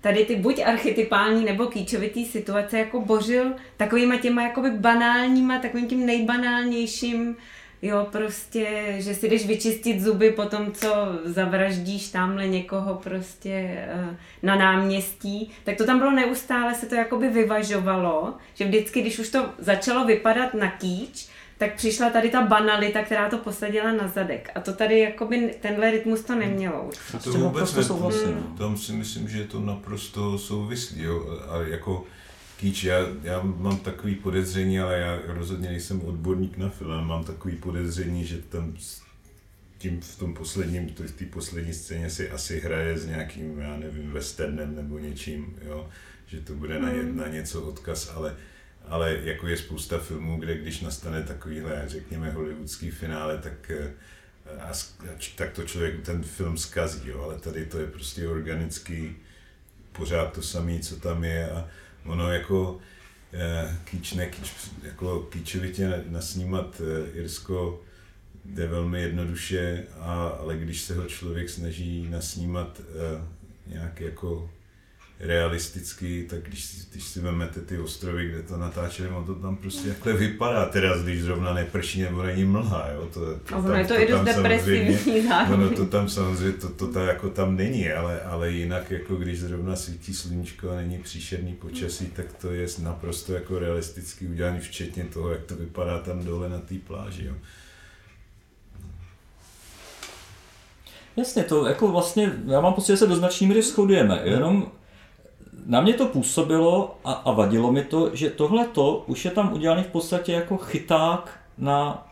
tady 0.00 0.24
ty 0.24 0.36
buď 0.36 0.60
archetypální 0.64 1.44
nebo 1.44 1.66
kýčovitý 1.66 2.26
situace 2.26 2.78
jako 2.78 3.00
bořil 3.00 3.52
takovýma 3.76 4.16
těma 4.16 4.42
jakoby 4.42 4.70
banálníma, 4.70 5.58
takovým 5.58 5.88
tím 5.88 6.06
nejbanálnějším, 6.06 7.36
jo, 7.82 8.06
prostě, 8.12 8.94
že 8.98 9.14
si 9.14 9.28
jdeš 9.28 9.46
vyčistit 9.46 10.00
zuby 10.00 10.30
po 10.30 10.44
tom, 10.44 10.72
co 10.72 10.88
zavraždíš 11.24 12.08
tamhle 12.08 12.48
někoho 12.48 12.94
prostě 12.94 13.50
eh, 13.78 14.16
na 14.42 14.56
náměstí, 14.56 15.50
tak 15.64 15.76
to 15.76 15.86
tam 15.86 15.98
bylo 15.98 16.10
neustále, 16.10 16.74
se 16.74 16.86
to 16.86 16.94
jakoby 16.94 17.28
vyvažovalo, 17.28 18.34
že 18.54 18.64
vždycky, 18.64 19.00
když 19.00 19.18
už 19.18 19.28
to 19.28 19.50
začalo 19.58 20.04
vypadat 20.04 20.54
na 20.54 20.70
kýč, 20.70 21.28
tak 21.58 21.74
přišla 21.74 22.10
tady 22.10 22.30
ta 22.30 22.42
banalita, 22.42 23.02
která 23.02 23.28
to 23.28 23.38
posadila 23.38 23.92
na 23.92 24.08
zadek. 24.08 24.50
A 24.54 24.60
to 24.60 24.72
tady 24.72 25.00
jakoby 25.00 25.54
tenhle 25.60 25.90
rytmus 25.90 26.20
to 26.20 26.34
nemělo. 26.34 26.90
To, 27.12 27.32
to 27.32 27.38
vůbec 27.38 27.74
ne, 27.74 27.84
tam 28.58 28.76
si 28.76 28.92
myslím, 28.92 29.28
že 29.28 29.38
je 29.38 29.44
to 29.44 29.60
naprosto 29.60 30.38
souvislý, 30.38 31.02
jo. 31.02 31.40
A 31.50 31.62
jako 31.62 32.04
kýč, 32.58 32.84
já, 32.84 32.98
já 33.22 33.42
mám 33.42 33.78
takový 33.78 34.14
podezření, 34.14 34.80
ale 34.80 34.98
já 34.98 35.18
rozhodně 35.26 35.68
nejsem 35.68 36.02
odborník 36.02 36.56
na 36.56 36.68
film, 36.68 37.06
mám 37.06 37.24
takový 37.24 37.56
podezření, 37.56 38.26
že 38.26 38.38
tam 38.38 38.76
tím 39.78 40.00
v 40.00 40.18
tom 40.18 40.34
posledním, 40.34 40.88
v 40.88 41.12
té 41.12 41.24
poslední 41.24 41.74
scéně 41.74 42.10
si 42.10 42.30
asi 42.30 42.60
hraje 42.60 42.98
s 42.98 43.06
nějakým, 43.06 43.58
já 43.58 43.76
nevím, 43.76 44.12
westernem 44.12 44.74
nebo 44.76 44.98
něčím, 44.98 45.58
jo, 45.62 45.88
že 46.26 46.40
to 46.40 46.54
bude 46.54 46.78
na, 46.78 46.88
Hmm. 46.88 47.16
na 47.16 47.28
něco 47.28 47.62
odkaz, 47.62 48.12
ale 48.14 48.36
ale 48.88 49.18
jako 49.22 49.48
je 49.48 49.56
spousta 49.56 49.98
filmů, 49.98 50.36
kde 50.36 50.58
když 50.58 50.80
nastane 50.80 51.22
takovýhle, 51.22 51.82
řekněme, 51.86 52.30
hollywoodský 52.30 52.90
finále, 52.90 53.38
tak, 53.38 53.70
eh, 53.70 53.92
a, 54.60 54.72
tak 55.36 55.52
to 55.52 55.62
člověk 55.64 56.02
ten 56.02 56.22
film 56.22 56.56
zkazí, 56.56 57.08
jo, 57.08 57.22
ale 57.22 57.38
tady 57.38 57.66
to 57.66 57.78
je 57.78 57.86
prostě 57.86 58.28
organický, 58.28 59.16
pořád 59.92 60.32
to 60.32 60.42
samé, 60.42 60.78
co 60.78 60.96
tam 60.96 61.24
je 61.24 61.50
a 61.50 61.68
ono 62.08 62.32
jako 62.32 62.78
eh, 63.32 63.76
kýč, 63.84 64.12
ne 64.12 64.26
kýč, 64.26 64.52
jako 64.82 65.20
kýčovitě 65.20 66.04
nasnímat 66.08 66.80
eh, 66.80 67.10
Irsko 67.18 67.82
jde 68.44 68.66
velmi 68.66 69.02
jednoduše, 69.02 69.86
a, 69.98 70.28
ale 70.28 70.56
když 70.56 70.80
se 70.80 70.94
ho 70.94 71.04
člověk 71.04 71.50
snaží 71.50 72.08
nasnímat 72.10 72.80
eh, 72.80 73.22
nějak 73.66 74.00
jako 74.00 74.50
realisticky, 75.20 76.26
tak 76.30 76.42
když, 76.42 76.64
si- 76.64 76.86
když 76.90 77.04
si 77.04 77.20
vezmete 77.20 77.60
ty 77.60 77.78
ostrovy, 77.78 78.28
kde 78.28 78.42
to 78.42 78.56
natáčeli, 78.56 79.08
ono 79.08 79.26
to 79.26 79.34
tam 79.34 79.56
prostě 79.56 79.88
takhle 79.88 80.12
vypadá, 80.12 80.66
teda 80.66 80.96
když 81.02 81.22
zrovna 81.22 81.54
neprší 81.54 82.02
nebo 82.02 82.22
není 82.22 82.44
mlha, 82.44 82.88
jo, 82.94 83.08
to, 83.14 83.20
to, 83.38 83.54
A 83.54 83.58
ono 83.58 83.74
je 83.74 83.84
to 83.84 83.94
i 84.00 84.06
dost 84.08 84.24
tam 84.24 84.34
samozřejmě- 84.34 84.84
depresivní 84.84 85.28
zároveň. 85.28 85.66
Ono 85.66 85.76
to 85.76 85.86
tam 85.86 86.08
samozřejmě, 86.08 86.52
to, 86.52 86.68
to, 86.68 86.92
to 86.92 87.00
jako 87.00 87.30
tam 87.30 87.56
není, 87.56 87.90
ale, 87.92 88.20
ale 88.20 88.50
jinak 88.50 88.90
jako 88.90 89.16
když 89.16 89.40
zrovna 89.40 89.76
svítí 89.76 90.14
sluníčko 90.14 90.70
a 90.70 90.74
není 90.76 90.98
příšerný 90.98 91.54
počasí, 91.54 92.06
tak 92.06 92.26
to 92.40 92.52
je 92.52 92.66
naprosto 92.82 93.32
jako 93.34 93.58
realisticky 93.58 94.26
udělané, 94.26 94.60
včetně 94.60 95.04
toho, 95.04 95.30
jak 95.30 95.42
to 95.44 95.56
vypadá 95.56 95.98
tam 95.98 96.24
dole 96.24 96.48
na 96.48 96.58
té 96.58 96.74
pláži. 96.86 97.24
Jo. 97.24 97.34
Jasně, 101.16 101.44
to 101.44 101.66
jako 101.66 101.88
vlastně, 101.88 102.32
já 102.46 102.60
mám 102.60 102.72
pocit, 102.74 102.86
že 102.92 102.96
se 102.96 103.06
do 103.06 103.16
značné 103.16 103.46
míry 103.46 103.62
shodujeme, 103.62 104.20
jenom 104.24 104.70
na 105.68 105.80
mě 105.80 105.94
to 105.94 106.06
působilo 106.06 106.98
a, 107.04 107.12
a 107.12 107.32
vadilo 107.32 107.72
mi 107.72 107.84
to, 107.84 108.10
že 108.16 108.30
tohle 108.30 108.66
to 108.66 109.04
už 109.06 109.24
je 109.24 109.30
tam 109.30 109.52
udělané 109.52 109.82
v 109.82 109.90
podstatě 109.90 110.32
jako 110.32 110.56
chyták 110.56 111.40
na 111.58 112.06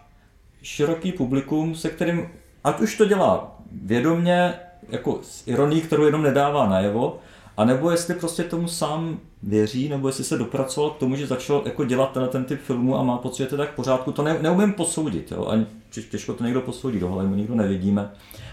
široký 0.62 1.12
publikum, 1.12 1.75
se 1.75 1.90
kterým, 1.90 2.29
ať 2.64 2.81
už 2.81 2.97
to 2.97 3.05
dělá 3.05 3.57
vědomně, 3.73 4.55
jako 4.88 5.21
s 5.23 5.47
ironií, 5.47 5.81
kterou 5.81 6.05
jenom 6.05 6.23
nedává 6.23 6.69
najevo, 6.69 7.19
anebo 7.57 7.90
jestli 7.90 8.14
prostě 8.14 8.45
tomu 8.45 8.69
sám 8.69 9.19
věří, 9.42 9.88
nebo 9.88 10.09
jestli 10.09 10.25
se 10.25 10.38
dopracoval 10.38 10.90
k 10.90 10.97
tomu, 10.99 11.16
že 11.16 11.27
začal 11.27 11.62
jako 11.64 11.85
dělat 11.85 12.12
tenhle 12.12 12.33
ten 12.33 12.45
typ 12.45 12.61
filmu 12.61 12.99
a 12.99 13.03
má 13.03 13.19
pocit, 13.19 13.42
že 13.42 13.49
to 13.49 13.57
tak 13.57 13.73
v 13.73 13.77
pořádku, 13.77 14.12
to 14.12 14.23
ne, 14.23 14.38
neumím 14.42 14.73
posoudit, 14.73 15.33
jo? 15.33 15.47
ani 15.47 15.66
těž- 15.92 16.09
těžko 16.11 16.35
to 16.35 16.45
někdo 16.45 16.61
posoudí, 16.61 16.99
dohle 17.01 17.27
my 17.27 17.37
nikdo 17.37 17.55
nevidíme. 17.55 18.11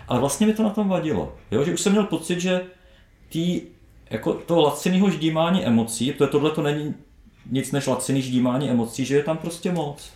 Ale 0.07 0.19
vlastně 0.19 0.47
mi 0.47 0.53
to 0.53 0.63
na 0.63 0.69
tom 0.69 0.89
vadilo, 0.89 1.35
jo? 1.51 1.63
že 1.63 1.73
už 1.73 1.81
jsem 1.81 1.91
měl 1.91 2.03
pocit, 2.03 2.39
že 2.39 2.65
tý, 3.29 3.61
jako 4.13 4.33
toho 4.33 4.61
laciného 4.61 5.09
ždímání 5.09 5.65
emocí, 5.65 6.11
protože 6.11 6.27
tohle 6.27 6.51
to 6.51 6.61
není 6.61 6.95
nic 7.51 7.71
než 7.71 7.87
laciný 7.87 8.21
ždímání 8.21 8.69
emocí, 8.69 9.05
že 9.05 9.15
je 9.15 9.23
tam 9.23 9.37
prostě 9.37 9.71
moc. 9.71 10.11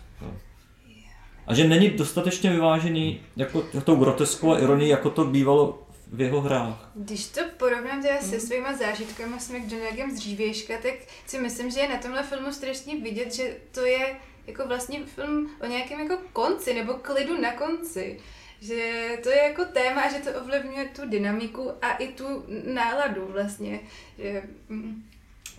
A 1.48 1.54
že 1.54 1.68
není 1.68 1.90
dostatečně 1.90 2.50
vyvážený 2.50 3.20
jako 3.36 3.64
tou 3.84 3.96
groteskou 3.96 4.52
a 4.52 4.60
ironii, 4.60 4.90
jako 4.90 5.10
to 5.10 5.26
bývalo 5.26 5.84
v 6.12 6.22
jeho 6.22 6.42
hrách. 6.42 6.92
Když 6.96 7.26
to 7.28 7.42
porovnám 7.58 8.02
teda 8.02 8.22
se 8.22 8.40
svýma 8.40 8.74
zážitkama 8.74 9.40
s 9.40 9.50
McDonaghem 9.50 10.12
z 10.12 10.16
dřívějška, 10.16 10.74
tak 10.82 10.94
si 11.28 11.40
myslím, 11.40 11.72
že 11.72 11.80
je 11.80 11.90
na 11.90 11.98
tomhle 11.98 12.24
filmu 12.24 12.52
strašně 12.52 12.96
vidět, 12.96 13.36
že 13.36 13.58
to 13.72 13.86
je 13.86 14.16
jako 14.48 14.68
vlastně 14.68 15.00
film 15.06 15.50
o 15.62 15.66
nějakém 15.66 16.00
jako 16.00 16.18
konci, 16.34 16.74
nebo 16.74 16.94
klidu 16.94 17.42
na 17.42 17.52
konci. 17.52 18.20
Že 18.62 19.08
to 19.24 19.30
je 19.30 19.38
jako 19.38 19.66
téma, 19.66 20.02
a 20.02 20.10
že 20.10 20.20
to 20.20 20.42
ovlivňuje 20.42 20.90
tu 20.90 21.10
dynamiku 21.10 21.72
a 21.82 21.92
i 21.92 22.08
tu 22.08 22.46
náladu 22.74 23.26
vlastně. 23.26 23.80
Že, 24.18 24.44
mm, 24.70 25.04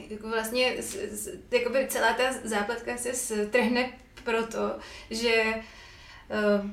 jako 0.09 0.29
vlastně 0.29 0.77
jakoby 1.51 1.87
celá 1.89 2.13
ta 2.13 2.23
zápletka 2.45 2.97
se 2.97 3.15
strhne 3.15 3.93
proto, 4.25 4.79
že 5.11 5.45
uh, 6.31 6.71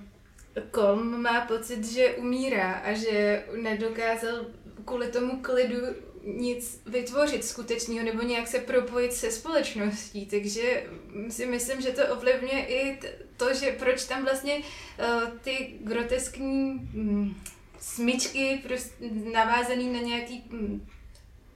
Kolm 0.71 1.21
má 1.21 1.41
pocit, 1.41 1.85
že 1.85 2.15
umírá 2.15 2.71
a 2.71 2.93
že 2.93 3.43
nedokázal 3.61 4.45
kvůli 4.85 5.07
tomu 5.07 5.41
klidu 5.41 5.77
nic 6.25 6.81
vytvořit 6.85 7.45
skutečného 7.45 8.05
nebo 8.05 8.21
nějak 8.21 8.47
se 8.47 8.59
propojit 8.59 9.13
se 9.13 9.31
společností, 9.31 10.25
takže 10.25 10.83
si 11.29 11.45
myslím, 11.45 11.81
že 11.81 11.91
to 11.91 12.07
ovlivňuje 12.07 12.65
i 12.65 12.99
to, 13.37 13.53
že 13.53 13.75
proč 13.79 14.03
tam 14.05 14.23
vlastně 14.23 14.55
uh, 14.55 15.29
ty 15.41 15.73
groteskní 15.79 16.71
mm, 16.93 17.35
smyčky 17.79 18.61
prostě 18.67 19.05
navázaný 19.33 19.93
na 19.93 19.99
nějaký 19.99 20.43
mm, 20.49 20.87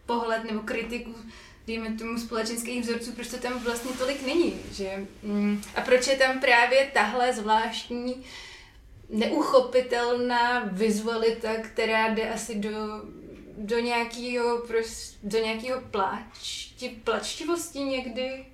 pohled 0.06 0.44
nebo 0.44 0.60
kritiku 0.60 1.16
dejme 1.70 1.94
tomu 1.94 2.18
společenských 2.18 2.82
vzorců, 2.82 3.12
proč 3.12 3.28
to 3.28 3.38
tam 3.38 3.60
vlastně 3.60 3.92
tolik 3.92 4.26
není, 4.26 4.54
že? 4.72 5.06
Mm, 5.24 5.62
a 5.76 5.82
proč 5.82 6.08
je 6.08 6.18
tam 6.18 6.40
právě 6.40 6.90
tahle 6.94 7.34
zvláštní 7.34 8.24
neuchopitelná 9.10 10.60
vizualita, 10.60 11.50
která 11.62 12.08
jde 12.08 12.30
asi 12.30 12.56
do, 12.56 12.70
do 13.60 13.80
nějakého 13.80 14.58
pros, 14.68 15.16
do 15.24 15.38
nějakého 15.40 15.82
pláčti, 15.92 16.90
plačtivosti 17.04 17.80
někdy. 17.80 18.46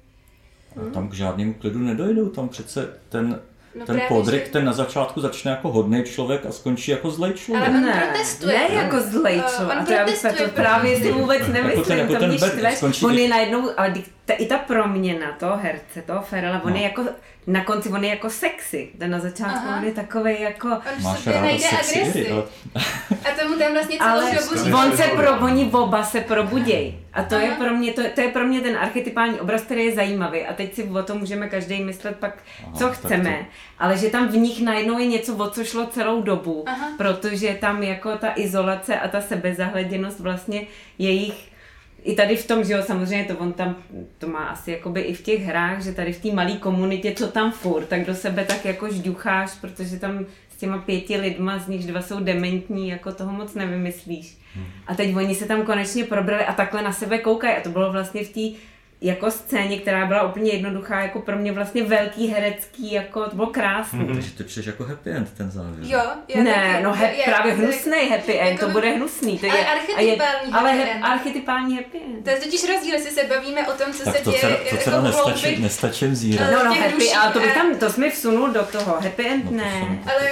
A 0.76 0.94
tam 0.94 1.10
k 1.10 1.14
žádnému 1.14 1.54
klidu 1.54 1.80
nedojdou, 1.80 2.30
tam 2.30 2.50
přece 2.50 3.00
ten, 3.10 3.42
No 3.80 3.86
ten 3.86 4.02
podryk, 4.08 4.46
že- 4.46 4.52
ten 4.52 4.66
na 4.66 4.74
začátku 4.74 5.22
začne 5.22 5.52
jako 5.52 5.72
hodný 5.72 6.04
člověk 6.04 6.46
a 6.46 6.52
skončí 6.52 6.92
jako 6.92 7.12
zlej 7.12 7.34
člověk. 7.34 7.68
Ale 7.68 7.78
on 7.78 7.84
ne, 7.86 8.08
protestuje. 8.08 8.58
ne 8.58 8.76
jako 8.76 9.00
zlej 9.02 9.42
člověk. 9.56 9.78
on 9.78 9.84
A 9.84 9.86
to 9.86 9.94
protestuje 9.94 10.34
to 10.34 10.50
právě 10.56 10.96
si 10.96 11.02
proti- 11.02 11.20
vůbec 11.22 11.40
Jako 11.40 11.52
nemyslím. 11.52 11.84
ten- 11.86 11.98
jako 12.00 12.16
ten 12.16 12.30
mě 12.30 12.38
Bert 12.40 12.54
štve. 12.58 12.76
skončí- 12.76 13.06
On 13.06 13.14
je 13.18 13.30
najednou, 13.30 13.70
ale 13.78 13.94
ta, 14.26 14.34
i 14.34 14.46
ta 14.46 14.58
proměna 14.58 15.32
toho 15.40 15.58
herce, 15.58 16.02
toho 16.02 16.22
Ferela, 16.22 16.62
on 16.64 16.72
No. 16.72 16.78
je 16.78 16.84
jako, 16.84 17.04
na 17.48 17.64
konci 17.64 17.90
on 17.90 18.04
je 18.04 18.10
jako 18.10 18.30
sexy. 18.30 18.90
Ten 18.98 19.12
na 19.12 19.20
začátku 19.20 19.68
Aha. 19.68 19.78
on 19.78 19.84
je 19.84 19.92
takový 19.92 20.42
jako... 20.42 20.68
On 20.68 21.04
Máš 21.04 21.28
ráda 21.28 21.42
najde 21.42 21.60
sexy 21.64 22.02
agresi. 22.02 22.34
A 23.10 23.42
tomu 23.42 23.56
tam 23.60 23.74
vlastně 23.74 23.98
celou 23.98 24.10
Ale 24.10 24.32
dobu 24.36 24.78
on 24.78 24.98
se 24.98 25.04
pro, 25.04 25.32
oni 25.40 25.66
oba 25.74 26.04
se 26.04 26.22
probudějí. 26.22 27.00
A 27.14 27.24
to 27.24 27.36
je, 27.36 27.48
Aha. 27.52 27.64
pro 27.66 27.74
mě, 27.76 27.94
to, 27.94 28.02
to 28.16 28.22
je 28.22 28.28
pro 28.28 28.44
mě 28.48 28.62
ten 28.62 28.78
archetypální 28.78 29.40
obraz, 29.40 29.62
který 29.62 29.86
je 29.86 29.96
zajímavý. 29.96 30.46
A 30.46 30.54
teď 30.54 30.76
si 30.76 30.84
o 30.84 31.04
tom 31.04 31.18
můžeme 31.20 31.50
každý 31.50 31.84
myslet 31.84 32.16
pak, 32.16 32.38
Aha, 32.64 32.72
co 32.78 32.90
chceme. 32.90 33.46
Ale 33.80 33.98
že 33.98 34.10
tam 34.10 34.28
v 34.28 34.38
nich 34.38 34.62
najednou 34.64 35.00
je 35.00 35.06
něco, 35.08 35.36
o 35.36 35.50
co 35.50 35.64
šlo 35.64 35.86
celou 35.86 36.22
dobu. 36.22 36.64
Aha. 36.68 36.88
Protože 36.98 37.58
tam 37.62 37.84
jako 37.84 38.18
ta 38.18 38.32
izolace 38.36 39.00
a 39.00 39.08
ta 39.08 39.22
sebezahleděnost 39.22 40.20
vlastně 40.20 40.62
jejich 40.98 41.55
i 42.06 42.16
tady 42.16 42.36
v 42.36 42.48
tom, 42.48 42.64
že 42.64 42.74
jo, 42.74 42.84
samozřejmě 42.84 43.26
to 43.26 43.38
on 43.38 43.54
tam, 43.54 43.76
to 44.18 44.28
má 44.28 44.46
asi 44.46 44.72
jakoby 44.72 45.02
i 45.02 45.14
v 45.14 45.24
těch 45.24 45.44
hrách, 45.44 45.84
že 45.84 45.92
tady 45.92 46.14
v 46.14 46.22
té 46.22 46.32
malé 46.32 46.52
komunitě, 46.52 47.12
co 47.12 47.28
tam 47.28 47.52
furt, 47.52 47.86
tak 47.86 48.06
do 48.06 48.16
sebe 48.16 48.46
tak 48.46 48.66
jako 48.66 48.90
žducháš, 48.90 49.52
protože 49.62 50.00
tam 50.00 50.26
s 50.50 50.58
těma 50.58 50.78
pěti 50.78 51.18
lidma, 51.18 51.60
z 51.60 51.68
nichž 51.68 51.86
dva 51.86 52.02
jsou 52.02 52.20
dementní, 52.20 52.90
jako 52.90 53.12
toho 53.12 53.34
moc 53.34 53.54
nevymyslíš. 53.54 54.38
A 54.88 54.96
teď 54.96 55.16
oni 55.16 55.36
se 55.36 55.46
tam 55.46 55.64
konečně 55.64 56.04
probrali 56.04 56.46
a 56.46 56.54
takhle 56.54 56.82
na 56.82 56.92
sebe 56.92 57.18
koukají 57.18 57.56
a 57.58 57.62
to 57.62 57.70
bylo 57.70 57.92
vlastně 57.92 58.24
v 58.24 58.30
té 58.30 58.60
jako 59.02 59.32
scéně, 59.32 59.80
která 59.80 60.06
byla 60.06 60.24
úplně 60.24 60.52
jednoduchá, 60.52 61.02
jako 61.02 61.20
pro 61.22 61.36
mě 61.38 61.52
vlastně 61.52 61.84
velký 61.84 62.28
herecký, 62.28 62.92
jako 62.92 63.24
to 63.30 63.36
bylo 63.36 63.48
krásný. 63.48 64.08
Takže 64.08 64.32
ty 64.32 64.44
přiješ 64.44 64.66
jako 64.68 64.84
happy 64.84 65.10
end 65.10 65.34
ten 65.38 65.52
závěr. 65.52 65.80
Jo, 65.92 66.02
já 66.28 66.44
ne, 66.44 66.54
taky, 66.72 66.84
no 66.84 66.94
he, 66.94 67.14
já- 67.18 67.24
právě 67.26 67.52
já- 67.52 67.58
hnusný 67.58 68.10
happy 68.10 68.40
end, 68.40 68.52
jako- 68.52 68.66
to 68.66 68.72
bude 68.72 68.90
hnusný. 68.90 69.40
To 69.40 69.48
Ale 69.50 69.58
je, 69.60 69.66
archetypální 69.66 70.52
ale 70.54 70.72
happy 70.74 70.90
end. 70.92 71.04
archetypální 71.06 71.76
happy 71.76 72.00
end. 72.06 72.24
To 72.24 72.30
je 72.30 72.36
totiž 72.40 72.70
rozdíl, 72.70 72.94
jestli 72.94 73.12
se 73.12 73.24
bavíme 73.24 73.68
o 73.68 73.72
tom, 73.72 73.94
co 73.94 74.04
Tak 74.04 74.18
se 74.18 74.24
to, 74.24 74.30
děje 74.32 74.42
teda, 74.42 74.56
to 74.70 74.78
teda 74.84 74.96
jako 74.98 75.08
nestačí, 75.08 75.62
nestačím 75.62 76.16
zírat. 76.16 76.52
No, 76.52 76.64
no, 76.66 76.74
happy, 76.76 77.12
ale 77.12 77.34
to 77.34 77.40
bych 77.40 77.52
a- 77.52 77.54
tam, 77.54 77.76
to 77.76 77.90
jsi 77.90 78.00
mi 78.02 78.10
vsunul 78.12 78.50
do 78.50 78.64
toho, 78.64 78.98
happy 79.02 79.28
end 79.28 79.44
No, 79.46 79.52
to 79.52 79.58
ne. 79.58 80.00
ale 80.16 80.30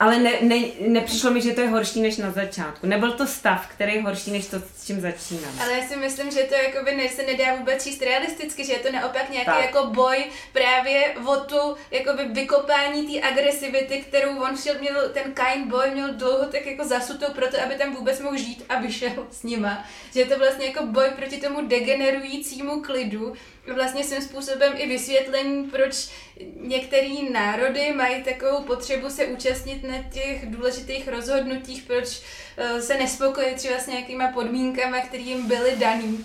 Ale 0.00 0.18
ne, 0.18 0.32
ne, 0.40 0.56
nepřišlo 0.80 1.30
mi, 1.30 1.40
že 1.40 1.52
to 1.52 1.60
je 1.60 1.68
horší 1.68 2.00
než 2.00 2.16
na 2.16 2.30
začátku. 2.30 2.86
Nebyl 2.86 3.12
to 3.12 3.26
stav, 3.26 3.66
který 3.66 3.94
je 3.94 4.02
horší 4.02 4.30
než 4.30 4.46
to, 4.46 4.56
s 4.76 4.86
čím 4.86 5.00
začínám. 5.00 5.52
Ale 5.62 5.72
já 5.72 5.88
si 5.88 5.96
myslím, 5.96 6.30
že 6.30 6.42
to 6.42 6.54
jakoby 6.54 6.96
ne, 6.96 7.08
se 7.08 7.22
nedá 7.22 7.54
vůbec 7.54 7.84
číst 7.84 8.02
realisticky, 8.02 8.64
že 8.64 8.72
je 8.72 8.78
to 8.78 8.92
naopak 8.92 9.30
nějaký 9.30 9.50
Tak. 9.50 9.64
jako 9.64 9.86
boj 9.86 10.24
právě 10.52 11.14
o 11.26 11.36
tu 11.36 11.76
jakoby 11.90 12.24
vykopání 12.28 13.06
té 13.20 13.28
agresivity, 13.28 14.00
kterou 14.00 14.42
on 14.42 14.56
šel, 14.56 14.74
měl, 14.80 15.08
ten 15.08 15.32
Kain 15.32 15.68
boj 15.68 15.90
měl 15.90 16.14
dlouho 16.14 16.44
tak 16.46 16.66
jako 16.66 16.84
zasutou 16.84 17.26
proto, 17.34 17.56
aby 17.64 17.74
tam 17.74 17.94
vůbec 17.94 18.20
mohl 18.20 18.36
žít 18.36 18.64
a 18.68 18.80
vyšel 18.80 19.26
s 19.30 19.42
nima. 19.42 19.84
Že 20.14 20.20
je 20.20 20.26
to 20.26 20.38
vlastně 20.38 20.66
jako 20.66 20.86
boj 20.86 21.06
proti 21.16 21.36
tomu 21.36 21.68
degenerujícímu 21.68 22.80
klidu 22.82 23.34
vlastně 23.74 24.04
svým 24.04 24.22
způsobem 24.22 24.72
i 24.76 24.88
vysvětlení, 24.88 25.64
proč 25.64 26.08
některé 26.56 27.14
národy 27.32 27.92
mají 27.92 28.22
takovou 28.22 28.62
potřebu 28.62 29.10
se 29.10 29.26
účastnit 29.26 29.82
na 29.82 30.02
těch 30.12 30.46
důležitých 30.46 31.08
rozhodnutích, 31.08 31.82
proč 31.82 32.22
eh, 32.56 32.82
se 32.82 32.94
nespokojí 32.94 33.54
třeba 33.54 33.78
s 33.78 33.86
nějakýma 33.86 34.32
podmínkami, 34.32 35.02
které 35.06 35.22
jim 35.22 35.46
byly 35.48 35.76
daný. 35.76 36.24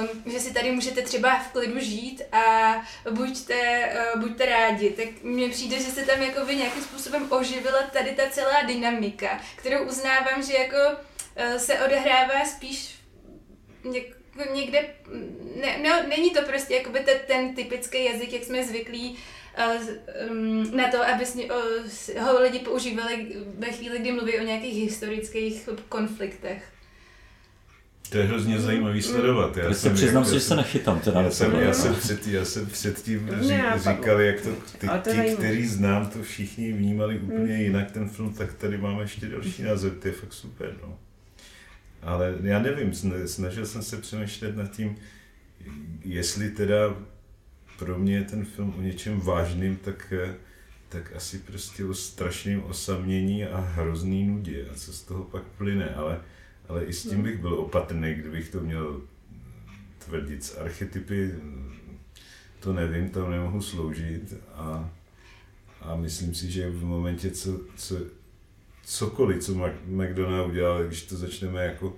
Um, 0.00 0.32
že 0.32 0.40
si 0.40 0.54
tady 0.54 0.70
můžete 0.70 1.02
třeba 1.02 1.38
v 1.38 1.52
klidu 1.52 1.80
žít 1.80 2.22
a 2.32 2.74
buďte, 3.10 3.90
uh, 4.14 4.20
buďte 4.20 4.46
rádi. 4.46 4.90
Tak 4.90 5.22
mně 5.22 5.48
přijde, 5.48 5.76
že 5.76 5.90
se 5.90 6.02
tam 6.02 6.22
jako 6.22 6.46
by 6.46 6.56
nějakým 6.56 6.82
způsobem 6.82 7.26
oživila 7.32 7.82
tady 7.82 8.10
ta 8.10 8.22
celá 8.30 8.62
dynamika, 8.62 9.40
kterou 9.56 9.84
uznávám, 9.84 10.42
že 10.42 10.52
jako 10.52 10.76
se 11.56 11.78
odehrává 11.78 12.44
spíš 12.44 12.96
někde, 14.54 14.78
ne, 15.60 15.78
ne, 15.82 16.06
není 16.08 16.30
to 16.30 16.42
prostě 16.42 16.74
jakoby 16.74 17.00
ten, 17.00 17.16
ten 17.26 17.54
typický 17.54 18.04
jazyk, 18.04 18.32
jak 18.32 18.44
jsme 18.44 18.64
zvyklí 18.64 19.18
uh, 19.58 20.30
um, 20.30 20.76
na 20.76 20.90
to, 20.90 21.08
aby 21.08 21.24
uh, 21.24 22.22
ho 22.22 22.42
lidi 22.42 22.58
používali 22.58 23.26
ve 23.58 23.66
chvíli, 23.66 23.98
kdy 23.98 24.12
mluví 24.12 24.38
o 24.38 24.42
nějakých 24.42 24.74
historických 24.74 25.68
konfliktech. 25.88 26.62
To 28.10 28.18
je 28.18 28.24
hrozně 28.24 28.60
zajímavý 28.60 29.02
sledovat. 29.02 29.56
Já 29.56 29.74
jsem, 29.74 29.94
přiznám 29.94 30.24
si, 30.24 30.34
že 30.34 30.40
se 30.40 30.56
nechytám 30.56 31.00
teda 31.00 31.22
já 31.22 31.30
jsem, 31.30 31.54
já, 31.54 31.72
jsem 31.72 31.94
před, 31.94 32.26
já 32.26 32.44
jsem 32.44 32.66
předtím 32.66 33.30
ří, 33.40 33.54
říkal, 33.76 34.20
jak 34.20 34.40
to, 34.40 34.50
ty, 34.78 34.86
to 34.86 35.10
ti, 35.10 35.36
kteří 35.36 35.66
znám, 35.66 36.06
to 36.06 36.22
všichni 36.22 36.72
vnímali 36.72 37.18
úplně 37.18 37.54
hmm. 37.54 37.62
jinak 37.62 37.90
ten 37.90 38.08
film, 38.08 38.34
tak 38.34 38.52
tady 38.52 38.78
máme 38.78 39.02
ještě 39.02 39.26
další 39.26 39.62
název, 39.62 39.92
to 40.02 40.08
je 40.08 40.14
fakt 40.14 40.32
super. 40.32 40.76
No. 40.82 40.98
Ale 42.02 42.34
já 42.42 42.62
nevím, 42.62 42.94
snažil 43.26 43.66
jsem 43.66 43.82
se 43.82 43.96
přemýšlet 43.96 44.56
nad 44.56 44.70
tím, 44.70 44.96
jestli 46.04 46.50
teda 46.50 46.96
pro 47.78 47.98
mě 47.98 48.16
je 48.16 48.24
ten 48.24 48.44
film 48.44 48.74
o 48.78 48.80
něčem 48.80 49.20
vážným, 49.20 49.76
tak, 49.76 50.12
tak 50.88 51.12
asi 51.16 51.38
prostě 51.38 51.84
o 51.84 51.94
strašném 51.94 52.62
osamění 52.62 53.44
a 53.44 53.60
hrozný 53.60 54.26
nudě. 54.26 54.66
A 54.72 54.74
co 54.74 54.92
z 54.92 55.02
toho 55.02 55.24
pak 55.24 55.42
plyne, 55.42 55.94
ale, 55.94 56.20
ale 56.68 56.84
i 56.84 56.92
s 56.92 57.02
tím 57.02 57.22
bych 57.22 57.40
byl 57.40 57.54
opatrný, 57.54 58.14
kdybych 58.14 58.48
to 58.48 58.60
měl 58.60 59.02
tvrdit. 59.98 60.44
Z 60.44 60.56
archetypy 60.56 61.34
to 62.60 62.72
nevím, 62.72 63.08
tam 63.08 63.30
nemohu 63.30 63.62
sloužit 63.62 64.34
a, 64.54 64.90
a 65.80 65.96
myslím 65.96 66.34
si, 66.34 66.50
že 66.50 66.70
v 66.70 66.84
momentě, 66.84 67.30
co, 67.30 67.60
co 67.76 67.96
cokoliv, 68.86 69.44
co 69.44 69.52
McDonald 69.86 70.48
udělal, 70.48 70.84
když 70.84 71.02
to 71.02 71.16
začneme 71.16 71.64
jako 71.64 71.96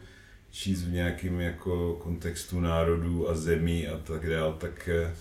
číst 0.50 0.82
v 0.82 0.92
nějakém 0.92 1.40
jako 1.40 1.94
kontextu 2.02 2.60
národů 2.60 3.28
a 3.28 3.34
zemí 3.34 3.88
a 3.88 3.98
tak 3.98 4.30
dále, 4.30 4.54
tak, 4.58 4.88
eh, 4.88 5.16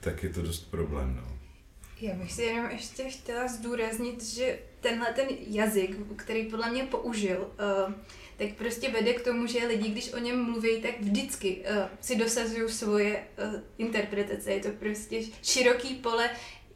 tak 0.00 0.22
je 0.22 0.28
to 0.28 0.42
dost 0.42 0.70
problém. 0.70 1.16
No. 1.16 1.38
Já 2.00 2.14
bych 2.14 2.32
si 2.32 2.42
jenom 2.42 2.70
ještě 2.70 3.04
chtěla 3.04 3.48
zdůraznit, 3.48 4.24
že 4.24 4.58
tenhle 4.80 5.12
ten 5.12 5.26
jazyk, 5.46 5.96
který 6.16 6.44
podle 6.44 6.70
mě 6.70 6.84
použil, 6.84 7.38
uh, 7.38 7.94
tak 8.36 8.54
prostě 8.54 8.90
vede 8.90 9.12
k 9.12 9.24
tomu, 9.24 9.46
že 9.46 9.66
lidi, 9.66 9.88
když 9.88 10.12
o 10.12 10.18
něm 10.18 10.44
mluví, 10.44 10.82
tak 10.82 11.00
vždycky 11.00 11.56
uh, 11.56 11.82
si 12.00 12.16
dosazují 12.16 12.68
svoje 12.68 13.24
interpretace. 13.78 14.52
Je 14.52 14.60
to 14.60 14.68
prostě 14.68 15.22
široký 15.42 15.94
pole 15.94 16.30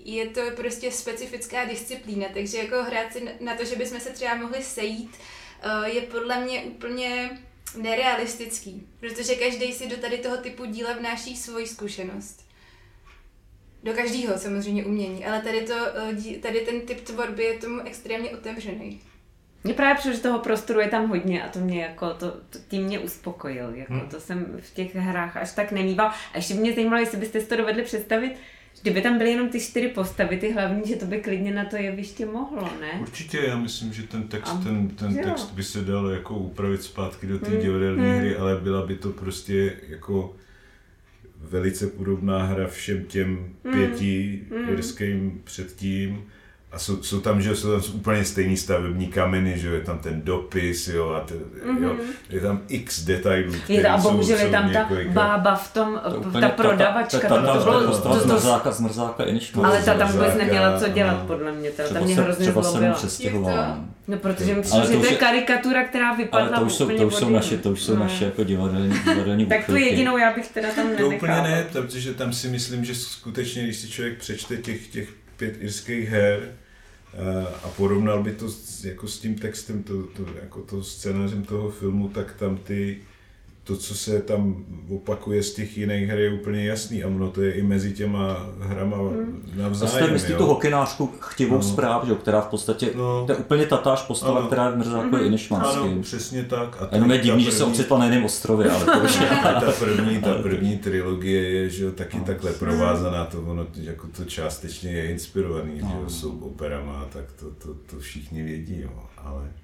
je 0.04 0.26
to 0.26 0.40
prostě 0.56 0.90
specifická 0.90 1.64
disciplína, 1.64 2.26
takže 2.34 2.58
jako 2.58 2.82
hrát 2.82 3.12
si 3.12 3.28
na 3.40 3.56
to, 3.56 3.64
že 3.64 3.76
bychom 3.76 4.00
se 4.00 4.10
třeba 4.10 4.34
mohli 4.34 4.62
sejít, 4.62 5.10
eh, 5.62 5.90
je 5.90 6.00
podle 6.00 6.40
mě 6.40 6.62
úplně 6.62 7.30
nerealistický, 7.76 8.86
protože 9.00 9.34
každý 9.34 9.72
si 9.72 9.88
do 9.88 9.96
tady 9.96 10.18
toho 10.18 10.36
typu 10.36 10.64
díla 10.64 10.92
vnáší 10.92 11.36
svoji 11.36 11.66
zkušenost. 11.66 12.44
Do 13.82 13.92
každého 13.92 14.38
samozřejmě 14.38 14.84
umění, 14.84 15.26
ale 15.26 15.42
tady, 15.42 15.60
to, 15.62 15.74
eh, 16.34 16.38
tady 16.38 16.60
ten 16.60 16.80
typ 16.80 17.00
tvorby 17.00 17.44
je 17.44 17.58
tomu 17.58 17.80
extrémně 17.80 18.30
otevřený. 18.30 19.00
Mně 19.64 19.74
právě 19.74 19.94
přišlo, 19.94 20.12
že 20.12 20.18
toho 20.18 20.38
prostoru 20.38 20.80
je 20.80 20.88
tam 20.88 21.08
hodně 21.08 21.44
a 21.44 21.48
to 21.48 21.58
mě 21.58 21.82
jako, 21.82 22.14
to, 22.14 22.30
to 22.30 22.58
tím 22.68 22.82
mě 22.82 22.98
uspokojil. 22.98 23.74
Jako, 23.74 23.92
hmm. 23.92 24.08
To 24.08 24.20
jsem 24.20 24.60
v 24.60 24.74
těch 24.74 24.94
hrách 24.94 25.36
až 25.36 25.52
tak 25.52 25.72
nemýval. 25.72 26.06
A 26.06 26.36
ještě 26.36 26.54
mě 26.54 26.72
zajímalo, 26.72 27.00
jestli 27.00 27.18
byste 27.18 27.40
si 27.40 27.46
to 27.46 27.56
dovedli 27.56 27.82
představit, 27.82 28.36
Kdyby 28.82 29.00
tam 29.00 29.18
byly 29.18 29.30
jenom 29.30 29.48
ty 29.48 29.60
čtyři 29.60 29.88
postavy, 29.88 30.36
ty 30.36 30.52
hlavní, 30.52 30.82
že 30.86 30.96
to 30.96 31.06
by 31.06 31.20
klidně 31.20 31.54
na 31.54 31.64
to 31.64 31.76
jeviště 31.76 32.26
mohlo, 32.26 32.70
ne? 32.80 32.98
Určitě, 33.00 33.38
já 33.46 33.58
myslím, 33.58 33.92
že 33.92 34.02
ten 34.02 34.22
text, 34.22 34.50
A, 34.50 34.60
ten, 34.64 34.88
ten 34.88 35.16
text 35.16 35.50
by 35.50 35.62
se 35.62 35.80
dal 35.80 36.10
jako 36.10 36.38
upravit 36.38 36.82
zpátky 36.82 37.26
do 37.26 37.38
té 37.38 37.50
hmm. 37.50 37.60
divadelní 37.60 38.02
hmm. 38.02 38.18
hry, 38.18 38.36
ale 38.36 38.60
byla 38.60 38.86
by 38.86 38.94
to 38.94 39.10
prostě 39.10 39.72
jako 39.88 40.36
velice 41.38 41.86
podobná 41.86 42.42
hra 42.42 42.66
všem 42.66 43.04
těm 43.04 43.54
hmm. 43.64 43.74
pěti 43.74 44.42
hmm. 44.50 44.68
irským 44.68 45.40
předtím 45.44 46.24
a 46.74 46.78
jsou, 46.78 47.02
jsou 47.02 47.20
tam, 47.20 47.42
že 47.42 47.56
jsou 47.56 47.80
tam 47.80 47.94
úplně 47.94 48.24
stejný 48.24 48.56
stavební 48.56 49.06
kameny, 49.06 49.58
že 49.58 49.68
je 49.68 49.80
tam 49.80 49.98
ten 49.98 50.22
dopis, 50.22 50.88
jo, 50.88 51.10
a 51.10 51.20
te, 51.20 51.34
mm-hmm. 51.34 51.82
jo, 51.82 51.96
je 52.30 52.40
tam 52.40 52.60
x 52.68 53.04
detailů, 53.04 53.54
je, 53.68 53.88
A 53.88 53.96
bohužel 53.96 54.38
je 54.38 54.50
tam 54.50 54.72
ta 54.72 54.88
bába 55.08 55.54
v 55.54 55.74
tom, 55.74 56.00
to 56.32 56.40
ta 56.40 56.48
prodavačka, 56.48 57.18
ta, 57.18 57.28
ta, 57.28 57.42
ta, 57.42 57.58
to 57.58 57.64
bylo, 57.64 57.98
to, 57.98 58.08
to, 58.08 58.20
zmrzáka, 58.20 58.70
zmrzáka 58.70 59.24
Ale 59.64 59.82
ta 59.82 59.94
tam 59.94 60.12
vůbec 60.12 60.34
neměla 60.34 60.80
co 60.80 60.88
dělat, 60.88 61.26
podle 61.26 61.52
mě, 61.52 61.70
ta, 61.70 61.82
ta 61.88 62.00
mě 62.00 62.14
hrozně 62.14 62.52
zlobila. 62.52 63.78
No, 64.08 64.16
protože 64.18 64.54
myslím, 64.54 64.82
že 64.82 64.88
to 64.88 65.06
je 65.06 65.16
karikatura, 65.16 65.84
která 65.84 66.14
vypadla 66.14 66.48
ale 66.48 66.58
to 66.58 66.64
už 66.64 66.74
jsou, 66.74 66.96
to 66.96 67.06
už 67.06 67.14
jsou 67.14 67.28
naše, 67.28 67.58
to 67.58 67.70
už 67.70 67.82
jsou 67.82 67.96
naše 67.96 68.24
jako 68.24 68.44
divadelní, 68.44 68.94
divadelní 69.04 69.46
Tak 69.46 69.66
tu 69.66 69.76
jedinou 69.76 70.18
já 70.18 70.34
bych 70.34 70.48
teda 70.48 70.68
tam 70.76 70.84
nenechal. 70.84 71.10
To 71.10 71.16
úplně 71.16 71.32
ne, 71.32 71.66
protože 71.72 72.14
tam 72.14 72.32
si 72.32 72.48
myslím, 72.48 72.84
že 72.84 72.94
skutečně, 72.94 73.62
když 73.62 73.76
si 73.76 73.88
člověk 73.88 74.18
přečte 74.18 74.56
těch, 74.56 74.88
těch 74.88 75.08
pět 75.36 75.54
irských 75.60 76.08
her, 76.08 76.40
a 77.62 77.68
porovnal 77.68 78.22
by 78.22 78.32
to 78.32 78.48
s, 78.48 78.84
jako 78.84 79.08
s 79.08 79.18
tím 79.20 79.34
textem, 79.34 79.82
to, 79.82 80.02
to, 80.02 80.26
jako 80.42 80.62
to 80.62 80.84
scénářem 80.84 81.44
toho 81.44 81.70
filmu, 81.70 82.08
tak 82.08 82.34
tam 82.34 82.56
ty 82.56 83.00
to, 83.64 83.76
co 83.76 83.94
se 83.94 84.20
tam 84.20 84.64
opakuje 84.90 85.42
z 85.42 85.54
těch 85.54 85.78
jiných 85.78 86.08
her, 86.08 86.18
je 86.18 86.32
úplně 86.32 86.66
jasný 86.66 87.04
a 87.04 87.06
ono 87.06 87.30
to 87.30 87.42
je 87.42 87.52
i 87.52 87.62
mezi 87.62 87.92
těma 87.92 88.46
hrama 88.60 88.96
hmm. 88.96 89.52
navzájem. 89.56 90.10
A 90.10 90.12
myslí 90.12 90.34
tu 90.34 90.46
hokinářku 90.46 91.10
chtivou 91.20 91.56
no. 91.56 91.62
zpráv, 91.62 92.06
že, 92.06 92.14
která 92.14 92.40
v 92.40 92.46
podstatě, 92.46 92.90
no. 92.94 93.26
to 93.26 93.32
je 93.32 93.38
úplně 93.38 93.66
tatáž 93.66 94.02
postava, 94.02 94.38
ano. 94.38 94.46
která 94.46 94.66
je 94.66 94.72
v 94.72 94.76
Mrzáku 94.76 95.16
hmm. 95.16 95.26
i 95.26 95.30
Nešmanský. 95.30 95.78
Ano, 95.78 96.02
přesně 96.02 96.44
tak. 96.44 96.82
A 96.82 96.94
jenom 96.94 97.10
je 97.10 97.18
divný, 97.18 97.44
že 97.44 97.52
se 97.52 97.64
ocitla 97.64 97.98
na 97.98 98.04
jiném 98.04 98.24
ostrově, 98.24 98.70
ale 98.70 98.84
to 98.84 99.04
už 99.04 99.20
je... 99.20 99.26
ta 99.42 99.72
první, 99.78 100.18
ta 100.18 100.34
první 100.34 100.76
trilogie 100.76 101.50
je, 101.50 101.68
že 101.68 101.92
taky 101.92 102.18
no. 102.18 102.24
takhle 102.24 102.52
provázaná, 102.52 103.24
to 103.24 103.42
ono 103.42 103.66
jako 103.76 104.06
to 104.16 104.24
částečně 104.24 104.90
je 104.90 105.10
inspirovaný, 105.10 105.80
no. 105.82 106.04
že 106.04 106.14
jsou 106.14 106.38
operama, 106.38 107.06
tak 107.12 107.24
to, 107.32 107.50
to, 107.50 107.74
to 107.74 107.98
všichni 107.98 108.42
vědí, 108.42 108.80
jo, 108.80 109.02
ale... 109.16 109.63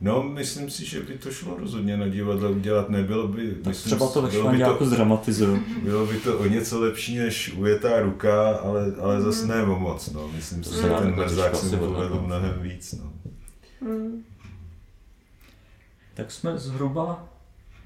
No, 0.00 0.22
myslím 0.22 0.70
si, 0.70 0.84
že 0.84 1.00
by 1.00 1.18
to 1.18 1.30
šlo 1.30 1.56
rozhodně 1.58 1.96
na 1.96 2.08
divadle 2.08 2.48
udělat, 2.48 2.88
nebylo 2.88 3.28
by... 3.28 3.50
Tak 3.50 3.66
myslím, 3.66 3.90
třeba 3.90 4.08
to 4.08 4.22
bylo 4.22 4.50
by 4.50 4.58
to, 4.58 4.86
zdramatizuje. 4.86 5.60
Bylo 5.82 6.06
by 6.06 6.16
to 6.16 6.38
o 6.38 6.46
něco 6.46 6.80
lepší 6.80 7.18
než 7.18 7.54
ujetá 7.56 8.00
ruka, 8.00 8.56
ale, 8.56 8.92
ale 9.00 9.22
zase 9.22 9.46
ne 9.46 9.62
o 9.62 9.78
moc, 9.78 10.10
no. 10.10 10.28
Myslím 10.28 10.64
si, 10.64 10.74
že 10.74 10.82
ten 10.82 11.14
mrzák 11.14 11.56
se 11.56 11.76
povedl 11.76 12.22
mnohem 12.26 12.58
víc, 12.60 12.92
no. 12.92 13.12
Hmm. 13.80 14.24
Tak 16.14 16.30
jsme 16.30 16.58
zhruba 16.58 17.28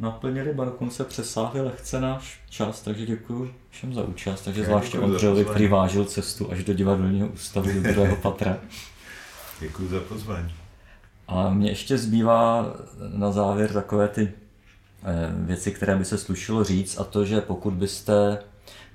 naplnili, 0.01 0.55
ba 0.55 0.65
dokonce 0.65 1.05
přesáhli 1.05 1.61
lehce 1.61 2.01
náš 2.01 2.41
čas, 2.51 2.83
takže 2.83 3.07
děkuji 3.07 3.55
všem 3.71 3.95
za 3.95 4.03
účast, 4.03 4.43
takže 4.43 4.61
Já 4.61 4.67
zvláště 4.67 4.99
Ondřejovi, 4.99 5.45
který 5.45 5.69
vážil 5.69 6.05
cestu 6.05 6.53
až 6.53 6.65
do 6.65 6.75
divadelního 6.75 7.29
ústavu 7.29 7.73
do 7.73 7.81
druhého 7.83 8.17
patra. 8.17 8.59
Děkuji 9.61 9.89
za 9.89 10.01
pozvání. 10.01 10.62
A 11.29 11.51
mě 11.51 11.70
ještě 11.70 11.99
zbývá 11.99 12.66
na 13.14 13.33
závěr 13.33 13.73
takové 13.73 14.09
ty 14.09 14.33
eh, 15.05 15.33
věci, 15.35 15.70
které 15.73 15.97
by 15.97 16.05
se 16.05 16.18
slušilo 16.18 16.64
říct 16.64 17.01
a 17.01 17.05
to, 17.05 17.25
že 17.25 17.41
pokud 17.41 17.75
byste 17.75 18.39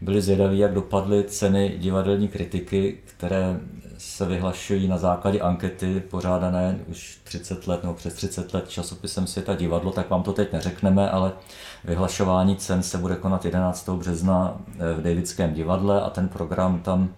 byli 0.01 0.21
zvědaví, 0.21 0.59
jak 0.59 0.73
dopadly 0.73 1.23
ceny 1.23 1.75
divadelní 1.77 2.27
kritiky, 2.27 2.97
které 3.05 3.59
se 3.97 4.25
vyhlašují 4.25 4.87
na 4.87 4.97
základě 4.97 5.39
ankety 5.39 5.99
pořádané 5.99 6.79
už 6.87 7.19
30 7.23 7.67
let 7.67 7.83
nebo 7.83 7.95
přes 7.95 8.13
30 8.13 8.53
let 8.53 8.69
časopisem 8.69 9.27
Světa 9.27 9.55
divadlo, 9.55 9.91
tak 9.91 10.09
vám 10.09 10.23
to 10.23 10.33
teď 10.33 10.53
neřekneme, 10.53 11.09
ale 11.09 11.31
vyhlašování 11.83 12.55
cen 12.55 12.83
se 12.83 12.97
bude 12.97 13.15
konat 13.15 13.45
11. 13.45 13.89
března 13.89 14.57
eh, 14.79 14.93
v 14.93 15.01
Davidském 15.01 15.53
divadle 15.53 16.01
a 16.01 16.09
ten 16.09 16.27
program 16.27 16.79
tam 16.79 17.09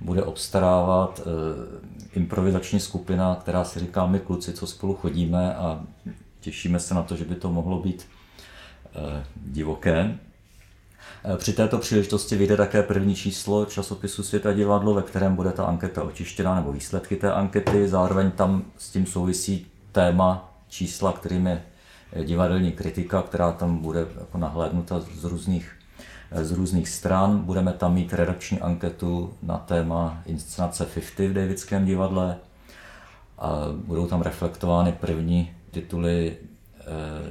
bude 0.00 0.22
obstarávat 0.22 1.20
eh, 1.20 1.28
improvizační 2.16 2.80
skupina, 2.80 3.38
která 3.40 3.64
si 3.64 3.80
říká 3.80 4.06
my 4.06 4.20
kluci, 4.20 4.52
co 4.52 4.66
spolu 4.66 4.94
chodíme 4.94 5.54
a 5.54 5.84
těšíme 6.40 6.80
se 6.80 6.94
na 6.94 7.02
to, 7.02 7.16
že 7.16 7.24
by 7.24 7.34
to 7.34 7.52
mohlo 7.52 7.82
být 7.82 8.06
eh, 8.94 9.24
divoké. 9.36 10.18
Eh, 11.24 11.36
při 11.36 11.52
této 11.52 11.78
příležitosti 11.78 12.36
vyjde 12.36 12.56
také 12.56 12.82
první 12.82 13.14
číslo 13.14 13.66
časopisu 13.66 14.22
Světa 14.22 14.52
divadlo, 14.52 14.94
ve 14.94 15.02
kterém 15.02 15.36
bude 15.36 15.52
ta 15.52 15.64
anketa 15.64 16.02
očištěna 16.02 16.54
nebo 16.54 16.72
výsledky 16.72 17.16
té 17.16 17.32
ankety. 17.32 17.88
Zároveň 17.88 18.30
tam 18.30 18.64
s 18.78 18.90
tím 18.90 19.06
souvisí 19.06 19.66
téma 19.92 20.52
čísla, 20.68 21.12
kterým 21.12 21.46
je 21.46 21.62
divadelní 22.24 22.72
kritika, 22.72 23.22
která 23.22 23.52
tam 23.52 23.78
bude 23.78 24.06
jako 24.20 24.38
nahlédnuta 24.38 25.00
z 25.00 25.24
různých 25.24 25.72
z 26.32 26.52
různých 26.52 26.88
stran. 26.88 27.38
Budeme 27.38 27.72
tam 27.72 27.94
mít 27.94 28.12
redakční 28.12 28.60
anketu 28.60 29.34
na 29.42 29.58
téma 29.58 30.22
inscenace 30.26 30.84
50 30.84 31.18
v 31.18 31.32
Davidském 31.32 31.84
divadle. 31.84 32.36
A 33.38 33.52
budou 33.72 34.06
tam 34.06 34.22
reflektovány 34.22 34.92
první 34.92 35.52
tituly 35.70 36.36
eh, 36.36 36.84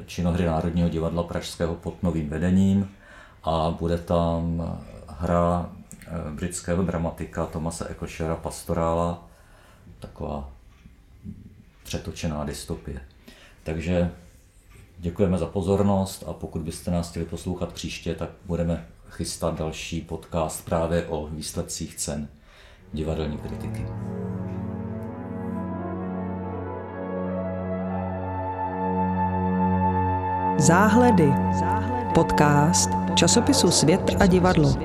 činohry 0.05 0.45
Národního 0.45 0.89
divadla 0.89 1.23
Pražského 1.23 1.75
pod 1.75 2.03
novým 2.03 2.29
vedením 2.29 2.89
a 3.43 3.75
bude 3.79 3.97
tam 3.97 4.63
hra 5.07 5.69
eh, 6.07 6.31
britského 6.31 6.83
dramatika 6.83 7.45
Tomase 7.45 7.87
Ekošera 7.87 8.35
Pastorála, 8.35 9.27
taková 9.99 10.49
přetočená 11.83 12.43
dystopie. 12.43 13.01
Takže 13.63 14.11
děkujeme 15.05 15.37
za 15.37 15.45
pozornost 15.45 16.23
a 16.27 16.33
pokud 16.33 16.61
byste 16.61 16.91
nás 16.91 17.09
chtěli 17.09 17.25
poslouchat 17.25 17.73
příště, 17.73 18.15
tak 18.15 18.29
budeme 18.45 18.85
chystat 19.09 19.57
další 19.57 20.01
podcast 20.01 20.65
právě 20.65 21.05
o 21.05 21.27
výsledcích 21.27 21.95
cen 21.95 22.27
divadelní 22.93 23.37
kritiky. 23.37 23.85
Záhledy. 30.57 31.33
Podcast 32.15 32.89
časopisu 33.15 33.71
Svět 33.71 34.11
a 34.19 34.25
divadlo. 34.25 34.75